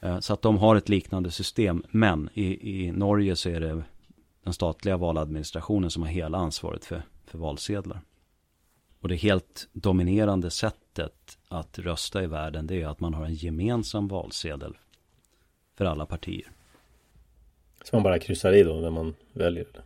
Eh, 0.00 0.20
så 0.20 0.32
att 0.32 0.42
de 0.42 0.58
har 0.58 0.76
ett 0.76 0.88
liknande 0.88 1.30
system. 1.30 1.84
Men 1.90 2.28
i, 2.34 2.84
i 2.84 2.92
Norge 2.92 3.36
så 3.36 3.48
är 3.48 3.60
det 3.60 3.84
den 4.42 4.52
statliga 4.52 4.96
valadministrationen 4.96 5.90
som 5.90 6.02
har 6.02 6.10
hela 6.10 6.38
ansvaret 6.38 6.84
för, 6.84 7.02
för 7.26 7.38
valsedlar. 7.38 8.00
Och 9.00 9.08
det 9.08 9.16
helt 9.16 9.68
dominerande 9.72 10.50
sättet 10.50 11.38
att 11.48 11.78
rösta 11.78 12.22
i 12.22 12.26
världen 12.26 12.66
det 12.66 12.82
är 12.82 12.86
att 12.86 13.00
man 13.00 13.14
har 13.14 13.24
en 13.24 13.34
gemensam 13.34 14.08
valsedel 14.08 14.76
för 15.74 15.84
alla 15.84 16.06
partier. 16.06 16.50
Så 17.84 17.96
man 17.96 18.02
bara 18.02 18.18
kryssar 18.18 18.52
i 18.52 18.62
då 18.62 18.74
när 18.74 18.90
man 18.90 19.14
väljer? 19.32 19.64
Eller? 19.64 19.82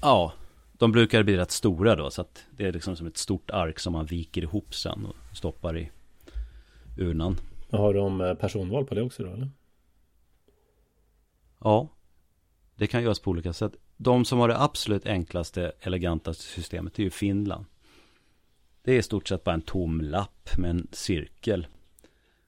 Ja, 0.00 0.32
de 0.72 0.92
brukar 0.92 1.22
bli 1.22 1.36
rätt 1.36 1.50
stora 1.50 1.96
då 1.96 2.10
så 2.10 2.20
att 2.20 2.44
det 2.50 2.66
är 2.66 2.72
liksom 2.72 2.96
som 2.96 3.06
ett 3.06 3.16
stort 3.16 3.50
ark 3.50 3.78
som 3.78 3.92
man 3.92 4.06
viker 4.06 4.42
ihop 4.42 4.74
sen 4.74 5.06
och 5.06 5.36
stoppar 5.36 5.78
i 5.78 5.90
urnan. 6.98 7.36
Har 7.70 7.94
de 7.94 8.20
eh, 8.20 8.34
personval 8.34 8.84
på 8.84 8.94
det 8.94 9.02
också 9.02 9.24
då 9.24 9.32
eller? 9.32 9.50
Ja, 11.58 11.88
det 12.74 12.86
kan 12.86 13.02
göras 13.02 13.20
på 13.20 13.30
olika 13.30 13.52
sätt. 13.52 13.72
De 13.96 14.24
som 14.24 14.38
har 14.38 14.48
det 14.48 14.60
absolut 14.60 15.06
enklaste, 15.06 15.72
elegantaste 15.80 16.42
systemet 16.42 16.98
är 16.98 17.02
ju 17.02 17.10
Finland. 17.10 17.64
Det 18.82 18.92
är 18.92 18.98
i 18.98 19.02
stort 19.02 19.28
sett 19.28 19.44
bara 19.44 19.54
en 19.54 19.62
tom 19.62 20.00
lapp 20.00 20.58
med 20.58 20.70
en 20.70 20.88
cirkel 20.92 21.66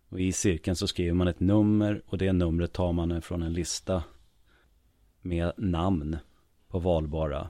och 0.09 0.21
i 0.21 0.33
cirkeln 0.33 0.77
så 0.77 0.87
skriver 0.87 1.13
man 1.13 1.29
ett 1.29 1.41
nummer 1.41 2.03
och 2.07 2.19
det 2.19 2.33
numret 2.33 2.73
tar 2.73 2.93
man 2.93 3.23
från 3.23 3.43
en 3.43 3.53
lista 3.53 4.03
med 5.21 5.53
namn 5.57 6.17
på 6.69 6.79
valbara 6.79 7.49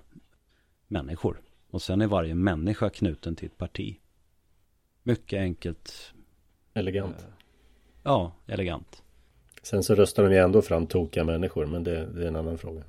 människor. 0.87 1.41
Och 1.71 1.83
sen 1.83 2.01
är 2.01 2.07
varje 2.07 2.35
människa 2.35 2.91
knuten 2.91 3.37
till 3.37 3.47
ett 3.47 3.59
parti. 3.59 4.01
Mycket 5.03 5.39
enkelt. 5.39 6.13
Elegant. 6.75 7.27
Ja, 8.03 8.33
elegant. 8.47 9.03
Sen 9.63 9.83
så 9.83 9.95
röstar 9.95 10.23
de 10.23 10.33
ju 10.33 10.39
ändå 10.39 10.63
fram 10.63 10.87
tokiga 10.87 11.25
människor, 11.25 11.67
men 11.67 11.85
det, 11.85 12.07
det 12.07 12.23
är 12.23 12.29
en 12.29 12.37
annan 12.37 12.59
fråga. 12.59 12.85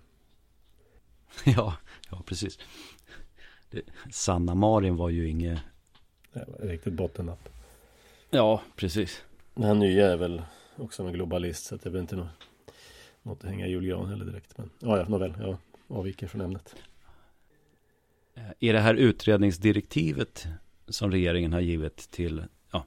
ja, 1.45 1.77
ja 2.09 2.21
precis. 2.25 2.59
Det, 3.69 3.81
Sanna 4.11 4.55
Marin 4.55 4.95
var 4.95 5.09
ju 5.09 5.29
inget... 5.29 5.59
Riktigt 6.59 6.93
bottennapp. 6.93 7.49
Ja, 8.29 8.61
precis. 8.75 9.23
Den 9.53 9.63
här 9.63 9.73
nya 9.73 10.11
är 10.11 10.17
väl 10.17 10.41
också 10.75 11.03
en 11.03 11.13
globalist 11.13 11.65
så 11.65 11.75
det 11.75 11.85
är 11.85 11.91
väl 11.91 12.01
inte 12.01 12.15
något, 12.15 12.27
något 13.23 13.43
att 13.43 13.49
hänga 13.49 13.67
i 13.67 13.69
julgran 13.69 14.09
heller 14.09 14.25
direkt. 14.25 14.57
Men 14.57 14.69
ja, 14.79 14.97
ja, 14.97 15.05
nåväl, 15.07 15.33
jag 15.39 15.57
avviker 15.87 16.27
från 16.27 16.41
ämnet. 16.41 16.75
I 18.59 18.71
det 18.71 18.79
här 18.79 18.93
utredningsdirektivet 18.93 20.47
som 20.87 21.11
regeringen 21.11 21.53
har 21.53 21.59
givit 21.59 21.97
till, 22.11 22.43
ja, 22.71 22.85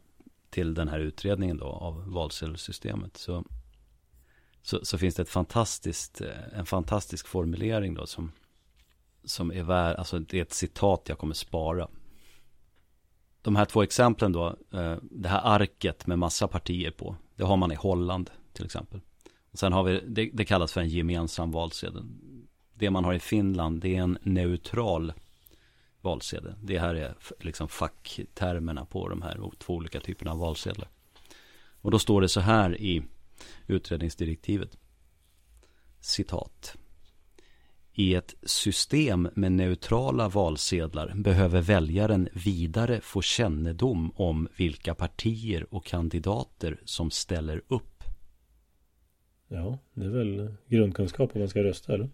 till 0.51 0.74
den 0.74 0.88
här 0.88 0.99
utredningen 0.99 1.57
då 1.57 1.66
av 1.66 2.12
valsedelssystemet 2.12 3.16
så, 3.16 3.45
så, 4.63 4.85
så, 4.85 4.99
finns 4.99 5.15
det 5.15 5.23
ett 5.23 5.29
fantastiskt, 5.29 6.21
eh, 6.21 6.59
en 6.59 6.67
fantastisk 6.67 7.27
formulering 7.27 7.95
då 7.95 8.07
som, 8.07 8.33
som 9.25 9.53
är 9.53 9.63
värd, 9.63 9.97
alltså 9.97 10.19
det 10.19 10.39
är 10.39 10.43
ett 10.43 10.53
citat 10.53 11.03
jag 11.09 11.19
kommer 11.19 11.35
spara. 11.35 11.89
De 13.43 13.57
här 13.57 13.65
två 13.65 13.83
exemplen 13.83 14.33
då, 14.33 14.57
eh, 14.73 14.97
det 15.03 15.29
här 15.29 15.41
arket 15.45 16.07
med 16.07 16.19
massa 16.19 16.49
partier 16.49 16.91
på, 16.91 17.17
det 17.37 17.45
har 17.45 17.57
man 17.57 17.73
i 17.73 17.75
Holland 17.75 18.31
till 18.53 18.65
exempel. 18.65 19.01
Och 19.53 19.59
sen 19.59 19.73
har 19.73 19.83
vi, 19.83 20.01
det, 20.07 20.31
det 20.33 20.45
kallas 20.45 20.73
för 20.73 20.81
en 20.81 20.89
gemensam 20.89 21.51
valsedel. 21.51 22.05
Det 22.75 22.91
man 22.91 23.05
har 23.05 23.15
i 23.15 23.21
Finland, 23.21 23.81
det 23.81 23.97
är 23.97 24.03
en 24.03 24.19
neutral 24.23 25.13
valsedel. 26.01 26.55
Det 26.63 26.79
här 26.79 26.95
är 26.95 27.15
liksom 27.41 27.69
facktermerna 27.69 28.85
på 28.85 29.09
de 29.09 29.23
här 29.23 29.51
två 29.59 29.75
olika 29.75 30.01
typerna 30.01 30.31
av 30.31 30.39
valsedlar. 30.39 30.89
Och 31.83 31.91
då 31.91 31.99
står 31.99 32.21
det 32.21 32.29
så 32.29 32.41
här 32.41 32.81
i 32.81 33.03
utredningsdirektivet. 33.66 34.78
Citat. 36.01 36.76
I 37.93 38.14
ett 38.14 38.34
system 38.43 39.28
med 39.34 39.53
neutrala 39.53 40.28
valsedlar 40.28 41.14
behöver 41.16 41.61
väljaren 41.61 42.28
vidare 42.32 43.01
få 43.01 43.22
kännedom 43.22 44.12
om 44.16 44.49
vilka 44.57 44.95
partier 44.95 45.74
och 45.74 45.84
kandidater 45.84 46.80
som 46.84 47.11
ställer 47.11 47.62
upp. 47.68 48.05
Ja, 49.49 49.78
det 49.95 50.05
är 50.05 50.11
väl 50.11 50.55
grundkunskap 50.68 51.34
om 51.34 51.41
man 51.41 51.49
ska 51.49 51.64
rösta, 51.64 51.95
eller? 51.95 52.11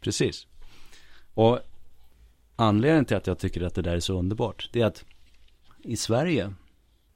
Precis. 0.00 0.46
Och 1.34 1.58
anledningen 2.56 3.04
till 3.04 3.16
att 3.16 3.26
jag 3.26 3.38
tycker 3.38 3.62
att 3.62 3.74
det 3.74 3.82
där 3.82 3.96
är 3.96 4.00
så 4.00 4.18
underbart, 4.18 4.70
det 4.72 4.80
är 4.80 4.86
att 4.86 5.04
i 5.82 5.96
Sverige 5.96 6.54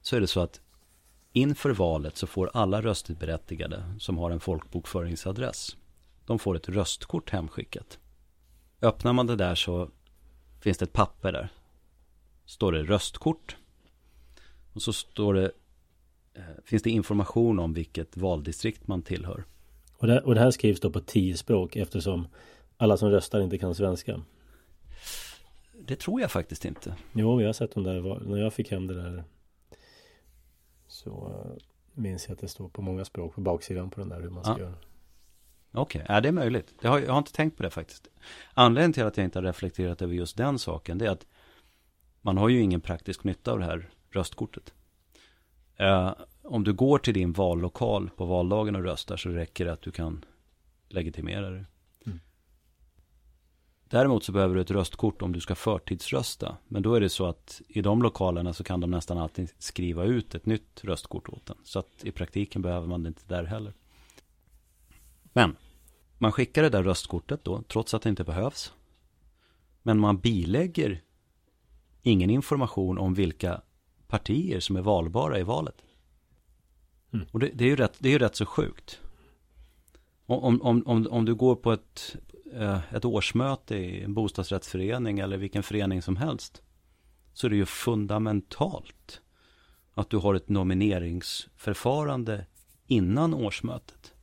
så 0.01 0.15
är 0.15 0.21
det 0.21 0.27
så 0.27 0.39
att 0.39 0.61
inför 1.33 1.69
valet 1.69 2.17
så 2.17 2.27
får 2.27 2.49
alla 2.53 2.81
röstberättigade 2.81 3.83
som 3.99 4.17
har 4.17 4.31
en 4.31 4.39
folkbokföringsadress, 4.39 5.77
de 6.25 6.39
får 6.39 6.55
ett 6.55 6.69
röstkort 6.69 7.29
hemskickat. 7.29 7.99
Öppnar 8.81 9.13
man 9.13 9.27
det 9.27 9.35
där 9.35 9.55
så 9.55 9.89
finns 10.61 10.77
det 10.77 10.85
ett 10.85 10.93
papper 10.93 11.31
där. 11.31 11.49
Står 12.45 12.71
det 12.71 12.83
röstkort. 12.83 13.57
Och 14.73 14.81
så 14.81 14.93
står 14.93 15.33
det, 15.33 15.51
eh, 16.33 16.43
finns 16.65 16.83
det 16.83 16.89
information 16.89 17.59
om 17.59 17.73
vilket 17.73 18.17
valdistrikt 18.17 18.87
man 18.87 19.01
tillhör. 19.01 19.43
Och 19.97 20.07
det, 20.07 20.21
och 20.21 20.35
det 20.35 20.41
här 20.41 20.51
skrivs 20.51 20.79
då 20.79 20.91
på 20.91 20.99
tio 20.99 21.37
språk 21.37 21.75
eftersom 21.75 22.27
alla 22.77 22.97
som 22.97 23.09
röstar 23.09 23.41
inte 23.41 23.57
kan 23.57 23.75
svenska. 23.75 24.21
Det 25.87 25.95
tror 25.95 26.21
jag 26.21 26.31
faktiskt 26.31 26.65
inte. 26.65 26.95
Jo, 27.13 27.41
jag 27.41 27.47
har 27.47 27.53
sett 27.53 27.73
de 27.73 27.83
där, 27.83 28.25
när 28.25 28.37
jag 28.37 28.53
fick 28.53 28.71
hem 28.71 28.87
det 28.87 28.93
där 28.93 29.23
så 30.89 31.27
uh, 31.27 31.57
minns 31.93 32.27
jag 32.27 32.33
att 32.33 32.39
det 32.39 32.47
står 32.47 32.69
på 32.69 32.81
många 32.81 33.05
språk 33.05 33.35
på 33.35 33.41
baksidan 33.41 33.89
på 33.89 33.99
den 33.99 34.09
där 34.09 34.21
hur 34.21 34.29
man 34.29 34.43
ska 34.43 34.53
ja. 34.53 34.59
göra. 34.59 34.73
Okej, 35.71 36.01
okay. 36.01 36.15
ja 36.15 36.21
det 36.21 36.27
är 36.27 36.33
möjligt. 36.33 36.73
Jag 36.81 36.89
har, 36.89 36.99
jag 36.99 37.11
har 37.11 37.17
inte 37.17 37.33
tänkt 37.33 37.57
på 37.57 37.63
det 37.63 37.69
faktiskt. 37.69 38.07
Anledningen 38.53 38.93
till 38.93 39.03
att 39.03 39.17
jag 39.17 39.23
inte 39.23 39.39
har 39.39 39.43
reflekterat 39.43 40.01
över 40.01 40.13
just 40.13 40.37
den 40.37 40.59
saken 40.59 40.97
det 40.97 41.05
är 41.05 41.11
att 41.11 41.25
man 42.21 42.37
har 42.37 42.49
ju 42.49 42.61
ingen 42.61 42.81
praktisk 42.81 43.23
nytta 43.23 43.51
av 43.51 43.59
det 43.59 43.65
här 43.65 43.89
röstkortet. 44.09 44.73
Uh, 45.81 46.13
om 46.43 46.63
du 46.63 46.73
går 46.73 46.97
till 46.97 47.13
din 47.13 47.33
vallokal 47.33 48.09
på 48.15 48.25
valdagen 48.25 48.75
och 48.75 48.83
röstar 48.83 49.17
så 49.17 49.29
räcker 49.29 49.65
det 49.65 49.73
att 49.73 49.81
du 49.81 49.91
kan 49.91 50.25
legitimera 50.87 51.49
dig. 51.49 51.65
Däremot 53.89 54.23
så 54.23 54.31
behöver 54.31 54.55
du 54.55 54.61
ett 54.61 54.71
röstkort 54.71 55.21
om 55.21 55.31
du 55.31 55.39
ska 55.39 55.55
förtidsrösta. 55.55 56.57
Men 56.67 56.81
då 56.81 56.93
är 56.93 57.01
det 57.01 57.09
så 57.09 57.25
att 57.25 57.61
i 57.67 57.81
de 57.81 58.01
lokalerna 58.01 58.53
så 58.53 58.63
kan 58.63 58.79
de 58.79 58.91
nästan 58.91 59.17
alltid 59.17 59.51
skriva 59.57 60.03
ut 60.03 60.35
ett 60.35 60.45
nytt 60.45 60.83
röstkort 60.83 61.29
åt 61.29 61.45
den. 61.45 61.57
Så 61.63 61.79
att 61.79 62.03
i 62.03 62.11
praktiken 62.11 62.61
behöver 62.61 62.87
man 62.87 63.03
det 63.03 63.07
inte 63.07 63.21
där 63.27 63.43
heller. 63.43 63.73
Men 65.33 65.55
man 66.17 66.31
skickar 66.31 66.63
det 66.63 66.69
där 66.69 66.83
röstkortet 66.83 67.43
då, 67.43 67.61
trots 67.61 67.93
att 67.93 68.01
det 68.01 68.09
inte 68.09 68.23
behövs. 68.23 68.73
Men 69.83 69.99
man 69.99 70.19
bilägger 70.19 71.01
ingen 72.01 72.29
information 72.29 72.97
om 72.97 73.13
vilka 73.13 73.61
partier 74.07 74.59
som 74.59 74.75
är 74.75 74.81
valbara 74.81 75.39
i 75.39 75.43
valet. 75.43 75.81
Mm. 77.13 77.25
Och 77.31 77.39
det, 77.39 77.51
det, 77.53 77.63
är 77.63 77.69
ju 77.69 77.75
rätt, 77.75 77.95
det 77.99 78.09
är 78.09 78.13
ju 78.13 78.19
rätt 78.19 78.35
så 78.35 78.45
sjukt. 78.45 78.99
Om, 80.25 80.61
om, 80.61 80.83
om, 80.85 81.07
om 81.07 81.25
du 81.25 81.35
går 81.35 81.55
på 81.55 81.71
ett, 81.71 82.15
Eh, 82.53 82.93
ett 82.93 83.05
årsmöte 83.05 83.75
i 83.75 84.03
en 84.03 84.13
bostadsrättsförening 84.13 85.19
eller 85.19 85.37
vilken 85.37 85.63
förening 85.63 86.01
som 86.01 86.15
helst 86.15 86.61
så 87.33 87.47
är 87.47 87.49
det 87.49 87.55
ju 87.55 87.65
fundamentalt 87.65 89.21
att 89.93 90.09
du 90.09 90.17
har 90.17 90.35
ett 90.35 90.49
nomineringsförfarande 90.49 92.45
innan 92.87 93.33
årsmötet. 93.33 94.13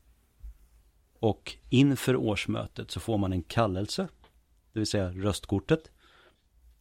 Och 1.19 1.57
inför 1.69 2.17
årsmötet 2.17 2.91
så 2.91 3.01
får 3.01 3.19
man 3.19 3.33
en 3.33 3.43
kallelse, 3.43 4.09
det 4.73 4.79
vill 4.79 4.87
säga 4.87 5.11
röstkortet. 5.11 5.91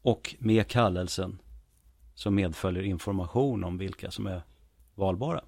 Och 0.01 0.35
med 0.39 0.67
kallelsen 0.67 1.41
så 2.13 2.31
medföljer 2.31 2.83
information 2.83 3.63
om 3.63 3.77
vilka 3.77 4.11
som 4.11 4.27
är 4.27 4.41
valbara. 4.95 5.43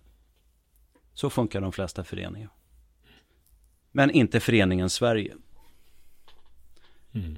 Så 1.14 1.30
funkar 1.30 1.62
de 1.62 1.72
flesta 1.72 2.04
föreningar. 2.04 2.50
Men 3.91 4.12
inte 4.12 4.39
föreningen 4.39 4.89
Sverige. 4.89 5.36
Mm. 7.24 7.38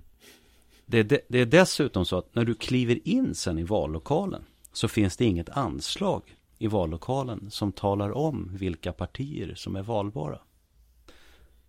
Det, 0.86 1.00
är 1.00 1.22
det 1.28 1.40
är 1.40 1.46
dessutom 1.46 2.06
så 2.06 2.18
att 2.18 2.36
när 2.36 2.46
du 2.46 2.56
kliver 2.56 3.08
in 3.08 3.36
sen 3.36 3.60
i 3.60 3.64
vallokalen 3.64 4.44
så 4.74 4.88
finns 4.88 5.18
det 5.18 5.26
inget 5.26 5.50
anslag 5.50 6.38
i 6.58 6.68
vallokalen 6.68 7.52
som 7.52 7.72
talar 7.72 8.12
om 8.12 8.50
vilka 8.54 8.94
partier 8.94 9.56
som 9.56 9.76
är 9.76 9.84
valbara. 9.84 10.40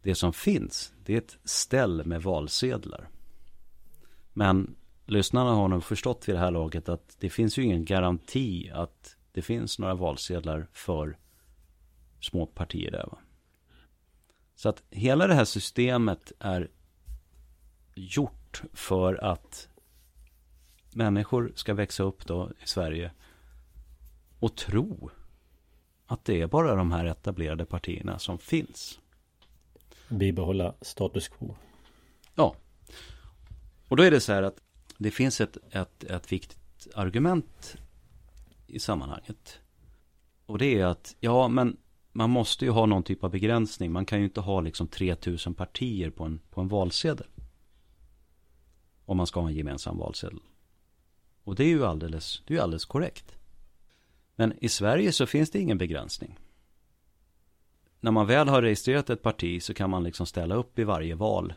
Det 0.02 0.14
som 0.14 0.32
finns, 0.32 0.92
det 1.04 1.14
är 1.14 1.18
ett 1.18 1.38
ställ 1.44 2.06
med 2.06 2.22
valsedlar. 2.22 3.08
Men 4.32 4.76
lyssnarna 5.06 5.50
har 5.50 5.68
nog 5.68 5.84
förstått 5.84 6.28
vid 6.28 6.34
det 6.34 6.38
här 6.38 6.50
laget 6.50 6.88
att 6.88 7.16
det 7.20 7.30
finns 7.30 7.58
ju 7.58 7.62
ingen 7.62 7.84
garanti 7.84 8.70
att 8.74 9.16
det 9.32 9.42
finns 9.42 9.78
några 9.78 9.94
valsedlar 9.94 10.68
för 10.72 11.18
små 12.20 12.46
partier 12.46 12.90
där. 12.90 13.06
Va? 13.06 13.18
Så 14.54 14.68
att 14.68 14.82
hela 14.90 15.26
det 15.26 15.34
här 15.34 15.44
systemet 15.44 16.32
är 16.38 16.70
gjort 17.94 18.62
för 18.72 19.24
att 19.24 19.68
människor 20.90 21.52
ska 21.54 21.74
växa 21.74 22.02
upp 22.02 22.26
då 22.26 22.50
i 22.64 22.66
Sverige 22.66 23.10
och 24.38 24.56
tro 24.56 25.10
att 26.06 26.24
det 26.24 26.40
är 26.40 26.46
bara 26.46 26.74
de 26.74 26.92
här 26.92 27.04
etablerade 27.04 27.64
partierna 27.64 28.18
som 28.18 28.38
finns. 28.38 28.98
Bibehålla 30.08 30.74
status 30.80 31.28
quo. 31.28 31.56
Ja. 32.34 32.54
Och 33.88 33.96
då 33.96 34.02
är 34.02 34.10
det 34.10 34.20
så 34.20 34.32
här 34.32 34.42
att 34.42 34.60
det 34.98 35.10
finns 35.10 35.40
ett, 35.40 35.56
ett, 35.70 36.04
ett 36.04 36.32
viktigt 36.32 36.88
argument 36.94 37.76
i 38.66 38.78
sammanhanget. 38.78 39.60
Och 40.46 40.58
det 40.58 40.78
är 40.80 40.84
att, 40.84 41.16
ja 41.20 41.48
men 41.48 41.76
man 42.12 42.30
måste 42.30 42.64
ju 42.64 42.70
ha 42.70 42.86
någon 42.86 43.02
typ 43.02 43.24
av 43.24 43.30
begränsning. 43.30 43.92
Man 43.92 44.06
kan 44.06 44.18
ju 44.18 44.24
inte 44.24 44.40
ha 44.40 44.60
liksom 44.60 44.88
3000 44.88 45.54
partier 45.54 46.10
på 46.10 46.24
en, 46.24 46.40
på 46.50 46.60
en 46.60 46.68
valsedel. 46.68 47.26
Om 49.10 49.16
man 49.16 49.26
ska 49.26 49.40
ha 49.40 49.48
en 49.48 49.54
gemensam 49.54 49.98
valsedel. 49.98 50.38
Och 51.44 51.54
det 51.54 51.64
är 51.64 51.68
ju 51.68 51.84
alldeles, 51.84 52.42
det 52.46 52.56
är 52.56 52.60
alldeles 52.60 52.84
korrekt. 52.84 53.34
Men 54.36 54.64
i 54.64 54.68
Sverige 54.68 55.12
så 55.12 55.26
finns 55.26 55.50
det 55.50 55.60
ingen 55.60 55.78
begränsning. 55.78 56.38
När 58.00 58.10
man 58.10 58.26
väl 58.26 58.48
har 58.48 58.62
registrerat 58.62 59.10
ett 59.10 59.22
parti 59.22 59.62
så 59.62 59.74
kan 59.74 59.90
man 59.90 60.04
liksom 60.04 60.26
ställa 60.26 60.54
upp 60.54 60.78
i 60.78 60.84
varje 60.84 61.14
val. 61.14 61.54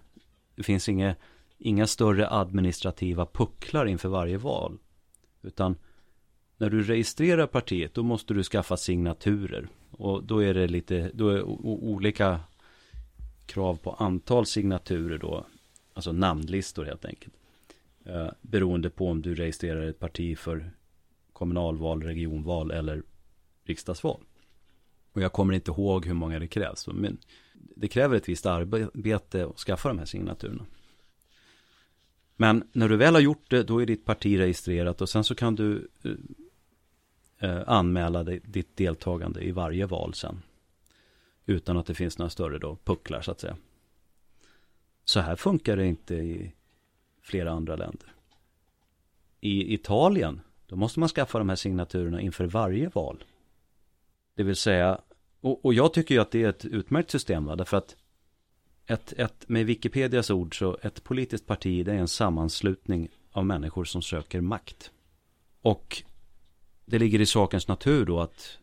Det 0.56 0.64
finns 0.64 0.89
inga, 0.89 1.16
inga 1.58 1.88
större 1.88 2.30
administrativa 2.30 3.26
pucklar 3.26 3.86
inför 3.86 4.10
varje 4.10 4.38
val. 4.38 4.78
Utan 5.41 5.76
när 6.58 6.70
du 6.70 6.84
registrerar 6.84 7.47
partiet 7.47 7.93
då 7.93 8.04
måste 8.04 8.34
du 8.34 8.43
skaffa 8.43 8.78
signaturer. 8.78 9.68
Och 9.91 10.24
då 10.24 10.43
är 10.43 10.54
det 10.54 10.68
lite, 10.68 11.12
då 11.14 11.30
är 11.30 11.43
olika 11.43 12.39
krav 13.45 13.76
på 13.76 13.91
antal 13.91 14.45
signaturer 14.45 15.18
då. 15.18 15.45
Alltså 15.93 16.12
namnlistor 16.12 16.86
helt 16.86 17.06
enkelt. 17.06 17.34
Eh, 18.06 18.30
beroende 18.41 18.89
på 18.89 19.08
om 19.08 19.22
du 19.22 19.36
registrerar 19.36 19.82
ett 19.82 19.99
parti 19.99 20.38
för 20.38 20.72
kommunalval, 21.34 22.04
regionval 22.04 22.72
eller 22.72 23.04
riksdagsval. 23.64 24.24
Och 25.14 25.22
jag 25.22 25.34
kommer 25.34 25.54
inte 25.54 25.72
ihåg 25.72 26.06
hur 26.06 26.14
många 26.14 26.39
det 26.39 26.47
krävs. 26.47 26.88
Men 26.88 27.18
det 27.54 27.88
kräver 27.88 28.18
ett 28.18 28.30
visst 28.30 28.45
arbete 28.45 29.45
att 29.45 29.58
skaffa 29.58 29.89
de 29.89 29.99
här 29.99 30.06
signaturerna. 30.06 30.66
Men 32.36 32.64
när 32.72 32.89
du 32.89 32.97
väl 32.97 33.14
har 33.14 33.22
gjort 33.22 33.49
det, 33.49 33.64
då 33.64 33.82
är 33.82 33.86
ditt 33.86 34.06
parti 34.06 34.39
registrerat 34.39 35.01
och 35.01 35.10
sen 35.10 35.24
så 35.24 35.36
kan 35.36 35.56
du 35.56 35.88
eh, 36.04 37.49
eh 37.49 37.64
anmäla 37.68 38.24
ditt 38.24 38.78
deltagande 38.78 39.41
i 39.43 39.51
varje 39.51 39.86
val 39.86 40.14
sen. 40.14 40.41
Utan 41.45 41.78
att 41.78 41.86
det 41.86 41.93
finns 41.93 42.18
några 42.18 42.30
större 42.30 42.60
då 42.60 42.78
pucklar 42.84 43.22
så 43.22 43.32
att 43.32 43.39
säga. 43.39 43.58
Så 45.06 45.20
här 45.20 45.36
funkar 45.36 45.78
det 45.78 45.86
inte 45.86 46.16
i 46.16 46.54
flera 47.24 47.52
andra 47.52 47.76
länder. 47.76 48.14
I 49.40 49.74
Italien, 49.74 50.42
då 50.68 50.76
måste 50.76 51.00
man 51.00 51.10
skaffa 51.10 51.38
de 51.38 51.50
här 51.50 51.56
signaturerna 51.56 52.22
inför 52.22 52.46
varje 52.46 52.90
val. 52.90 53.24
Det 54.36 54.44
vill 54.44 54.56
säga, 54.56 55.02
och, 55.42 55.66
och 55.66 55.74
jag 55.74 55.94
tycker 55.94 56.16
ju 56.16 56.22
att 56.22 56.32
det 56.32 56.44
är 56.44 56.50
ett 56.50 56.66
utmärkt 56.66 57.12
system, 57.12 57.46
va? 57.46 57.56
därför 57.56 57.78
att 57.78 57.96
ett, 58.86 59.14
ett, 59.14 59.50
med 59.50 59.66
Wikipedias 59.66 60.30
ord 60.30 60.60
så 60.60 60.78
ett 60.82 61.04
politiskt 61.04 61.48
parti 61.48 61.86
det 61.86 61.92
är 61.92 61.98
en 61.98 62.08
sammanslutning 62.08 63.10
av 63.32 63.46
människor 63.46 63.84
som 63.86 64.02
söker 64.02 64.42
makt. 64.42 64.92
Och 65.62 66.04
det 66.86 67.00
ligger 67.00 67.22
i 67.22 67.26
sakens 67.26 67.68
natur 67.68 68.06
då 68.06 68.20
att 68.20 68.58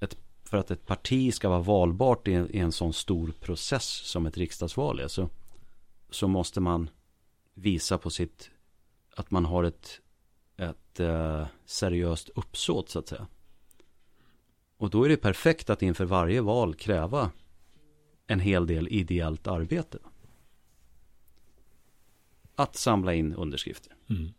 ett, 0.00 0.16
för 0.44 0.56
att 0.56 0.70
ett 0.70 0.86
parti 0.86 1.34
ska 1.34 1.48
vara 1.48 1.60
valbart 1.60 2.28
i 2.28 2.32
en, 2.32 2.54
i 2.56 2.58
en 2.58 2.72
sån 2.72 2.92
stor 2.92 3.32
process 3.40 3.86
som 3.86 4.26
ett 4.26 4.36
riksdagsval 4.36 5.00
är 5.00 5.08
så, 5.08 5.28
så 6.10 6.28
måste 6.28 6.60
man 6.60 6.90
visa 7.60 7.98
på 7.98 8.10
sitt 8.10 8.50
att 9.16 9.30
man 9.30 9.44
har 9.44 9.64
ett, 9.64 10.00
ett 10.56 11.00
eh, 11.00 11.46
seriöst 11.64 12.28
uppsåt 12.34 12.88
så 12.88 12.98
att 12.98 13.08
säga. 13.08 13.26
Och 14.76 14.90
då 14.90 15.04
är 15.04 15.08
det 15.08 15.16
perfekt 15.16 15.70
att 15.70 15.82
inför 15.82 16.04
varje 16.04 16.40
val 16.40 16.74
kräva 16.74 17.30
en 18.26 18.40
hel 18.40 18.66
del 18.66 18.88
ideellt 18.88 19.46
arbete. 19.46 19.98
Att 22.54 22.76
samla 22.76 23.14
in 23.14 23.34
underskrifter. 23.34 23.94
Mm. 24.10 24.32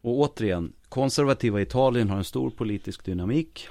Och 0.00 0.18
återigen, 0.18 0.72
konservativa 0.88 1.60
Italien 1.60 2.10
har 2.10 2.16
en 2.16 2.24
stor 2.24 2.50
politisk 2.50 3.04
dynamik. 3.04 3.68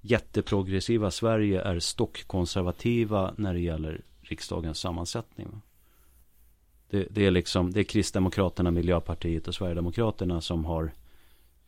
Jätteprogressiva 0.00 1.10
Sverige 1.10 1.62
är 1.62 1.78
stockkonservativa 1.78 3.34
när 3.36 3.54
det 3.54 3.60
gäller 3.60 4.04
riksdagens 4.20 4.78
sammansättning. 4.78 5.62
Det, 6.92 7.06
det, 7.10 7.26
är 7.26 7.30
liksom, 7.30 7.70
det 7.70 7.80
är 7.80 7.84
Kristdemokraterna, 7.84 8.70
Miljöpartiet 8.70 9.48
och 9.48 9.54
Sverigedemokraterna 9.54 10.40
som 10.40 10.64
har 10.64 10.92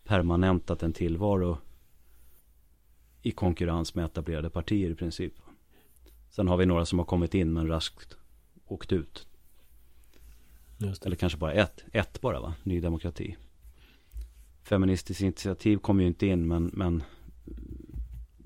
permanentat 0.03 0.83
en 0.83 0.93
tillvaro 0.93 1.59
i 3.23 3.31
konkurrens 3.31 3.95
med 3.95 4.05
etablerade 4.05 4.51
partier 4.51 4.91
i 4.91 4.95
princip. 4.95 5.33
Sen 6.31 6.49
har 6.49 6.57
vi 6.57 6.67
några 6.67 6.87
som 6.87 6.99
har 6.99 7.07
kommit 7.07 7.35
in 7.35 7.53
men 7.53 7.69
raskt 7.69 8.17
åkt 8.67 8.93
ut. 8.93 9.27
Eller 11.05 11.17
kanske 11.17 11.39
bara 11.39 11.53
ett, 11.53 11.85
ett 11.93 12.21
bara 12.21 12.41
va, 12.41 12.55
Ny 12.63 12.81
Demokrati. 12.81 13.37
Feministiskt 14.63 15.23
initiativ 15.23 15.77
kom 15.77 16.01
ju 16.01 16.07
inte 16.07 16.27
in 16.27 16.49
men, 16.49 16.71
men 16.73 17.03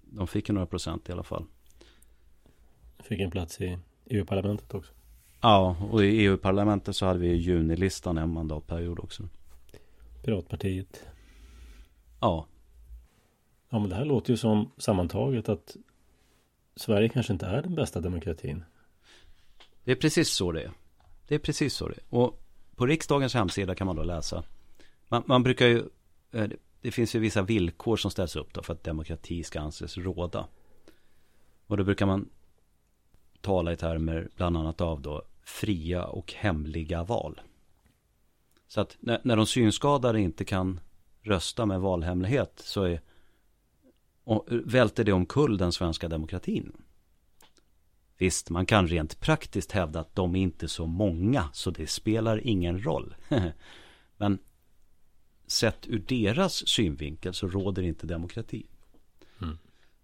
de 0.02 0.26
fick 0.26 0.48
ju 0.48 0.54
några 0.54 0.66
procent 0.66 1.08
i 1.08 1.12
alla 1.12 1.22
fall. 1.22 1.44
Fick 2.98 3.20
en 3.20 3.30
plats 3.30 3.60
i 3.60 3.78
EU-parlamentet 4.06 4.74
också. 4.74 4.92
Ja, 5.40 5.76
och 5.90 6.04
i 6.04 6.06
EU-parlamentet 6.06 6.96
så 6.96 7.06
hade 7.06 7.18
vi 7.18 7.34
junilistan 7.34 8.18
en 8.18 8.32
mandatperiod 8.32 8.98
också. 8.98 9.28
Piratpartiet. 10.24 11.06
Ja. 12.20 12.46
Ja, 13.68 13.78
men 13.78 13.88
det 13.88 13.96
här 13.96 14.04
låter 14.04 14.30
ju 14.30 14.36
som 14.36 14.70
sammantaget 14.76 15.48
att 15.48 15.76
Sverige 16.76 17.08
kanske 17.08 17.32
inte 17.32 17.46
är 17.46 17.62
den 17.62 17.74
bästa 17.74 18.00
demokratin. 18.00 18.64
Det 19.84 19.92
är 19.92 19.96
precis 19.96 20.28
så 20.28 20.52
det 20.52 20.62
är. 20.62 20.72
Det 21.28 21.34
är 21.34 21.38
precis 21.38 21.74
så 21.74 21.88
det 21.88 21.94
är. 21.94 22.02
Och 22.08 22.42
på 22.76 22.86
riksdagens 22.86 23.34
hemsida 23.34 23.74
kan 23.74 23.86
man 23.86 23.96
då 23.96 24.02
läsa. 24.02 24.44
Man, 25.08 25.22
man 25.26 25.42
brukar 25.42 25.66
ju, 25.66 25.82
eh, 26.32 26.48
det 26.80 26.90
finns 26.90 27.14
ju 27.14 27.18
vissa 27.18 27.42
villkor 27.42 27.96
som 27.96 28.10
ställs 28.10 28.36
upp 28.36 28.54
då 28.54 28.62
för 28.62 28.72
att 28.72 28.84
demokrati 28.84 29.44
ska 29.44 29.60
anses 29.60 29.98
råda. 29.98 30.48
Och 31.66 31.76
då 31.76 31.84
brukar 31.84 32.06
man 32.06 32.28
tala 33.40 33.72
i 33.72 33.76
termer 33.76 34.28
bland 34.36 34.56
annat 34.56 34.80
av 34.80 35.02
då 35.02 35.22
fria 35.42 36.04
och 36.04 36.32
hemliga 36.32 37.04
val. 37.04 37.40
Så 38.68 38.80
att 38.80 38.96
när, 39.00 39.20
när 39.24 39.36
de 39.36 39.46
synskadade 39.46 40.20
inte 40.20 40.44
kan 40.44 40.80
rösta 41.22 41.66
med 41.66 41.80
valhemlighet 41.80 42.62
så 42.64 42.82
är 42.82 43.00
och 44.24 44.46
välter 44.48 45.04
det 45.04 45.12
omkull 45.12 45.56
den 45.56 45.72
svenska 45.72 46.08
demokratin. 46.08 46.72
Visst, 48.18 48.50
man 48.50 48.66
kan 48.66 48.88
rent 48.88 49.20
praktiskt 49.20 49.72
hävda 49.72 50.00
att 50.00 50.14
de 50.14 50.36
är 50.36 50.40
inte 50.40 50.68
så 50.68 50.86
många 50.86 51.48
så 51.52 51.70
det 51.70 51.86
spelar 51.86 52.46
ingen 52.46 52.84
roll. 52.84 53.14
Men 54.16 54.38
sett 55.46 55.86
ur 55.86 55.98
deras 55.98 56.68
synvinkel 56.68 57.34
så 57.34 57.48
råder 57.48 57.82
inte 57.82 58.06
demokrati. 58.06 58.66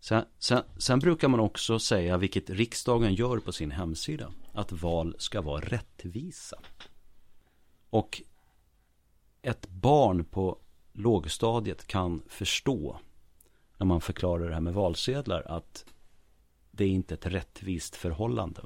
Sen, 0.04 0.24
sen, 0.38 0.62
sen, 0.76 0.98
brukar 0.98 1.28
man 1.28 1.40
också 1.40 1.78
säga, 1.78 2.16
vilket 2.16 2.50
riksdagen 2.50 3.14
gör 3.14 3.38
på 3.38 3.52
sin 3.52 3.70
hemsida, 3.70 4.32
att 4.52 4.72
val 4.72 5.14
ska 5.18 5.40
vara 5.40 5.60
rättvisa. 5.60 6.56
Och 7.90 8.22
ett 9.42 9.68
barn 9.68 10.24
på 10.24 10.58
lågstadiet 10.92 11.86
kan 11.86 12.22
förstå 12.28 13.00
när 13.76 13.86
man 13.86 14.00
förklarar 14.00 14.48
det 14.48 14.54
här 14.54 14.60
med 14.60 14.74
valsedlar 14.74 15.42
att 15.46 15.84
det 16.70 16.84
är 16.84 16.88
inte 16.88 17.14
ett 17.14 17.26
rättvist 17.26 17.96
förhållande. 17.96 18.62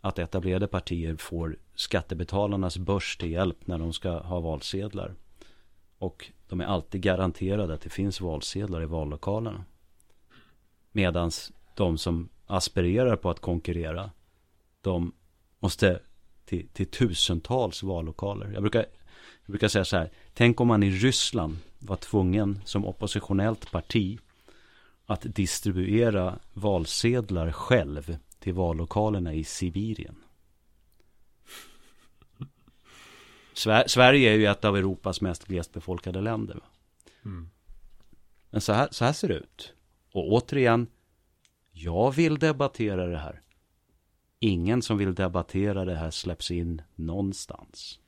Att 0.00 0.18
etablerade 0.18 0.66
partier 0.66 1.16
får 1.16 1.58
skattebetalarnas 1.74 2.78
börs 2.78 3.16
till 3.16 3.30
hjälp 3.30 3.66
när 3.66 3.78
de 3.78 3.92
ska 3.92 4.18
ha 4.18 4.40
valsedlar. 4.40 5.14
Och 5.98 6.30
de 6.48 6.60
är 6.60 6.64
alltid 6.64 7.00
garanterade 7.00 7.74
att 7.74 7.80
det 7.80 7.90
finns 7.90 8.20
valsedlar 8.20 8.82
i 8.82 8.86
vallokalerna. 8.86 9.64
Medan 10.96 11.30
de 11.74 11.98
som 11.98 12.28
aspirerar 12.46 13.16
på 13.16 13.30
att 13.30 13.40
konkurrera, 13.40 14.10
de 14.80 15.12
måste 15.58 16.00
till, 16.44 16.68
till 16.68 16.86
tusentals 16.86 17.82
vallokaler. 17.82 18.50
Jag 18.52 18.62
brukar, 18.62 18.86
jag 19.44 19.52
brukar 19.52 19.68
säga 19.68 19.84
så 19.84 19.96
här, 19.96 20.10
tänk 20.34 20.60
om 20.60 20.68
man 20.68 20.82
i 20.82 20.90
Ryssland 20.90 21.58
var 21.78 21.96
tvungen 21.96 22.60
som 22.64 22.86
oppositionellt 22.86 23.70
parti 23.70 24.18
att 25.06 25.20
distribuera 25.22 26.38
valsedlar 26.52 27.52
själv 27.52 28.16
till 28.38 28.54
vallokalerna 28.54 29.34
i 29.34 29.44
Sibirien. 29.44 30.16
Sverige 33.86 34.32
är 34.32 34.36
ju 34.36 34.46
ett 34.46 34.64
av 34.64 34.76
Europas 34.76 35.20
mest 35.20 35.44
glesbefolkade 35.44 36.20
länder. 36.20 36.60
Mm. 37.24 37.50
Men 38.50 38.60
så 38.60 38.72
här, 38.72 38.88
så 38.90 39.04
här 39.04 39.12
ser 39.12 39.28
det 39.28 39.34
ut. 39.34 39.73
Och 40.14 40.32
återigen, 40.32 40.86
jag 41.72 42.14
vill 42.14 42.38
debattera 42.38 43.06
det 43.06 43.18
här. 43.18 43.40
Ingen 44.40 44.82
som 44.82 44.98
vill 44.98 45.14
debattera 45.14 45.84
det 45.84 45.94
här 45.94 46.10
släpps 46.10 46.50
in 46.50 46.82
någonstans. 46.94 47.98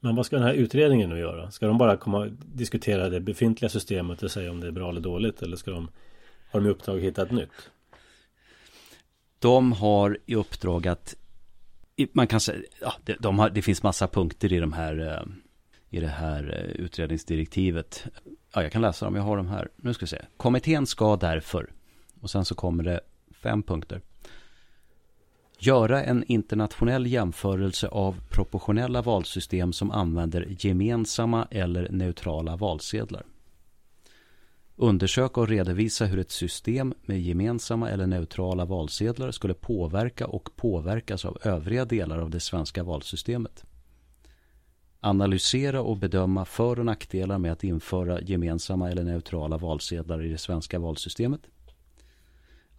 Men 0.00 0.16
vad 0.16 0.26
ska 0.26 0.36
den 0.36 0.44
här 0.44 0.54
utredningen 0.54 1.10
nu 1.10 1.18
göra? 1.18 1.50
Ska 1.50 1.66
de 1.66 1.78
bara 1.78 1.96
komma 1.96 2.18
och 2.18 2.30
diskutera 2.30 3.08
det 3.08 3.20
befintliga 3.20 3.68
systemet 3.68 4.22
och 4.22 4.30
säga 4.30 4.50
om 4.50 4.60
det 4.60 4.66
är 4.66 4.70
bra 4.70 4.90
eller 4.90 5.00
dåligt? 5.00 5.42
Eller 5.42 5.56
ska 5.56 5.70
de, 5.70 5.88
har 6.50 6.60
de 6.60 6.66
i 6.66 6.70
uppdrag 6.70 6.96
att 6.96 7.02
hitta 7.02 7.22
ett 7.22 7.32
nytt? 7.32 7.70
De 9.38 9.72
har 9.72 10.18
i 10.26 10.34
uppdrag 10.34 10.88
att 10.88 11.16
man 12.12 12.26
kan 12.26 12.40
säga, 12.40 12.62
ja, 12.80 12.94
det, 13.04 13.16
de 13.20 13.38
har, 13.38 13.50
det 13.50 13.62
finns 13.62 13.82
massa 13.82 14.08
punkter 14.08 14.52
i 14.52 14.58
de 14.58 14.72
här 14.72 14.98
eh, 14.98 15.22
i 15.90 16.00
det 16.00 16.08
här 16.08 16.58
eh, 16.58 16.84
utredningsdirektivet. 16.84 18.06
Ja, 18.54 18.62
jag 18.62 18.72
kan 18.72 18.82
läsa 18.82 19.04
dem, 19.04 19.16
jag 19.16 19.22
har 19.22 19.36
dem 19.36 19.48
här. 19.48 19.68
Nu 19.76 19.94
ska 19.94 20.04
vi 20.04 20.08
se. 20.08 20.24
Kommittén 20.36 20.86
ska 20.86 21.16
därför, 21.16 21.70
och 22.20 22.30
sen 22.30 22.44
så 22.44 22.54
kommer 22.54 22.84
det 22.84 23.00
fem 23.42 23.62
punkter 23.62 24.00
göra 25.62 26.04
en 26.04 26.24
internationell 26.24 27.06
jämförelse 27.06 27.88
av 27.88 28.20
proportionella 28.28 29.02
valsystem 29.02 29.72
som 29.72 29.90
använder 29.90 30.56
gemensamma 30.58 31.48
eller 31.50 31.88
neutrala 31.90 32.56
valsedlar. 32.56 33.26
Undersöka 34.76 35.40
och 35.40 35.48
redovisa 35.48 36.04
hur 36.04 36.18
ett 36.18 36.30
system 36.30 36.94
med 37.02 37.20
gemensamma 37.20 37.90
eller 37.90 38.06
neutrala 38.06 38.64
valsedlar 38.64 39.30
skulle 39.30 39.54
påverka 39.54 40.26
och 40.26 40.56
påverkas 40.56 41.24
av 41.24 41.38
övriga 41.42 41.84
delar 41.84 42.18
av 42.18 42.30
det 42.30 42.40
svenska 42.40 42.82
valsystemet. 42.82 43.64
Analysera 45.00 45.82
och 45.82 45.96
bedöma 45.96 46.44
för 46.44 46.78
och 46.78 46.86
nackdelar 46.86 47.38
med 47.38 47.52
att 47.52 47.64
införa 47.64 48.20
gemensamma 48.20 48.90
eller 48.90 49.04
neutrala 49.04 49.58
valsedlar 49.58 50.24
i 50.24 50.28
det 50.28 50.38
svenska 50.38 50.78
valsystemet 50.78 51.40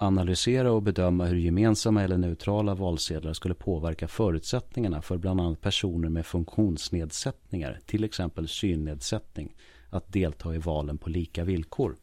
analysera 0.01 0.71
och 0.71 0.81
bedöma 0.81 1.25
hur 1.25 1.37
gemensamma 1.37 2.03
eller 2.03 2.17
neutrala 2.17 2.75
valsedlar 2.75 3.33
skulle 3.33 3.53
påverka 3.53 4.07
förutsättningarna 4.07 5.01
för 5.01 5.17
bland 5.17 5.41
annat 5.41 5.61
personer 5.61 6.09
med 6.09 6.25
funktionsnedsättningar, 6.25 7.79
till 7.85 8.03
exempel 8.03 8.47
synnedsättning, 8.47 9.55
att 9.89 10.13
delta 10.13 10.55
i 10.55 10.57
valen 10.57 10.97
på 10.97 11.09
lika 11.09 11.43
villkor. 11.43 11.95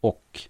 Och 0.00 0.40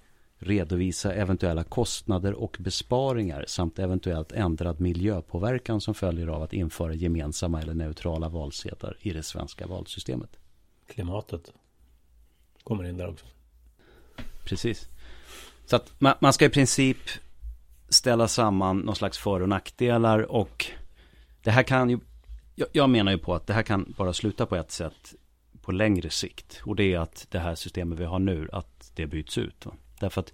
redovisa 0.42 1.14
eventuella 1.14 1.64
kostnader 1.64 2.32
och 2.32 2.56
besparingar 2.60 3.44
samt 3.48 3.78
eventuellt 3.78 4.32
ändrad 4.32 4.80
miljöpåverkan 4.80 5.80
som 5.80 5.94
följer 5.94 6.26
av 6.26 6.42
att 6.42 6.52
införa 6.52 6.94
gemensamma 6.94 7.62
eller 7.62 7.74
neutrala 7.74 8.28
valsedlar 8.28 8.96
i 9.00 9.12
det 9.12 9.22
svenska 9.22 9.66
valsystemet. 9.66 10.30
klimatet 10.86 11.52
kommer 12.64 12.84
in 12.84 12.96
där 12.96 13.08
också. 13.08 13.26
Precis. 14.44 14.88
Så 15.66 15.76
att 15.76 15.92
man, 15.98 16.14
man 16.20 16.32
ska 16.32 16.44
i 16.44 16.48
princip 16.48 16.98
ställa 17.88 18.28
samman 18.28 18.78
någon 18.78 18.96
slags 18.96 19.18
för 19.18 19.42
och 19.42 19.48
nackdelar 19.48 20.32
och 20.32 20.66
det 21.42 21.50
här 21.50 21.62
kan 21.62 21.90
ju, 21.90 21.98
jag, 22.54 22.68
jag 22.72 22.90
menar 22.90 23.12
ju 23.12 23.18
på 23.18 23.34
att 23.34 23.46
det 23.46 23.54
här 23.54 23.62
kan 23.62 23.94
bara 23.98 24.12
sluta 24.12 24.46
på 24.46 24.56
ett 24.56 24.70
sätt 24.70 25.14
på 25.62 25.72
längre 25.72 26.10
sikt. 26.10 26.60
Och 26.64 26.76
det 26.76 26.94
är 26.94 26.98
att 26.98 27.26
det 27.30 27.38
här 27.38 27.54
systemet 27.54 27.98
vi 27.98 28.04
har 28.04 28.18
nu, 28.18 28.48
att 28.52 28.92
det 28.94 29.06
byts 29.06 29.38
ut. 29.38 29.66
Va? 29.66 29.72
Därför 30.02 30.20
att 30.20 30.32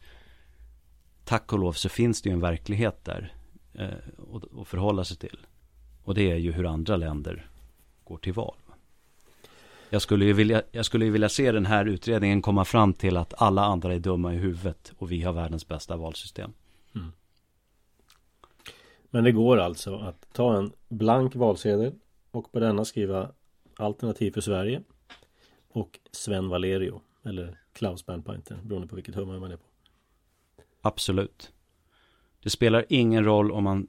tack 1.25 1.53
och 1.53 1.59
lov 1.59 1.73
så 1.73 1.89
finns 1.89 2.23
det 2.23 2.29
ju 2.29 2.33
en 2.33 2.41
verklighet 2.41 3.05
där 3.05 3.33
eh, 3.75 3.89
att 4.61 4.69
förhålla 4.69 5.05
sig 5.05 5.17
till. 5.17 5.39
Och 6.05 6.15
det 6.15 6.31
är 6.31 6.37
ju 6.37 6.53
hur 6.53 6.67
andra 6.67 6.97
länder 6.97 7.51
går 8.05 8.19
till 8.19 8.33
val. 8.33 8.57
Jag 9.91 10.03
skulle, 10.03 10.25
ju 10.25 10.33
vilja, 10.33 10.63
jag 10.73 10.85
skulle 10.85 11.05
ju 11.05 11.11
vilja 11.11 11.29
se 11.29 11.53
den 11.53 11.67
här 11.67 11.85
utredningen 11.85 12.43
komma 12.43 12.65
fram 12.65 12.93
till 12.93 13.17
att 13.17 13.43
alla 13.43 13.65
andra 13.65 13.95
är 13.95 13.99
dumma 13.99 14.35
i 14.35 14.37
huvudet 14.37 14.93
och 14.99 15.13
vi 15.13 15.23
har 15.23 15.33
världens 15.33 15.69
bästa 15.69 15.97
valsystem. 15.97 16.53
Mm. 16.95 17.13
Men 19.11 19.25
det 19.25 19.33
går 19.33 19.59
alltså 19.59 19.97
att 19.97 20.33
ta 20.33 20.57
en 20.57 20.73
blank 20.89 21.35
valsedel 21.35 21.93
och 22.31 22.53
på 22.53 22.61
denna 22.61 22.85
skriva 22.85 23.31
Alternativ 23.77 24.31
för 24.33 24.41
Sverige 24.41 24.83
och 25.69 25.99
Sven 26.11 26.49
Valerio 26.49 27.01
eller 27.25 27.59
Klaus 27.79 28.07
Bernpainter 28.07 28.61
beroende 28.63 28.89
på 28.89 28.97
vilket 28.97 29.15
humör 29.15 29.39
man 29.39 29.53
är 29.53 29.57
på. 29.57 29.67
Absolut. 30.81 31.53
Det 32.43 32.51
spelar 32.51 32.85
ingen 32.89 33.25
roll 33.25 33.53
om 33.53 33.65
man 33.65 33.89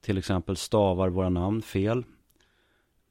till 0.00 0.18
exempel 0.18 0.56
stavar 0.56 1.08
våra 1.08 1.28
namn 1.28 1.62
fel. 1.62 2.04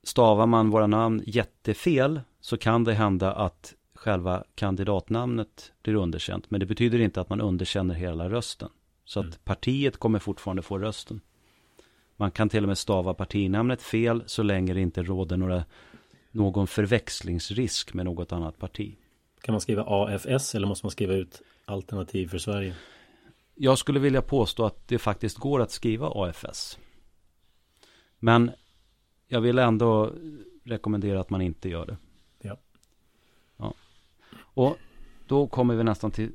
Stavar 0.04 0.46
man 0.46 0.70
våra 0.70 0.88
namn 0.88 1.24
jättefel 1.26 2.22
så 2.40 2.58
kan 2.58 2.84
det 2.84 2.94
hända 2.94 3.32
att 3.34 3.76
själva 3.94 4.44
kandidatnamnet 4.56 5.72
blir 5.84 5.96
underkänt. 5.96 6.52
Men 6.52 6.60
det 6.60 6.66
betyder 6.66 7.00
inte 7.00 7.22
att 7.22 7.30
man 7.30 7.42
underkänner 7.42 7.96
hela 7.96 8.30
rösten. 8.30 8.70
Så 9.06 9.20
att 9.20 9.26
mm. 9.26 9.38
partiet 9.44 9.98
kommer 9.98 10.20
fortfarande 10.20 10.62
få 10.62 10.78
rösten. 10.78 11.22
Man 12.16 12.32
kan 12.32 12.50
till 12.50 12.64
och 12.64 12.68
med 12.68 12.78
stava 12.78 13.14
partinamnet 13.14 13.82
fel 13.82 14.24
så 14.26 14.44
länge 14.44 14.74
det 14.74 14.82
inte 14.82 15.04
råder 15.04 15.38
några, 15.38 15.64
någon 16.32 16.68
förväxlingsrisk 16.68 17.94
med 17.94 18.06
något 18.06 18.32
annat 18.32 18.58
parti. 18.58 18.98
Kan 19.42 19.54
man 19.54 19.62
skriva 19.62 19.84
AFS 19.88 20.56
eller 20.56 20.68
måste 20.68 20.86
man 20.86 20.92
skriva 20.92 21.14
ut 21.14 21.42
Alternativ 21.66 22.28
för 22.28 22.38
Sverige? 22.38 22.76
Jag 23.56 23.78
skulle 23.78 24.00
vilja 24.00 24.22
påstå 24.22 24.66
att 24.66 24.88
det 24.88 25.00
faktiskt 25.00 25.38
går 25.38 25.62
att 25.62 25.72
skriva 25.72 26.12
AFS. 26.16 26.78
Men 28.20 28.52
jag 29.28 29.42
vill 29.42 29.60
ändå 29.60 30.14
rekommendera 30.64 31.20
att 31.20 31.30
man 31.30 31.42
inte 31.42 31.70
gör 31.70 31.86
det. 31.86 31.98
Ja. 32.42 32.58
ja. 33.58 33.74
Och 34.38 34.78
då 35.28 35.48
kommer 35.48 35.76
vi 35.76 35.84
nästan 35.84 36.12
till, 36.12 36.32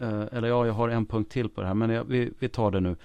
eh, 0.00 0.24
eller 0.32 0.48
ja, 0.48 0.66
jag 0.66 0.72
har 0.72 0.88
en 0.88 1.06
punkt 1.06 1.32
till 1.32 1.48
på 1.48 1.60
det 1.60 1.66
här, 1.66 1.74
men 1.74 1.90
jag, 1.90 2.04
vi, 2.04 2.32
vi 2.38 2.48
tar 2.48 2.70
det 2.70 2.80
nu. 2.80 2.96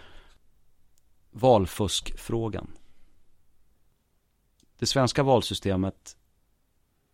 Valfuskfrågan. 1.31 2.71
Det 4.79 4.85
svenska 4.85 5.23
valsystemet 5.23 6.17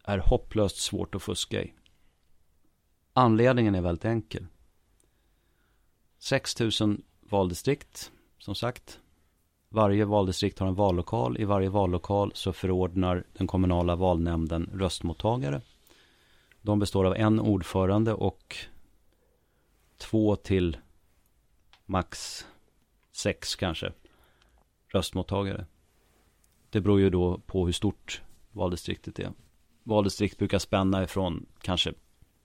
är 0.03 0.17
hopplöst 0.17 0.77
svårt 0.77 1.15
att 1.15 1.23
fuska 1.23 1.63
i. 1.63 1.73
Anledningen 3.13 3.75
är 3.75 3.81
väldigt 3.81 4.05
enkel. 4.05 4.47
6 6.19 6.59
000 6.59 6.71
valdistrikt, 7.19 8.11
som 8.37 8.55
sagt. 8.55 8.99
Varje 9.69 10.05
valdistrikt 10.05 10.59
har 10.59 10.67
en 10.67 10.75
vallokal. 10.75 11.37
I 11.39 11.45
varje 11.45 11.69
vallokal 11.69 12.31
så 12.35 12.53
förordnar 12.53 13.23
den 13.33 13.47
kommunala 13.47 13.95
valnämnden 13.95 14.69
röstmottagare. 14.73 15.61
De 16.61 16.79
består 16.79 17.05
av 17.05 17.15
en 17.15 17.39
ordförande 17.39 18.13
och 18.13 18.55
två 19.97 20.35
till 20.35 20.77
max 21.85 22.45
sex 23.11 23.55
kanske 23.55 23.93
röstmottagare. 24.87 25.65
Det 26.69 26.81
beror 26.81 26.99
ju 26.99 27.09
då 27.09 27.37
på 27.37 27.65
hur 27.65 27.73
stort 27.73 28.21
valdistriktet 28.51 29.19
är. 29.19 29.31
Valdistrikt 29.83 30.37
brukar 30.37 30.59
spänna 30.59 31.03
ifrån 31.03 31.45
kanske 31.61 31.93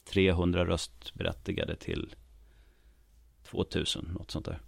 300 0.05 0.67
röstberättigade 0.67 1.77
till 1.77 2.15
2000, 3.43 4.11
något 4.19 4.31
sånt 4.31 4.47
där. 4.47 4.61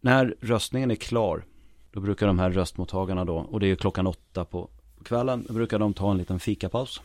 När 0.00 0.36
röstningen 0.40 0.90
är 0.90 0.94
klar, 0.94 1.44
då 1.92 2.00
brukar 2.00 2.26
de 2.26 2.38
här 2.38 2.50
röstmottagarna 2.50 3.24
då, 3.24 3.36
och 3.36 3.60
det 3.60 3.66
är 3.66 3.76
klockan 3.76 4.06
åtta 4.06 4.44
på 4.44 4.70
kvällen, 5.04 5.44
då 5.48 5.54
brukar 5.54 5.78
de 5.78 5.94
ta 5.94 6.10
en 6.10 6.16
liten 6.18 6.40
fikapaus. 6.40 7.00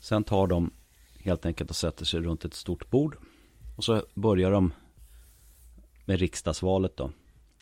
Sen 0.00 0.24
tar 0.24 0.46
de 0.46 0.70
helt 1.18 1.46
enkelt 1.46 1.70
och 1.70 1.76
sätter 1.76 2.04
sig 2.04 2.20
runt 2.20 2.44
ett 2.44 2.54
stort 2.54 2.90
bord. 2.90 3.16
Och 3.76 3.84
så 3.84 4.02
börjar 4.14 4.50
de 4.50 4.72
med 6.04 6.18
riksdagsvalet 6.18 6.96
då. 6.96 7.10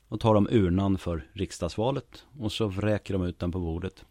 Då 0.09 0.17
tar 0.17 0.35
de 0.35 0.49
urnan 0.51 0.99
för 0.99 1.31
riksdagsvalet 1.33 2.25
och 2.41 2.53
så 2.53 2.67
vräker 2.67 3.15
de 3.15 3.23
ut 3.23 3.39
den 3.39 3.53
på 3.53 3.59
bordet. 3.59 4.05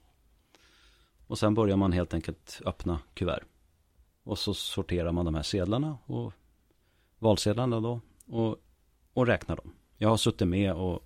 Och 1.28 1.40
sen 1.40 1.54
börjar 1.54 1.78
man 1.78 1.92
helt 1.92 2.14
enkelt 2.14 2.62
öppna 2.66 3.00
kuvert. 3.14 3.44
Och 4.26 4.40
så 4.40 4.54
sorterar 4.54 5.12
man 5.12 5.26
de 5.26 5.36
här 5.36 5.44
sedlarna 5.44 5.98
och 6.06 6.34
valsedlarna 7.20 7.80
då 7.80 8.02
och, 8.26 8.58
och 9.14 9.28
räknar 9.28 9.56
dem. 9.56 9.74
Jag 9.98 10.10
har 10.10 10.18
suttit 10.18 10.48
med 10.48 10.74
och 10.74 11.04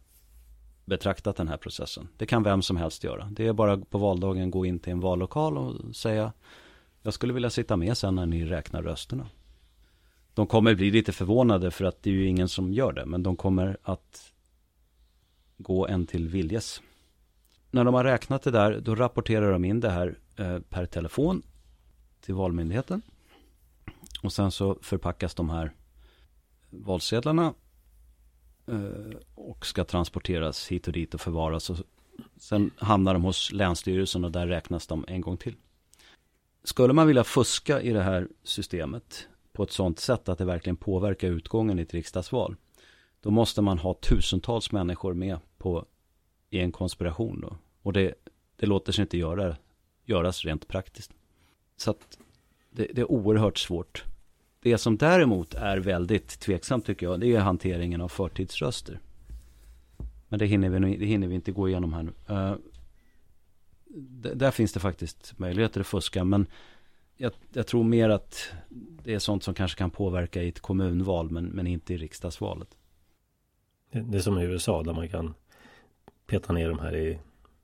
betraktat 0.86 1.36
den 1.36 1.47
här 1.47 1.57
processen. 1.57 2.07
Det 2.17 2.26
kan 2.26 2.43
vem 2.43 2.61
som 2.61 2.78
helst 2.78 3.03
göra. 3.03 3.30
Det 3.32 3.47
är 3.47 3.53
bara 3.53 3.78
på 3.78 3.97
valdagen 3.97 4.51
gå 4.51 4.65
in 4.65 4.80
till 4.80 4.91
en 4.91 4.99
vallokal 4.99 5.57
och 5.57 5.95
säga 5.95 6.34
jag 7.01 7.13
skulle 7.13 7.34
vilja 7.34 7.49
sitta 7.49 7.78
med 7.78 7.97
sen 7.97 8.15
när 8.15 8.26
ni 8.26 8.45
räknar 8.45 8.84
rösterna. 8.84 9.30
De 10.34 10.47
kommer 10.47 10.76
bli 10.76 10.91
lite 10.91 11.11
förvånade 11.11 11.72
för 11.72 11.86
att 11.86 12.03
det 12.03 12.09
är 12.09 12.13
ju 12.13 12.26
ingen 12.26 12.49
som 12.49 12.74
gör 12.74 12.93
det. 12.93 13.05
Men 13.05 13.24
de 13.24 13.36
kommer 13.36 13.78
att 13.84 14.34
gå 15.57 15.88
en 15.88 16.05
till 16.05 16.28
viljes. 16.28 16.82
När 17.72 17.84
de 17.84 17.93
har 17.93 18.03
räknat 18.03 18.41
det 18.41 18.51
där, 18.51 18.80
då 18.80 18.95
rapporterar 18.95 19.51
de 19.51 19.65
in 19.65 19.80
det 19.80 19.89
här 19.89 20.17
eh, 20.36 20.59
per 20.59 20.86
telefon 20.86 21.41
till 22.22 22.34
Valmyndigheten. 22.34 23.01
Och 24.24 24.34
sen 24.34 24.51
så 24.51 24.78
förpackas 24.82 25.36
de 25.36 25.49
här 25.49 25.72
valsedlarna 26.70 27.53
eh, 28.67 29.17
och 29.36 29.65
ska 29.65 29.84
transporteras 29.84 30.67
hit 30.67 30.88
och 30.88 30.93
dit 30.93 31.13
och 31.13 31.22
förvaras. 31.22 31.70
Och 31.70 31.78
sen 32.38 32.72
hamnar 32.78 33.13
de 33.13 33.24
hos 33.24 33.51
Länsstyrelsen 33.51 34.26
och 34.26 34.32
där 34.32 34.47
räknas 34.47 34.88
de 34.88 35.05
en 35.07 35.22
gång 35.22 35.38
till. 35.38 35.55
Skulle 36.63 36.93
man 36.93 37.07
vilja 37.07 37.24
fuska 37.24 37.82
i 37.82 37.91
det 37.91 38.03
här 38.03 38.28
systemet 38.43 39.28
på 39.51 39.63
ett 39.63 39.72
sådant 39.72 39.99
sätt 39.99 40.30
att 40.30 40.38
det 40.38 40.45
verkligen 40.45 40.78
påverkar 40.78 41.28
utgången 41.28 41.80
i 41.80 41.82
ett 41.82 41.93
riksdagsval. 41.93 42.55
Då 43.22 43.32
måste 43.32 43.61
man 43.61 43.80
ha 43.80 43.93
tusentals 43.93 44.72
människor 44.72 45.13
med 45.13 45.39
på, 45.57 45.86
i 46.49 46.59
en 46.59 46.72
konspiration. 46.72 47.41
Då. 47.41 47.57
Och 47.82 47.93
det, 47.93 48.13
det 48.55 48.65
låter 48.65 48.91
sig 48.91 49.01
inte 49.01 49.17
göra, 49.17 49.55
göras 50.03 50.45
rent 50.45 50.67
praktiskt. 50.67 51.11
Så 51.80 51.92
att 51.92 52.18
det, 52.72 52.88
det, 52.94 53.02
är 53.02 53.12
oerhört 53.12 53.58
svårt. 53.58 54.06
Det 54.62 54.78
som 54.78 54.98
däremot 54.98 55.54
är 55.54 55.78
väldigt 55.78 56.40
tveksamt 56.40 56.86
tycker 56.86 57.06
jag, 57.06 57.20
det 57.20 57.36
är 57.36 57.40
hanteringen 57.40 58.02
av 58.02 58.08
förtidsröster. 58.08 59.00
Men 60.28 60.40
det 60.40 60.46
hinner 60.46 60.70
vi, 60.70 60.98
det 60.98 61.06
hinner 61.06 61.28
vi 61.28 61.36
inte 61.36 61.52
gå 61.52 61.70
igenom 61.70 61.94
här 61.94 62.04
nu. 62.04 62.12
Uh, 62.30 62.56
där 64.36 64.52
finns 64.52 64.74
det 64.74 64.80
faktiskt 64.80 65.40
möjligheter 65.40 65.82
att 65.82 65.88
fuska, 65.88 66.24
men 66.24 66.48
jag, 67.18 67.32
jag, 67.54 67.68
tror 67.68 67.84
mer 67.84 68.10
att 68.10 68.52
det 69.04 69.14
är 69.14 69.20
sånt 69.20 69.44
som 69.44 69.54
kanske 69.54 69.78
kan 69.78 69.92
påverka 69.92 70.44
i 70.44 70.50
ett 70.50 70.60
kommunval, 70.60 71.30
men, 71.30 71.46
men 71.46 71.68
inte 71.68 71.94
i 71.94 71.98
riksdagsvalet. 71.98 72.78
Det, 73.92 74.00
det 74.00 74.18
är 74.18 74.22
som 74.22 74.40
i 74.40 74.44
USA 74.44 74.84
där 74.84 74.94
man 74.94 75.10
kan 75.10 75.34
peta 76.28 76.54
ner 76.54 76.70
de 76.70 76.80
här 76.80 76.96
i 76.96 77.20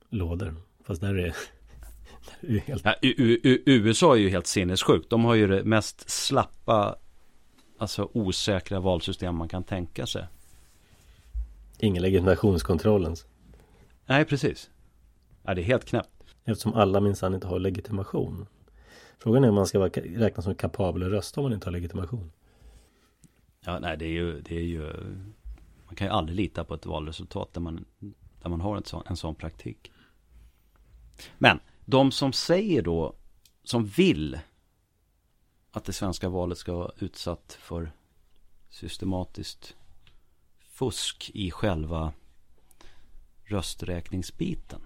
lådor. 0.08 0.54
Fast 0.84 1.00
där 1.00 1.14
är 1.14 1.22
det 1.22 1.34
Helt... 2.66 2.84
Ja, 2.84 2.94
USA 3.66 4.14
är 4.14 4.20
ju 4.20 4.28
helt 4.28 4.46
sinnessjukt. 4.46 5.10
De 5.10 5.24
har 5.24 5.34
ju 5.34 5.46
det 5.46 5.64
mest 5.64 6.10
slappa, 6.10 6.96
alltså 7.78 8.10
osäkra 8.12 8.80
valsystem 8.80 9.36
man 9.36 9.48
kan 9.48 9.64
tänka 9.64 10.06
sig. 10.06 10.26
Ingen 11.78 12.02
legitimationskontroll 12.02 13.04
ens. 13.04 13.26
Nej, 14.06 14.24
precis. 14.24 14.70
Ja, 15.42 15.54
det 15.54 15.62
är 15.62 15.64
helt 15.64 15.84
knäppt. 15.84 16.10
Eftersom 16.44 16.74
alla 16.74 17.00
minsann 17.00 17.34
inte 17.34 17.46
har 17.46 17.58
legitimation. 17.58 18.46
Frågan 19.18 19.44
är 19.44 19.48
om 19.48 19.54
man 19.54 19.66
ska 19.66 19.78
räknas 19.88 20.44
som 20.44 20.54
kapabel 20.54 21.02
att 21.02 21.10
rösta 21.10 21.40
om 21.40 21.44
man 21.44 21.52
inte 21.52 21.66
har 21.66 21.72
legitimation. 21.72 22.32
Ja, 23.64 23.78
nej, 23.78 23.96
det 23.96 24.04
är 24.04 24.10
ju, 24.10 24.40
det 24.40 24.56
är 24.56 24.64
ju 24.64 24.92
man 25.86 25.96
kan 25.96 26.06
ju 26.06 26.12
aldrig 26.12 26.36
lita 26.36 26.64
på 26.64 26.74
ett 26.74 26.86
valresultat 26.86 27.54
där 27.54 27.60
man, 27.60 27.84
där 28.42 28.50
man 28.50 28.60
har 28.60 28.76
en 28.76 28.84
sån, 28.84 29.02
en 29.06 29.16
sån 29.16 29.34
praktik. 29.34 29.92
Men 31.38 31.60
de 31.88 32.12
som 32.12 32.32
säger 32.32 32.82
då, 32.82 33.14
som 33.64 33.84
vill 33.84 34.38
att 35.70 35.84
det 35.84 35.92
svenska 35.92 36.28
valet 36.28 36.58
ska 36.58 36.72
vara 36.74 36.92
utsatt 36.98 37.58
för 37.60 37.92
systematiskt 38.70 39.76
fusk 40.58 41.30
i 41.34 41.50
själva 41.50 42.12
rösträkningsbiten. 43.44 44.80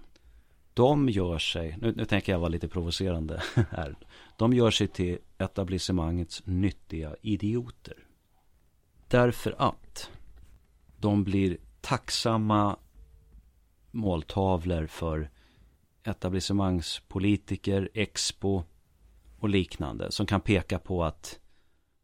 de 0.73 1.09
gör 1.09 1.39
sig, 1.39 1.77
nu, 1.81 1.93
nu 1.95 2.05
tänker 2.05 2.31
jag 2.31 2.39
vara 2.39 2.49
lite 2.49 2.67
provocerande 2.67 3.43
här. 3.69 3.95
De 4.37 4.53
gör 4.53 4.71
sig 4.71 4.87
till 4.87 5.17
etablissemangets 5.37 6.41
nyttiga 6.45 7.15
idioter. 7.21 7.97
Därför 9.07 9.55
att 9.57 10.09
de 10.97 11.23
blir 11.23 11.57
tacksamma 11.81 12.77
måltavlor 13.91 14.87
för 14.87 15.29
etablissemangspolitiker, 16.03 17.89
Expo 17.93 18.63
och 19.39 19.49
liknande 19.49 20.11
som 20.11 20.25
kan 20.25 20.41
peka 20.41 20.79
på 20.79 21.03
att 21.03 21.39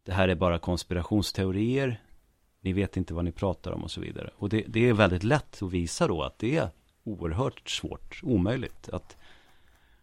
det 0.04 0.14
här 0.14 0.28
är 0.28 0.36
bara 0.36 0.60
konspirationsteorier. 0.60 2.04
Ni 2.62 2.74
vet 2.74 2.98
inte 2.98 3.14
vad 3.14 3.26
ni 3.26 3.32
pratar 3.32 3.72
om 3.72 3.84
och 3.84 3.92
så 3.92 4.02
vidare. 4.02 4.30
Och 4.36 4.50
det, 4.50 4.64
det 4.68 4.90
är 4.90 4.94
väldigt 4.94 5.24
lätt 5.24 5.64
att 5.64 5.72
visa 5.72 6.08
då 6.08 6.24
att 6.24 6.40
det 6.40 6.58
är 6.58 6.70
oerhört 7.04 7.70
svårt, 7.70 8.20
omöjligt 8.24 8.90
att, 8.90 9.18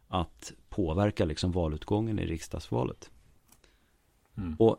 att 0.08 0.52
påverka 0.68 1.24
liksom 1.24 1.52
valutgången 1.52 2.18
i 2.18 2.26
riksdagsvalet. 2.26 3.10
Mm. 4.36 4.56
Och 4.58 4.78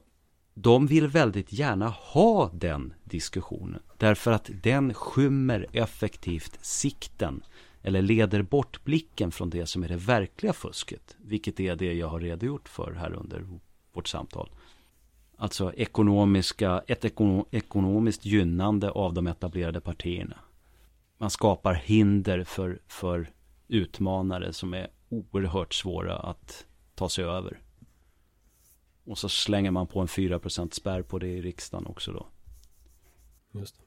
de 0.54 0.88
vill 0.88 1.08
väldigt 1.08 1.54
gärna 1.54 1.88
ha 1.90 2.50
den 2.54 2.94
diskussionen. 3.04 3.82
Därför 3.98 4.32
att 4.32 4.50
den 4.64 4.94
skymmer 4.94 5.68
effektivt 5.72 6.66
sikten. 6.66 7.44
Eller 7.86 8.02
leder 8.02 8.42
bort 8.42 8.84
blicken 8.84 9.32
från 9.32 9.50
det 9.50 9.66
som 9.66 9.84
är 9.84 9.88
det 9.88 9.96
verkliga 9.96 10.54
fusket. 10.54 11.16
Vilket 11.18 11.60
är 11.60 11.76
det 11.76 11.94
jag 11.94 12.08
har 12.08 12.20
redogjort 12.20 12.70
för 12.70 12.94
här 12.94 13.14
under 13.14 13.46
vårt 13.94 14.08
samtal. 14.08 14.50
Alltså 15.38 15.74
ekonomiska, 15.74 16.84
ett 16.88 17.06
ekonomiskt 17.52 18.26
gynnande 18.26 18.92
av 18.92 19.14
de 19.14 19.28
etablerade 19.28 19.82
partierna. 19.82 20.40
Man 21.18 21.30
skapar 21.30 21.74
hinder 21.74 22.44
för, 22.44 22.80
för 22.88 23.30
utmanare 23.68 24.54
som 24.54 24.74
är 24.74 24.88
oerhört 25.10 25.74
svåra 25.74 26.18
att 26.18 26.66
ta 26.96 27.10
sig 27.10 27.24
över. 27.26 27.60
Och 29.04 29.18
så 29.18 29.30
slänger 29.30 29.72
man 29.72 29.88
på 29.88 30.00
en 30.00 30.08
4% 30.08 30.74
spärr 30.74 31.02
på 31.02 31.20
det 31.20 31.28
i 31.28 31.42
riksdagen 31.42 31.86
också 31.86 32.12
då. 32.12 32.28
Just 33.52 33.78
det. 33.78 33.84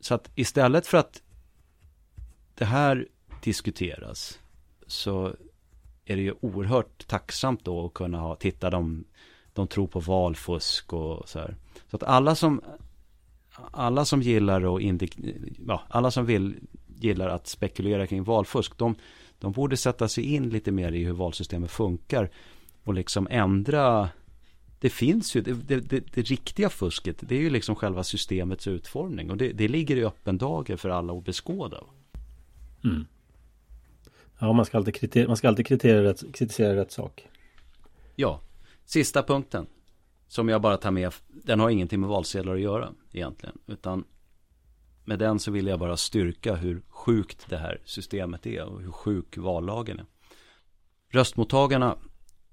Så 0.00 0.14
att 0.14 0.30
istället 0.34 0.86
för 0.86 0.98
att 0.98 1.22
det 2.60 2.66
här 2.66 3.06
diskuteras 3.42 4.38
så 4.86 5.34
är 6.04 6.16
det 6.16 6.22
ju 6.22 6.34
oerhört 6.40 7.06
tacksamt 7.06 7.64
då 7.64 7.86
att 7.86 7.94
kunna 7.94 8.18
ha, 8.18 8.36
titta 8.36 8.70
de, 8.70 9.04
de 9.52 9.66
tror 9.66 9.86
på 9.86 10.00
valfusk 10.00 10.92
och 10.92 11.28
så 11.28 11.38
här. 11.38 11.56
Så 11.90 11.96
att 11.96 12.02
alla 12.02 12.34
som, 12.34 12.60
alla 13.70 14.04
som 14.04 14.22
gillar 14.22 14.64
och 14.64 14.80
indik, 14.80 15.18
ja, 15.66 15.82
alla 15.88 16.10
som 16.10 16.26
vill, 16.26 16.54
gillar 16.96 17.28
att 17.28 17.46
spekulera 17.46 18.06
kring 18.06 18.24
valfusk, 18.24 18.78
de, 18.78 18.94
de 19.38 19.52
borde 19.52 19.76
sätta 19.76 20.08
sig 20.08 20.24
in 20.24 20.50
lite 20.50 20.72
mer 20.72 20.92
i 20.92 21.04
hur 21.04 21.12
valsystemet 21.12 21.70
funkar 21.70 22.30
och 22.84 22.94
liksom 22.94 23.28
ändra 23.30 24.08
det 24.78 24.90
finns 24.90 25.36
ju, 25.36 25.40
det, 25.40 25.52
det, 25.52 25.80
det, 25.80 26.04
det, 26.14 26.22
riktiga 26.22 26.70
fusket, 26.70 27.16
det 27.20 27.34
är 27.34 27.40
ju 27.40 27.50
liksom 27.50 27.74
själva 27.74 28.04
systemets 28.04 28.66
utformning 28.66 29.30
och 29.30 29.36
det, 29.36 29.52
det 29.52 29.68
ligger 29.68 29.96
i 29.96 30.04
öppen 30.04 30.38
dager 30.38 30.76
för 30.76 30.88
alla 30.88 31.12
att 31.12 31.24
beskåda. 31.24 31.84
Mm. 32.84 33.06
Ja, 34.38 34.52
man 34.52 34.64
ska 34.64 34.76
alltid, 34.76 34.94
kriter, 34.94 35.26
man 35.26 35.36
ska 35.36 35.48
alltid 35.48 35.66
kritisera, 35.66 36.02
rätt, 36.02 36.34
kritisera 36.34 36.76
rätt 36.76 36.92
sak. 36.92 37.28
Ja, 38.16 38.40
sista 38.84 39.22
punkten 39.22 39.66
som 40.28 40.48
jag 40.48 40.60
bara 40.60 40.76
tar 40.76 40.90
med, 40.90 41.12
den 41.28 41.60
har 41.60 41.70
ingenting 41.70 42.00
med 42.00 42.08
valsedlar 42.08 42.54
att 42.54 42.60
göra 42.60 42.92
egentligen, 43.12 43.58
utan 43.66 44.04
med 45.04 45.18
den 45.18 45.38
så 45.38 45.50
vill 45.50 45.66
jag 45.66 45.78
bara 45.78 45.96
styrka 45.96 46.54
hur 46.54 46.82
sjukt 46.88 47.46
det 47.48 47.56
här 47.56 47.80
systemet 47.84 48.46
är 48.46 48.64
och 48.64 48.80
hur 48.80 48.92
sjuk 48.92 49.36
vallagen 49.36 49.98
är. 49.98 50.06
Röstmottagarna 51.08 51.96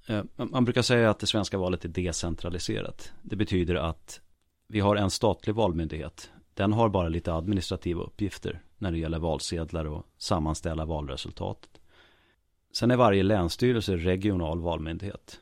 eh, 0.08 0.24
man 0.36 0.66
brukar 0.66 0.82
säga 0.82 1.10
att 1.10 1.20
det 1.20 1.28
svenska 1.28 1.58
valet 1.58 1.86
är 1.86 1.90
decentraliserat. 1.90 3.14
Det 3.22 3.36
betyder 3.36 3.76
att 3.76 4.22
vi 4.68 4.80
har 4.80 4.96
en 4.96 5.12
statlig 5.12 5.56
valmyndighet. 5.56 6.32
Den 6.54 6.74
har 6.74 6.90
bara 6.90 7.10
lite 7.10 7.34
administrativa 7.34 8.04
uppgifter 8.04 8.62
när 8.78 8.92
det 8.92 8.98
gäller 8.98 9.20
valsedlar 9.20 9.86
och 9.86 10.06
sammanställa 10.18 10.86
valresultatet. 10.86 11.82
Sen 12.72 12.92
är 12.92 12.98
varje 12.98 13.24
länsstyrelse 13.24 13.96
regional 13.98 14.60
valmyndighet. 14.60 15.40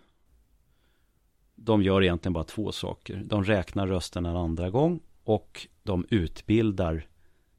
De 1.56 1.84
gör 1.84 2.04
egentligen 2.04 2.34
bara 2.34 2.44
två 2.44 2.72
saker. 2.72 3.24
De 3.26 3.44
räknar 3.44 3.88
rösterna 3.88 4.30
en 4.30 4.36
andra 4.36 4.70
gång 4.70 5.00
och 5.24 5.68
de 5.84 6.06
utbildar 6.10 7.08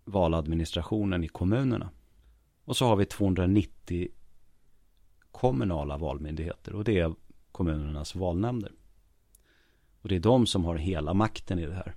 valadministrationen 0.04 1.24
i 1.24 1.28
kommunerna. 1.28 1.90
Och 2.64 2.76
så 2.76 2.86
har 2.86 2.96
vi 2.96 3.04
290 3.04 4.08
kommunala 5.30 5.98
valmyndigheter 5.98 6.74
och 6.74 6.84
det 6.84 6.98
är 6.98 7.14
kommunernas 7.52 8.14
valnämnder. 8.14 8.72
Och 10.00 10.08
det 10.08 10.16
är 10.16 10.20
de 10.20 10.46
som 10.46 10.64
har 10.64 10.76
hela 10.76 11.14
makten 11.14 11.58
i 11.58 11.66
det 11.66 11.74
här. 11.74 11.94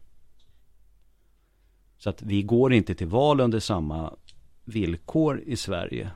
Så 1.99 2.09
att 2.09 2.21
vi 2.21 2.43
går 2.43 2.73
inte 2.73 2.95
till 2.95 3.07
val 3.07 3.39
under 3.39 3.59
samma 3.59 4.13
villkor 4.63 5.39
i 5.45 5.55
Sverige. 5.55 6.11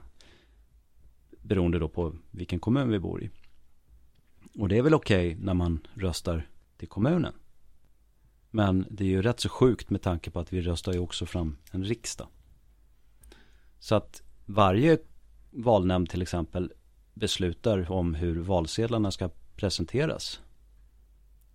Beroende 1.41 1.79
då 1.79 1.87
på 1.87 2.15
vilken 2.31 2.59
kommun 2.59 2.89
vi 2.89 2.99
bor 2.99 3.23
i. 3.23 3.29
Och 4.59 4.69
det 4.69 4.77
är 4.77 4.81
väl 4.81 4.93
okej 4.93 5.27
okay 5.33 5.45
när 5.45 5.53
man 5.53 5.87
röstar 5.93 6.47
till 6.77 6.87
kommunen. 6.87 7.33
Men 8.51 8.85
det 8.89 9.03
är 9.03 9.07
ju 9.07 9.21
rätt 9.21 9.39
så 9.39 9.49
sjukt 9.49 9.89
med 9.89 10.01
tanke 10.01 10.31
på 10.31 10.39
att 10.39 10.53
vi 10.53 10.61
röstar 10.61 10.93
ju 10.93 10.99
också 10.99 11.25
fram 11.25 11.57
en 11.71 11.83
riksdag. 11.83 12.27
Så 13.79 13.95
att 13.95 14.23
varje 14.45 14.97
valnämnd 15.51 16.09
till 16.09 16.21
exempel 16.21 16.71
beslutar 17.13 17.91
om 17.91 18.13
hur 18.13 18.39
valsedlarna 18.39 19.11
ska 19.11 19.29
presenteras. 19.55 20.41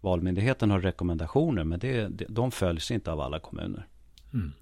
Valmyndigheten 0.01 0.70
har 0.70 0.81
rekommendationer 0.81 1.64
men 1.64 1.79
det, 1.79 2.09
de 2.09 2.51
följs 2.51 2.91
inte 2.91 3.12
av 3.12 3.20
alla 3.20 3.41
kommuner. 3.41 3.89
Mm. 4.35 4.53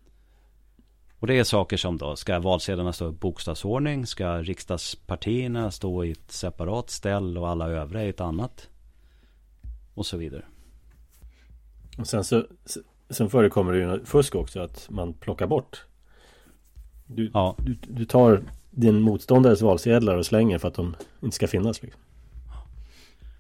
Och 1.19 1.27
det 1.27 1.39
är 1.39 1.45
saker 1.45 1.77
som 1.77 1.99
då, 1.99 2.17
ska 2.17 2.39
valsedlarna 2.39 2.93
stå 2.93 3.09
i 3.09 3.13
bokstavsordning? 3.13 4.07
Ska 4.07 4.43
riksdagspartierna 4.43 5.71
stå 5.71 6.05
i 6.05 6.11
ett 6.11 6.33
separat 6.33 6.91
ställ 6.91 7.39
och 7.39 7.49
alla 7.49 7.69
övriga 7.69 8.05
i 8.05 8.09
ett 8.09 8.21
annat? 8.21 8.69
Och 9.95 10.07
så 10.07 10.17
vidare. 10.17 10.45
Och 11.99 12.07
sen 12.07 12.25
så 12.25 12.47
Sen 13.11 13.31
förekommer 13.31 13.73
det 13.73 13.79
ju 13.79 14.05
fusk 14.05 14.35
också 14.35 14.61
att 14.61 14.91
man 14.91 15.15
plockar 15.15 15.47
bort 15.47 15.85
du, 17.07 17.31
ja. 17.35 17.57
du, 17.59 17.77
du 17.89 18.05
tar 18.05 18.43
din 18.71 19.01
motståndares 19.01 19.63
valsedlar 19.63 20.17
och 20.17 20.27
slänger 20.27 20.59
för 20.59 20.69
att 20.69 20.75
de 20.75 20.97
inte 21.23 21.37
ska 21.37 21.49
finnas. 21.49 21.83
Liksom. 21.83 22.03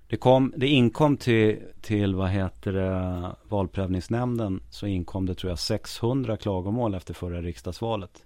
Det, 0.09 0.17
kom, 0.17 0.53
det 0.57 0.69
inkom 0.69 1.17
till, 1.17 1.63
till 1.81 2.15
vad 2.15 2.29
heter 2.29 2.73
det, 2.73 3.37
valprövningsnämnden 3.49 4.61
så 4.71 4.87
inkom 4.87 5.27
det 5.27 5.35
tror 5.35 5.51
jag 5.51 5.59
600 5.59 6.37
klagomål 6.37 6.95
efter 6.95 7.15
förra 7.15 7.43
riksdagsvalet. 7.43 8.25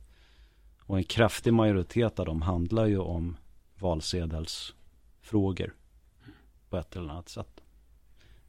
Och 0.82 0.96
en 0.96 1.04
kraftig 1.04 1.52
majoritet 1.52 2.18
av 2.18 2.26
dem 2.26 2.42
handlar 2.42 2.86
ju 2.86 2.98
om 2.98 3.36
valsedelsfrågor 3.78 5.74
på 6.68 6.76
ett 6.76 6.96
eller 6.96 7.10
annat 7.10 7.28
sätt. 7.28 7.60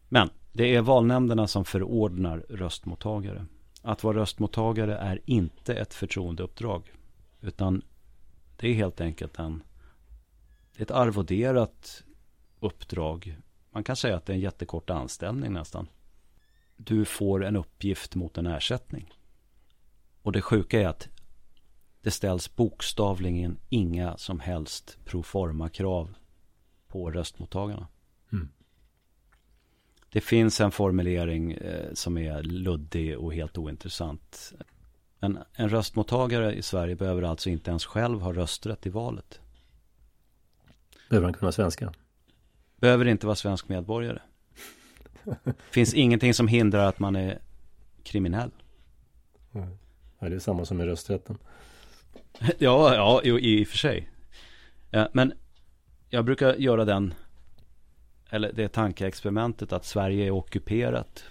Men 0.09 0.29
det 0.51 0.75
är 0.75 0.81
valnämnderna 0.81 1.47
som 1.47 1.65
förordnar 1.65 2.45
röstmottagare. 2.49 3.45
Att 3.81 4.03
vara 4.03 4.17
röstmottagare 4.17 4.97
är 4.97 5.21
inte 5.25 5.73
ett 5.75 5.93
förtroendeuppdrag. 5.93 6.93
Utan 7.41 7.81
det 8.57 8.67
är 8.67 8.73
helt 8.73 9.01
enkelt 9.01 9.39
en, 9.39 9.63
ett 10.77 10.91
arvoderat 10.91 12.03
uppdrag. 12.61 13.37
Man 13.71 13.83
kan 13.83 13.95
säga 13.95 14.15
att 14.15 14.25
det 14.25 14.33
är 14.33 14.35
en 14.35 14.41
jättekort 14.41 14.89
anställning 14.89 15.53
nästan. 15.53 15.87
Du 16.75 17.05
får 17.05 17.45
en 17.45 17.55
uppgift 17.55 18.15
mot 18.15 18.37
en 18.37 18.47
ersättning. 18.47 19.13
Och 20.21 20.31
det 20.31 20.41
sjuka 20.41 20.81
är 20.81 20.87
att 20.87 21.09
det 22.01 22.11
ställs 22.11 22.55
bokstavligen 22.55 23.57
inga 23.69 24.17
som 24.17 24.39
helst 24.39 24.97
proforma-krav 25.05 26.13
på 26.87 27.11
röstmottagarna. 27.11 27.87
Mm. 28.31 28.49
Det 30.09 30.21
finns 30.21 30.61
en 30.61 30.71
formulering 30.71 31.51
eh, 31.51 31.93
som 31.93 32.17
är 32.17 32.43
luddig 32.43 33.17
och 33.17 33.33
helt 33.33 33.57
ointressant. 33.57 34.53
Men 35.19 35.39
en 35.53 35.69
röstmottagare 35.69 36.55
i 36.55 36.61
Sverige 36.61 36.95
behöver 36.95 37.21
alltså 37.21 37.49
inte 37.49 37.69
ens 37.69 37.85
själv 37.85 38.21
ha 38.21 38.33
rösträtt 38.33 38.85
i 38.85 38.89
valet. 38.89 39.39
Behöver 41.09 41.25
han 41.25 41.33
kunna 41.33 41.51
svenska? 41.51 41.93
Behöver 42.81 43.05
inte 43.05 43.25
vara 43.25 43.35
svensk 43.35 43.69
medborgare. 43.69 44.19
Finns 45.71 45.93
ingenting 45.93 46.33
som 46.33 46.47
hindrar 46.47 46.85
att 46.85 46.99
man 46.99 47.15
är 47.15 47.39
kriminell. 48.03 48.51
Ja, 50.19 50.29
det 50.29 50.35
är 50.35 50.39
samma 50.39 50.65
som 50.65 50.77
med 50.77 50.85
rösträtten. 50.85 51.37
ja, 52.57 52.95
ja, 52.95 53.21
i, 53.23 53.29
i 53.29 53.63
och 53.63 53.67
för 53.67 53.77
sig. 53.77 54.09
Ja, 54.89 55.09
men 55.13 55.33
jag 56.09 56.25
brukar 56.25 56.55
göra 56.55 56.85
den, 56.85 57.13
eller 58.29 58.53
det 58.53 58.67
tankeexperimentet 58.67 59.73
att 59.73 59.85
Sverige 59.85 60.25
är 60.25 60.31
ockuperat 60.31 61.23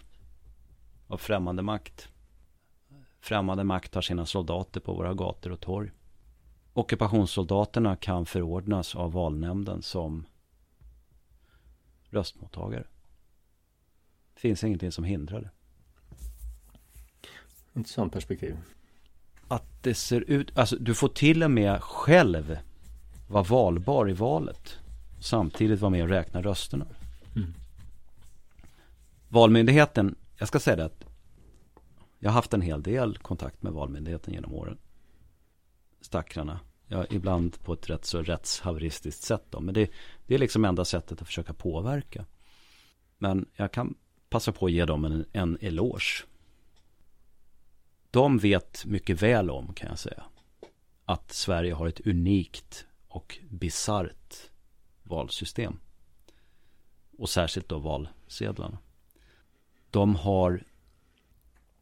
av 1.07 1.17
främmande 1.17 1.63
makt. 1.63 2.09
Främmande 3.21 3.65
makt 3.65 3.95
har 3.95 4.03
sina 4.03 4.27
soldater 4.27 4.81
på 4.81 4.95
våra 4.95 5.15
gator 5.15 5.53
och 5.53 5.61
torg. 5.61 5.91
ockupationssoldaterna 6.73 7.97
kan 7.97 8.27
förordnas 8.27 8.95
av 8.97 9.13
valnämnden 9.13 9.83
som 9.83 10.27
röstmottagare. 12.11 12.85
Det 14.35 14.41
finns 14.41 14.65
ingenting 14.65 14.93
som 14.93 15.05
hindrar 15.05 15.41
det. 15.41 15.51
Intressant 17.75 18.13
perspektiv. 18.13 18.57
Att 19.49 19.83
det 19.83 19.95
ser 19.95 20.21
ut, 20.21 20.59
alltså 20.59 20.77
du 20.77 20.95
får 20.95 21.09
till 21.09 21.43
och 21.43 21.51
med 21.51 21.83
själv 21.83 22.59
vara 23.29 23.43
valbar 23.43 24.11
i 24.11 24.13
valet. 24.13 24.79
Samtidigt 25.21 25.81
vara 25.81 25.91
med 25.91 26.03
och 26.03 26.09
räkna 26.09 26.43
rösterna. 26.43 26.87
Mm. 27.37 27.55
Valmyndigheten, 29.29 30.15
jag 30.37 30.49
ska 30.49 30.61
säga 30.61 30.77
det 30.77 30.85
att 30.85 31.05
jag 32.19 32.31
har 32.31 32.35
haft 32.35 32.55
en 32.55 32.61
hel 32.61 32.83
del 32.83 33.19
kontakt 33.19 33.63
med 33.63 33.73
Valmyndigheten 33.73 34.35
genom 34.35 34.55
åren. 34.55 34.79
Stackarna. 36.01 36.61
Ja, 36.93 37.07
ibland 37.11 37.63
på 37.63 37.73
ett 37.73 37.91
rätt 37.91 38.05
så 38.05 38.23
rättshaveristiskt 38.23 39.23
sätt 39.23 39.45
då. 39.51 39.61
Men 39.61 39.75
det, 39.75 39.91
det 40.27 40.35
är 40.35 40.39
liksom 40.39 40.65
enda 40.65 40.85
sättet 40.85 41.21
att 41.21 41.27
försöka 41.27 41.55
påverka. 41.55 42.25
Men 43.19 43.49
jag 43.57 43.73
kan 43.73 43.95
passa 44.29 44.53
på 44.53 44.67
att 44.67 44.73
ge 44.73 44.85
dem 44.85 45.05
en, 45.05 45.25
en 45.33 45.59
eloge. 45.61 46.25
De 48.11 48.39
vet 48.39 48.85
mycket 48.85 49.23
väl 49.23 49.51
om, 49.51 49.75
kan 49.75 49.89
jag 49.89 49.99
säga, 49.99 50.25
att 51.05 51.33
Sverige 51.33 51.75
har 51.75 51.87
ett 51.87 52.07
unikt 52.07 52.87
och 53.09 53.39
bisarrt 53.51 54.51
valsystem. 55.03 55.79
Och 57.19 57.29
särskilt 57.29 57.69
då 57.69 57.79
valsedlarna. 57.79 58.79
De 59.91 60.17
har 60.17 60.63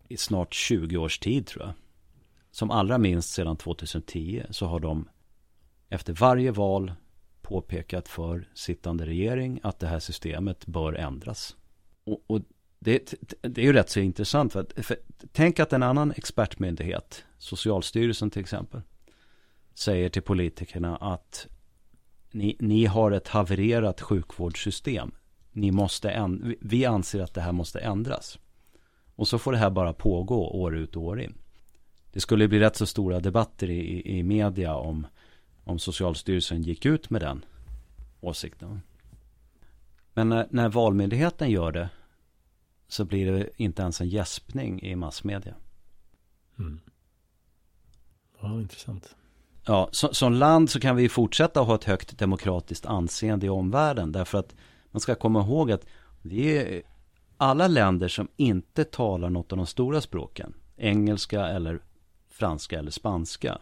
i 0.08 0.16
snart 0.16 0.54
20 0.54 0.96
års 0.96 1.18
tid 1.18 1.46
tror 1.46 1.64
jag. 1.64 1.74
Som 2.58 2.70
allra 2.70 2.98
minst 2.98 3.30
sedan 3.30 3.56
2010 3.56 4.42
så 4.50 4.66
har 4.66 4.80
de 4.80 5.08
efter 5.88 6.12
varje 6.12 6.50
val 6.50 6.92
påpekat 7.42 8.08
för 8.08 8.48
sittande 8.54 9.06
regering 9.06 9.60
att 9.62 9.78
det 9.78 9.86
här 9.86 9.98
systemet 9.98 10.66
bör 10.66 10.92
ändras. 10.92 11.56
Och, 12.04 12.24
och 12.26 12.40
det, 12.78 13.14
det, 13.40 13.60
är 13.60 13.64
ju 13.64 13.72
rätt 13.72 13.90
så 13.90 14.00
intressant. 14.00 14.52
För, 14.52 14.60
att, 14.60 14.86
för 14.86 14.96
tänk 15.32 15.60
att 15.60 15.72
en 15.72 15.82
annan 15.82 16.12
expertmyndighet, 16.16 17.24
Socialstyrelsen 17.38 18.30
till 18.30 18.42
exempel, 18.42 18.80
säger 19.74 20.08
till 20.08 20.22
politikerna 20.22 20.96
att 20.96 21.46
ni, 22.30 22.56
ni 22.60 22.84
har 22.84 23.10
ett 23.10 23.28
havererat 23.28 24.00
sjukvårdssystem. 24.00 25.10
Ni 25.52 25.70
måste 25.70 26.38
vi 26.60 26.84
anser 26.84 27.20
att 27.20 27.34
det 27.34 27.40
här 27.40 27.52
måste 27.52 27.80
ändras. 27.80 28.38
Och 29.14 29.28
så 29.28 29.38
får 29.38 29.52
det 29.52 29.58
här 29.58 29.70
bara 29.70 29.92
pågå 29.92 30.50
år 30.50 30.76
ut 30.76 30.96
och 30.96 31.02
år 31.02 31.20
in. 31.20 31.34
Det 32.18 32.22
skulle 32.22 32.48
bli 32.48 32.60
rätt 32.60 32.76
så 32.76 32.86
stora 32.86 33.20
debatter 33.20 33.70
i, 33.70 34.18
i 34.18 34.22
media 34.22 34.74
om, 34.74 35.06
om 35.64 35.78
Socialstyrelsen 35.78 36.62
gick 36.62 36.86
ut 36.86 37.10
med 37.10 37.20
den 37.20 37.44
åsikten. 38.20 38.80
Men 40.14 40.28
när, 40.28 40.46
när 40.50 40.68
Valmyndigheten 40.68 41.50
gör 41.50 41.72
det 41.72 41.88
så 42.88 43.04
blir 43.04 43.32
det 43.32 43.50
inte 43.56 43.82
ens 43.82 44.00
en 44.00 44.08
gäspning 44.08 44.82
i 44.82 44.96
massmedia. 44.96 45.54
Mm. 46.58 46.80
Ja, 48.40 48.60
intressant. 48.60 49.16
Ja, 49.64 49.88
så, 49.92 50.14
som 50.14 50.32
land 50.32 50.70
så 50.70 50.80
kan 50.80 50.96
vi 50.96 51.08
fortsätta 51.08 51.60
ha 51.60 51.74
ett 51.74 51.84
högt 51.84 52.18
demokratiskt 52.18 52.86
anseende 52.86 53.46
i 53.46 53.48
omvärlden. 53.48 54.12
Därför 54.12 54.38
att 54.38 54.54
man 54.90 55.00
ska 55.00 55.14
komma 55.14 55.40
ihåg 55.40 55.72
att 55.72 55.86
det 56.22 56.58
är 56.58 56.82
alla 57.36 57.68
länder 57.68 58.08
som 58.08 58.28
inte 58.36 58.84
talar 58.84 59.30
något 59.30 59.52
av 59.52 59.56
de 59.56 59.66
stora 59.66 60.00
språken. 60.00 60.54
Engelska 60.76 61.46
eller 61.46 61.80
franska 62.38 62.78
eller 62.78 62.90
spanska. 62.90 63.58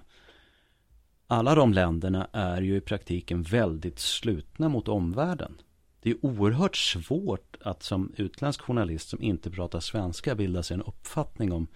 Alla 1.27 1.55
de 1.55 1.72
länderna 1.72 2.29
är 2.33 2.62
ju 2.62 2.77
i 2.77 2.81
praktiken 2.81 3.43
väldigt 3.43 3.99
slutna 3.99 4.68
mot 4.68 4.89
omvärlden. 4.89 5.61
Det 6.01 6.11
är 6.11 6.27
oerhört 6.27 6.77
svårt 6.77 7.57
att 7.61 7.83
som 7.83 8.12
utländsk 8.16 8.61
journalist 8.61 9.09
som 9.09 9.22
inte 9.22 9.51
pratar 9.51 9.81
svenska 9.81 10.35
bilda 10.35 10.62
sig 10.62 10.74
en 10.74 10.83
uppfattning 10.83 11.53
om, 11.53 11.66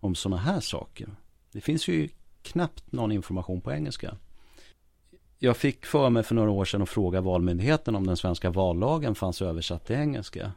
om 0.00 0.14
sådana 0.14 0.42
här 0.42 0.60
saker. 0.60 1.08
Det 1.52 1.60
finns 1.60 1.88
ju 1.88 2.08
knappt 2.42 2.92
någon 2.92 3.12
information 3.12 3.60
på 3.60 3.72
engelska. 3.72 4.16
Jag 5.38 5.56
fick 5.56 5.86
för 5.86 6.10
mig 6.10 6.22
för 6.22 6.34
några 6.34 6.50
år 6.50 6.64
sedan 6.64 6.82
att 6.82 6.88
fråga 6.88 7.20
Valmyndigheten 7.20 7.94
om 7.94 8.06
den 8.06 8.16
svenska 8.16 8.50
vallagen 8.50 9.14
fanns 9.14 9.42
översatt 9.42 9.86
till 9.86 9.96
engelska. 9.96 10.52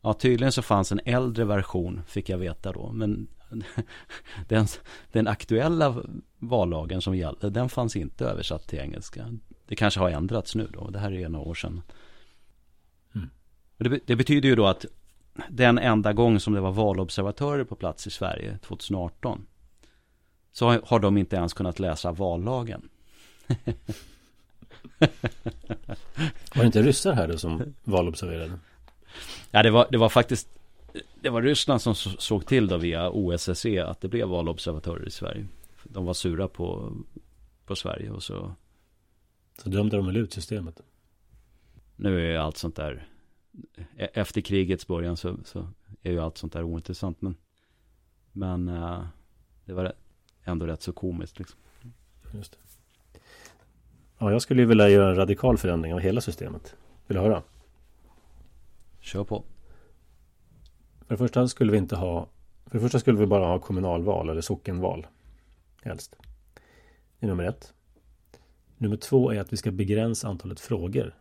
Ja, 0.00 0.14
tydligen 0.14 0.52
så 0.52 0.62
fanns 0.62 0.92
en 0.92 1.00
äldre 1.04 1.44
version, 1.44 2.02
fick 2.06 2.28
jag 2.28 2.38
veta 2.38 2.72
då. 2.72 2.92
Men 2.92 3.28
den, 4.48 4.66
den 5.12 5.28
aktuella 5.28 6.02
vallagen 6.38 7.02
som 7.02 7.16
gällde, 7.16 7.50
den 7.50 7.68
fanns 7.68 7.96
inte 7.96 8.24
översatt 8.24 8.68
till 8.68 8.78
engelska. 8.78 9.38
Det 9.66 9.76
kanske 9.76 10.00
har 10.00 10.10
ändrats 10.10 10.54
nu 10.54 10.68
då, 10.72 10.90
det 10.90 10.98
här 10.98 11.12
är 11.12 11.28
några 11.28 11.48
år 11.48 11.54
sedan. 11.54 11.82
Mm. 13.14 13.30
Det, 13.78 14.00
det, 14.06 14.16
betyder 14.16 14.48
ju 14.48 14.54
då 14.56 14.66
att 14.66 14.84
den 15.48 15.78
enda 15.78 16.12
gång 16.12 16.40
som 16.40 16.52
det 16.52 16.60
var 16.60 16.72
valobservatörer 16.72 17.64
på 17.64 17.74
plats 17.74 18.06
i 18.06 18.10
Sverige, 18.10 18.58
2018, 18.58 19.46
så 20.52 20.66
har, 20.66 20.80
har 20.84 21.00
de 21.00 21.18
inte 21.18 21.36
ens 21.36 21.52
kunnat 21.52 21.78
läsa 21.78 22.12
vallagen. 22.12 22.88
var 26.54 26.62
det 26.62 26.66
inte 26.66 26.82
ryssar 26.82 27.12
här 27.12 27.28
då 27.28 27.38
som 27.38 27.74
valobserverade? 27.84 28.58
Ja, 29.50 29.62
det 29.62 29.70
var, 29.70 29.86
det 29.90 29.98
var 29.98 30.08
faktiskt 30.08 30.48
det 31.22 31.30
var 31.30 31.42
Ryssland 31.42 31.82
som 31.82 31.94
såg 31.94 32.46
till 32.46 32.68
då 32.68 32.76
via 32.76 33.10
OSSE 33.10 33.84
att 33.84 34.00
det 34.00 34.08
blev 34.08 34.28
valobservatörer 34.28 35.06
i 35.06 35.10
Sverige. 35.10 35.46
De 35.84 36.04
var 36.04 36.14
sura 36.14 36.48
på, 36.48 36.96
på 37.66 37.76
Sverige 37.76 38.10
och 38.10 38.22
så 38.22 38.54
Så 39.62 39.68
dömde 39.68 39.96
de 39.96 40.06
väl 40.06 40.16
ut 40.16 40.32
systemet? 40.32 40.82
Nu 41.96 42.34
är 42.34 42.38
allt 42.38 42.56
sånt 42.56 42.76
där 42.76 43.08
e-, 43.96 44.08
Efter 44.12 44.40
krigets 44.40 44.86
början 44.86 45.16
så, 45.16 45.36
så 45.44 45.68
är 46.02 46.12
ju 46.12 46.20
allt 46.20 46.38
sånt 46.38 46.52
där 46.52 46.62
ointressant 46.62 47.20
men 47.20 47.34
Men 48.32 48.68
uh, 48.68 49.06
Det 49.64 49.72
var 49.72 49.92
ändå 50.44 50.66
rätt 50.66 50.82
så 50.82 50.92
komiskt 50.92 51.38
liksom. 51.38 51.60
Just 52.34 52.52
det. 52.52 52.58
Ja, 54.18 54.32
jag 54.32 54.42
skulle 54.42 54.62
ju 54.62 54.66
vilja 54.66 54.88
göra 54.88 55.10
en 55.10 55.16
radikal 55.16 55.58
förändring 55.58 55.94
av 55.94 56.00
hela 56.00 56.20
systemet. 56.20 56.76
Vill 57.06 57.16
du 57.16 57.22
höra? 57.22 57.42
Kör 59.00 59.24
på. 59.24 59.44
För 61.12 61.16
det 61.16 61.28
första 61.28 61.48
skulle 61.48 61.72
vi 61.72 61.78
inte 61.78 61.96
ha 61.96 62.28
För 62.66 62.78
det 62.78 62.80
första 62.80 62.98
skulle 62.98 63.18
vi 63.18 63.26
bara 63.26 63.46
ha 63.46 63.58
kommunalval 63.58 64.28
eller 64.28 64.40
sockenval. 64.40 65.06
Helst. 65.82 66.16
Det 67.18 67.26
är 67.26 67.28
nummer 67.28 67.44
ett. 67.44 67.74
Nummer 68.76 68.96
två 68.96 69.32
är 69.32 69.40
att 69.40 69.52
vi 69.52 69.56
ska 69.56 69.70
begränsa 69.70 70.28
antalet 70.28 70.60
frågor 70.60 71.14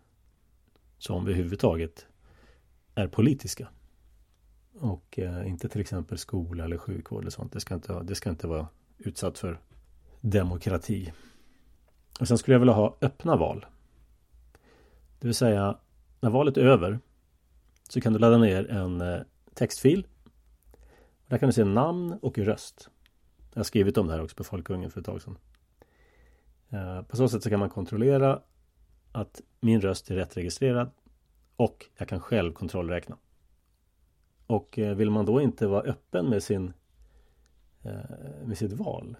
som 0.98 1.24
överhuvudtaget 1.24 2.08
är 2.96 3.08
politiska. 3.08 3.68
Och 4.74 5.20
eh, 5.20 5.48
inte 5.48 5.70
till 5.70 5.82
exempel 5.82 6.18
skola 6.18 6.64
eller 6.64 6.78
sjukvård 6.78 7.22
eller 7.22 7.32
sånt. 7.32 7.54
Det 7.54 7.60
ska 7.60 7.76
inte, 7.76 8.04
det 8.04 8.16
ska 8.16 8.30
inte 8.30 8.48
vara 8.48 8.68
utsatt 8.98 9.38
för 9.38 9.60
demokrati. 10.22 11.14
Och 12.20 12.28
sen 12.28 12.38
skulle 12.38 12.56
jag 12.56 12.60
vilja 12.60 12.74
ha 12.74 12.98
öppna 13.02 13.36
val. 13.36 13.66
Det 15.20 15.28
vill 15.28 15.36
säga 15.36 15.78
när 16.20 16.30
valet 16.30 16.58
är 16.58 16.66
över 16.66 17.00
så 17.90 18.02
kan 18.02 18.14
du 18.14 18.20
ladda 18.20 18.38
ner 18.38 18.72
en 18.72 19.02
eh, 19.02 19.22
textfil. 19.62 20.08
Där 21.28 21.38
kan 21.38 21.50
du 21.50 21.54
se 21.54 21.64
namn 21.64 22.14
och 22.22 22.38
röst. 22.38 22.90
Jag 23.54 23.60
har 23.60 23.64
skrivit 23.64 23.98
om 23.98 24.08
det 24.08 24.14
här 24.14 24.24
också 24.24 24.36
på 24.36 24.44
Folkungen 24.44 24.92
för 24.92 25.00
ett 25.00 25.06
tag 25.06 25.22
sedan. 25.22 25.38
Eh, 26.70 27.02
på 27.02 27.18
så 27.18 27.30
sätt 27.30 27.44
så 27.44 27.50
kan 27.50 27.60
man 27.60 27.70
kontrollera 27.70 28.42
att 29.12 29.42
min 29.60 29.82
röst 29.82 30.12
är 30.12 30.16
rätt 30.16 30.38
registrerad 30.38 30.92
och 31.56 31.86
jag 31.98 32.08
kan 32.08 32.20
själv 32.20 32.54
kontrollräkna. 32.54 33.18
Och 34.48 34.80
eh, 34.80 34.96
vill 34.96 35.12
man 35.12 35.26
då 35.26 35.42
inte 35.42 35.68
vara 35.68 35.82
öppen 35.82 36.30
med 36.30 36.44
sin 36.44 36.74
eh, 37.82 38.46
med 38.46 38.58
sitt 38.58 38.74
val. 38.74 39.18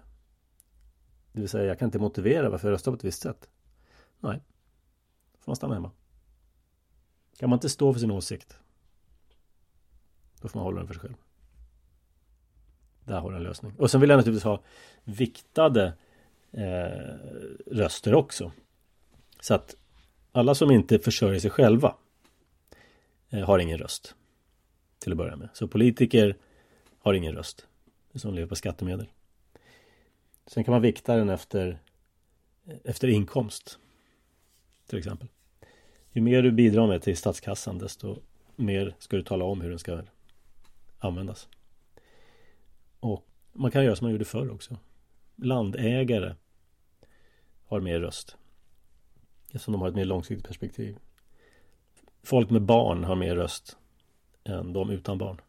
Det 1.32 1.40
vill 1.40 1.48
säga 1.48 1.64
jag 1.64 1.78
kan 1.78 1.86
inte 1.86 1.98
motivera 1.98 2.50
varför 2.50 2.68
jag 2.68 2.74
röstar 2.74 2.92
på 2.92 2.96
ett 2.96 3.04
visst 3.04 3.22
sätt. 3.22 3.50
Nej, 4.20 4.42
då 5.32 5.38
får 5.38 5.50
man 5.50 5.56
stanna 5.56 5.74
hemma. 5.74 5.90
Kan 7.38 7.50
man 7.50 7.56
inte 7.56 7.68
stå 7.68 7.92
för 7.92 8.00
sin 8.00 8.10
åsikt 8.10 8.58
då 10.42 10.48
får 10.48 10.58
man 10.58 10.64
hålla 10.64 10.78
den 10.78 10.86
för 10.86 10.94
sig 10.94 11.00
själv. 11.00 11.14
Där 13.04 13.20
har 13.20 13.30
du 13.30 13.36
en 13.36 13.42
lösning. 13.42 13.72
Och 13.78 13.90
sen 13.90 14.00
vill 14.00 14.10
jag 14.10 14.16
naturligtvis 14.16 14.44
ha 14.44 14.62
viktade 15.04 15.92
eh, 16.50 17.16
röster 17.66 18.14
också. 18.14 18.52
Så 19.40 19.54
att 19.54 19.76
alla 20.32 20.54
som 20.54 20.70
inte 20.70 20.98
försörjer 20.98 21.40
sig 21.40 21.50
själva 21.50 21.96
eh, 23.30 23.46
har 23.46 23.58
ingen 23.58 23.78
röst. 23.78 24.14
Till 24.98 25.12
att 25.12 25.18
börja 25.18 25.36
med. 25.36 25.48
Så 25.52 25.68
politiker 25.68 26.36
har 26.98 27.14
ingen 27.14 27.34
röst. 27.34 27.66
Som 28.14 28.34
lever 28.34 28.48
på 28.48 28.56
skattemedel. 28.56 29.08
Sen 30.46 30.64
kan 30.64 30.72
man 30.72 30.82
vikta 30.82 31.16
den 31.16 31.28
efter 31.28 31.78
efter 32.84 33.08
inkomst. 33.08 33.78
Till 34.86 34.98
exempel. 34.98 35.28
Ju 36.12 36.22
mer 36.22 36.42
du 36.42 36.52
bidrar 36.52 36.86
med 36.86 37.02
till 37.02 37.16
statskassan 37.16 37.78
desto 37.78 38.16
mer 38.56 38.94
ska 38.98 39.16
du 39.16 39.22
tala 39.22 39.44
om 39.44 39.60
hur 39.60 39.70
den 39.70 39.78
ska 39.78 40.02
användas. 41.04 41.48
Och 43.00 43.26
man 43.52 43.70
kan 43.70 43.84
göra 43.84 43.96
som 43.96 44.04
man 44.04 44.12
gjorde 44.12 44.24
förr 44.24 44.50
också. 44.50 44.76
Landägare 45.36 46.34
har 47.66 47.80
mer 47.80 48.00
röst. 48.00 48.36
Eftersom 49.46 49.72
de 49.72 49.80
har 49.80 49.88
ett 49.88 49.94
mer 49.94 50.04
långsiktigt 50.04 50.46
perspektiv. 50.46 50.98
Folk 52.22 52.50
med 52.50 52.62
barn 52.62 53.04
har 53.04 53.16
mer 53.16 53.36
röst 53.36 53.76
än 54.44 54.72
de 54.72 54.90
utan 54.90 55.18
barn. 55.18 55.40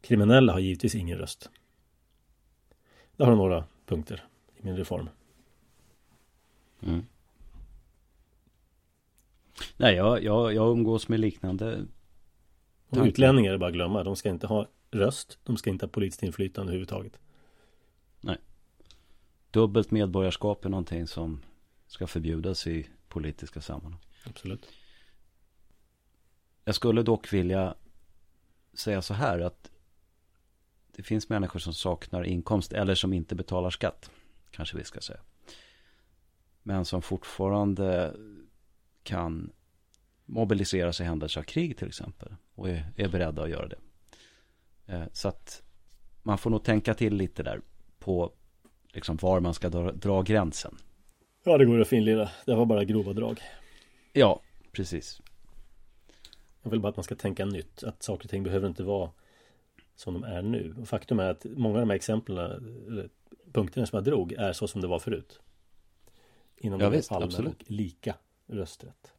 Kriminella 0.00 0.52
har 0.52 0.60
givetvis 0.60 0.94
ingen 0.94 1.18
röst. 1.18 1.50
Det 3.16 3.24
har 3.24 3.36
några 3.36 3.64
punkter 3.86 4.24
i 4.56 4.64
min 4.64 4.76
reform. 4.76 5.08
Mm. 6.80 7.06
Nej, 9.76 9.94
jag, 9.94 10.22
jag, 10.22 10.54
jag 10.54 10.70
umgås 10.70 11.08
med 11.08 11.20
liknande 11.20 11.86
och 12.88 13.04
utlänningar 13.04 13.52
är 13.52 13.58
bara 13.58 13.66
att 13.66 13.74
glömma. 13.74 14.04
De 14.04 14.16
ska 14.16 14.28
inte 14.28 14.46
ha 14.46 14.68
röst. 14.90 15.38
De 15.44 15.56
ska 15.56 15.70
inte 15.70 15.86
ha 15.86 15.90
politiskt 15.90 16.22
inflytande 16.22 16.70
överhuvudtaget. 16.70 17.18
Nej. 18.20 18.38
Dubbelt 19.50 19.90
medborgarskap 19.90 20.64
är 20.64 20.68
någonting 20.68 21.06
som 21.06 21.42
ska 21.86 22.06
förbjudas 22.06 22.66
i 22.66 22.88
politiska 23.08 23.60
sammanhang. 23.60 24.00
Absolut. 24.26 24.68
Jag 26.64 26.74
skulle 26.74 27.02
dock 27.02 27.32
vilja 27.32 27.74
säga 28.74 29.02
så 29.02 29.14
här 29.14 29.40
att 29.40 29.70
det 30.96 31.02
finns 31.02 31.28
människor 31.28 31.60
som 31.60 31.74
saknar 31.74 32.24
inkomst 32.24 32.72
eller 32.72 32.94
som 32.94 33.12
inte 33.12 33.34
betalar 33.34 33.70
skatt. 33.70 34.10
Kanske 34.50 34.76
vi 34.76 34.84
ska 34.84 35.00
säga. 35.00 35.20
Men 36.62 36.84
som 36.84 37.02
fortfarande 37.02 38.16
kan 39.02 39.52
mobilisera 40.26 40.92
sig 40.92 41.04
i 41.04 41.08
händelse 41.08 41.40
av 41.40 41.44
krig 41.44 41.76
till 41.76 41.88
exempel. 41.88 42.34
Och 42.54 42.68
är, 42.68 42.92
är 42.96 43.08
beredda 43.08 43.42
att 43.42 43.50
göra 43.50 43.68
det. 43.68 43.78
Eh, 44.86 45.04
så 45.12 45.28
att 45.28 45.62
man 46.22 46.38
får 46.38 46.50
nog 46.50 46.64
tänka 46.64 46.94
till 46.94 47.14
lite 47.14 47.42
där 47.42 47.60
på 47.98 48.32
liksom 48.92 49.16
var 49.16 49.40
man 49.40 49.54
ska 49.54 49.68
dra, 49.68 49.92
dra 49.92 50.22
gränsen. 50.22 50.76
Ja, 51.44 51.58
det 51.58 51.64
går 51.64 51.80
att 51.80 51.88
finlira. 51.88 52.30
Det 52.46 52.54
var 52.54 52.66
bara 52.66 52.84
grova 52.84 53.12
drag. 53.12 53.40
Ja, 54.12 54.40
precis. 54.72 55.20
Jag 56.62 56.70
vill 56.70 56.80
bara 56.80 56.88
att 56.88 56.96
man 56.96 57.04
ska 57.04 57.14
tänka 57.14 57.44
nytt. 57.44 57.84
Att 57.84 58.02
saker 58.02 58.26
och 58.26 58.30
ting 58.30 58.42
behöver 58.42 58.68
inte 58.68 58.82
vara 58.82 59.10
som 59.96 60.14
de 60.14 60.24
är 60.24 60.42
nu. 60.42 60.74
Och 60.80 60.88
faktum 60.88 61.18
är 61.20 61.30
att 61.30 61.46
många 61.56 61.74
av 61.74 61.80
de 61.80 61.90
här 61.90 61.96
exemplen, 61.96 63.08
punkterna 63.52 63.86
som 63.86 63.96
jag 63.96 64.04
drog, 64.04 64.32
är 64.32 64.52
så 64.52 64.68
som 64.68 64.80
det 64.80 64.86
var 64.86 64.98
förut. 64.98 65.40
Inom 66.56 66.80
Ja, 66.80 66.88
visst, 66.88 67.12
absolut. 67.12 67.62
och 67.62 67.70
lika 67.70 68.16
rösträtt. 68.46 69.13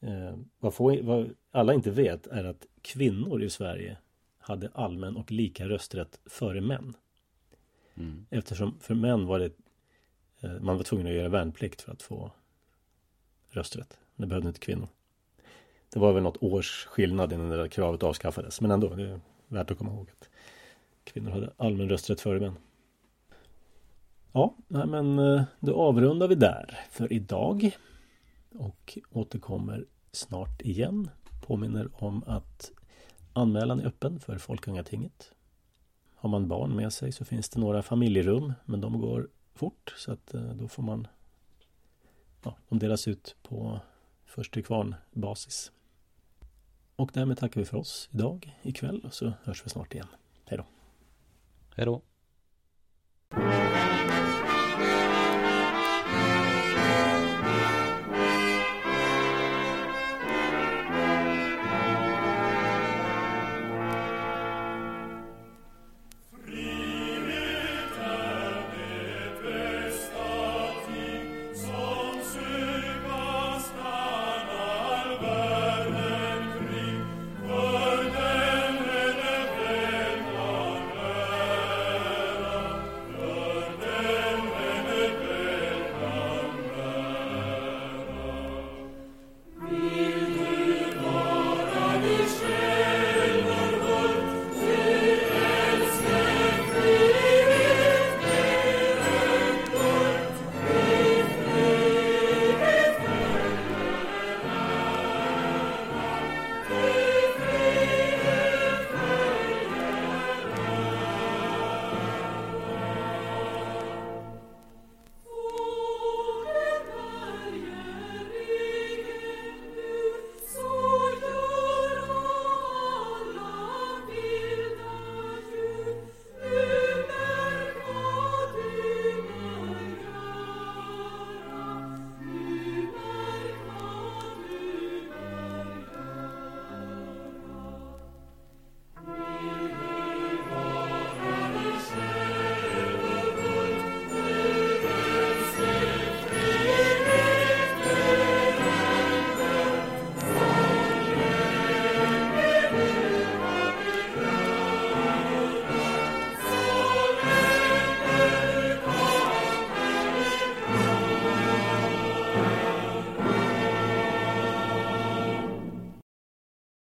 Eh, 0.00 0.34
vad, 0.58 0.74
få, 0.74 1.02
vad 1.02 1.34
alla 1.50 1.74
inte 1.74 1.90
vet 1.90 2.26
är 2.26 2.44
att 2.44 2.66
kvinnor 2.82 3.42
i 3.42 3.50
Sverige 3.50 3.96
hade 4.38 4.70
allmän 4.74 5.16
och 5.16 5.32
lika 5.32 5.68
rösträtt 5.68 6.20
före 6.26 6.60
män. 6.60 6.96
Mm. 7.94 8.26
Eftersom 8.30 8.78
för 8.80 8.94
män 8.94 9.26
var 9.26 9.38
det 9.38 9.52
eh, 10.40 10.60
man 10.60 10.76
var 10.76 10.84
tvungen 10.84 11.06
att 11.06 11.12
göra 11.12 11.28
värnplikt 11.28 11.80
för 11.80 11.92
att 11.92 12.02
få 12.02 12.30
rösträtt. 13.50 13.98
Det 14.16 14.26
behövde 14.26 14.48
inte 14.48 14.60
kvinnor. 14.60 14.88
Det 15.92 15.98
var 15.98 16.12
väl 16.12 16.22
något 16.22 16.42
års 16.42 16.84
skillnad 16.86 17.32
innan 17.32 17.48
det 17.48 17.56
där 17.56 17.68
kravet 17.68 18.02
avskaffades. 18.02 18.60
Men 18.60 18.70
ändå, 18.70 18.88
det 18.94 19.02
är 19.02 19.20
värt 19.48 19.70
att 19.70 19.78
komma 19.78 19.92
ihåg 19.92 20.10
att 20.10 20.28
kvinnor 21.04 21.30
hade 21.30 21.50
allmän 21.56 21.88
rösträtt 21.88 22.20
före 22.20 22.40
män. 22.40 22.56
Ja, 24.32 24.54
nej, 24.68 24.86
men 24.86 25.18
eh, 25.18 25.42
då 25.60 25.76
avrundar 25.76 26.28
vi 26.28 26.34
där 26.34 26.78
för 26.90 27.12
idag. 27.12 27.76
Och 28.54 28.98
återkommer 29.10 29.86
snart 30.12 30.62
igen. 30.62 31.10
Påminner 31.40 32.04
om 32.04 32.24
att 32.26 32.70
anmälan 33.32 33.80
är 33.80 33.86
öppen 33.86 34.20
för 34.20 34.38
Folkungatinget. 34.38 35.32
Har 36.14 36.28
man 36.28 36.48
barn 36.48 36.76
med 36.76 36.92
sig 36.92 37.12
så 37.12 37.24
finns 37.24 37.48
det 37.48 37.60
några 37.60 37.82
familjerum 37.82 38.52
men 38.64 38.80
de 38.80 39.00
går 39.00 39.28
fort 39.54 39.94
så 39.96 40.12
att 40.12 40.34
eh, 40.34 40.42
då 40.42 40.68
får 40.68 40.82
man 40.82 41.06
ja, 42.42 42.56
de 42.68 42.78
delas 42.78 43.08
ut 43.08 43.36
på 43.42 43.80
först 44.24 44.52
till 44.52 44.64
kvarn 44.64 44.94
basis. 45.10 45.72
Och 46.96 47.10
därmed 47.14 47.38
tackar 47.38 47.60
vi 47.60 47.64
för 47.64 47.76
oss 47.76 48.08
idag 48.12 48.56
ikväll 48.62 49.00
och 49.04 49.14
så 49.14 49.32
hörs 49.42 49.66
vi 49.66 49.70
snart 49.70 49.94
igen. 49.94 50.08
Hej 50.44 50.58
då! 50.58 50.64
Hej 51.76 51.86
då. 51.86 52.02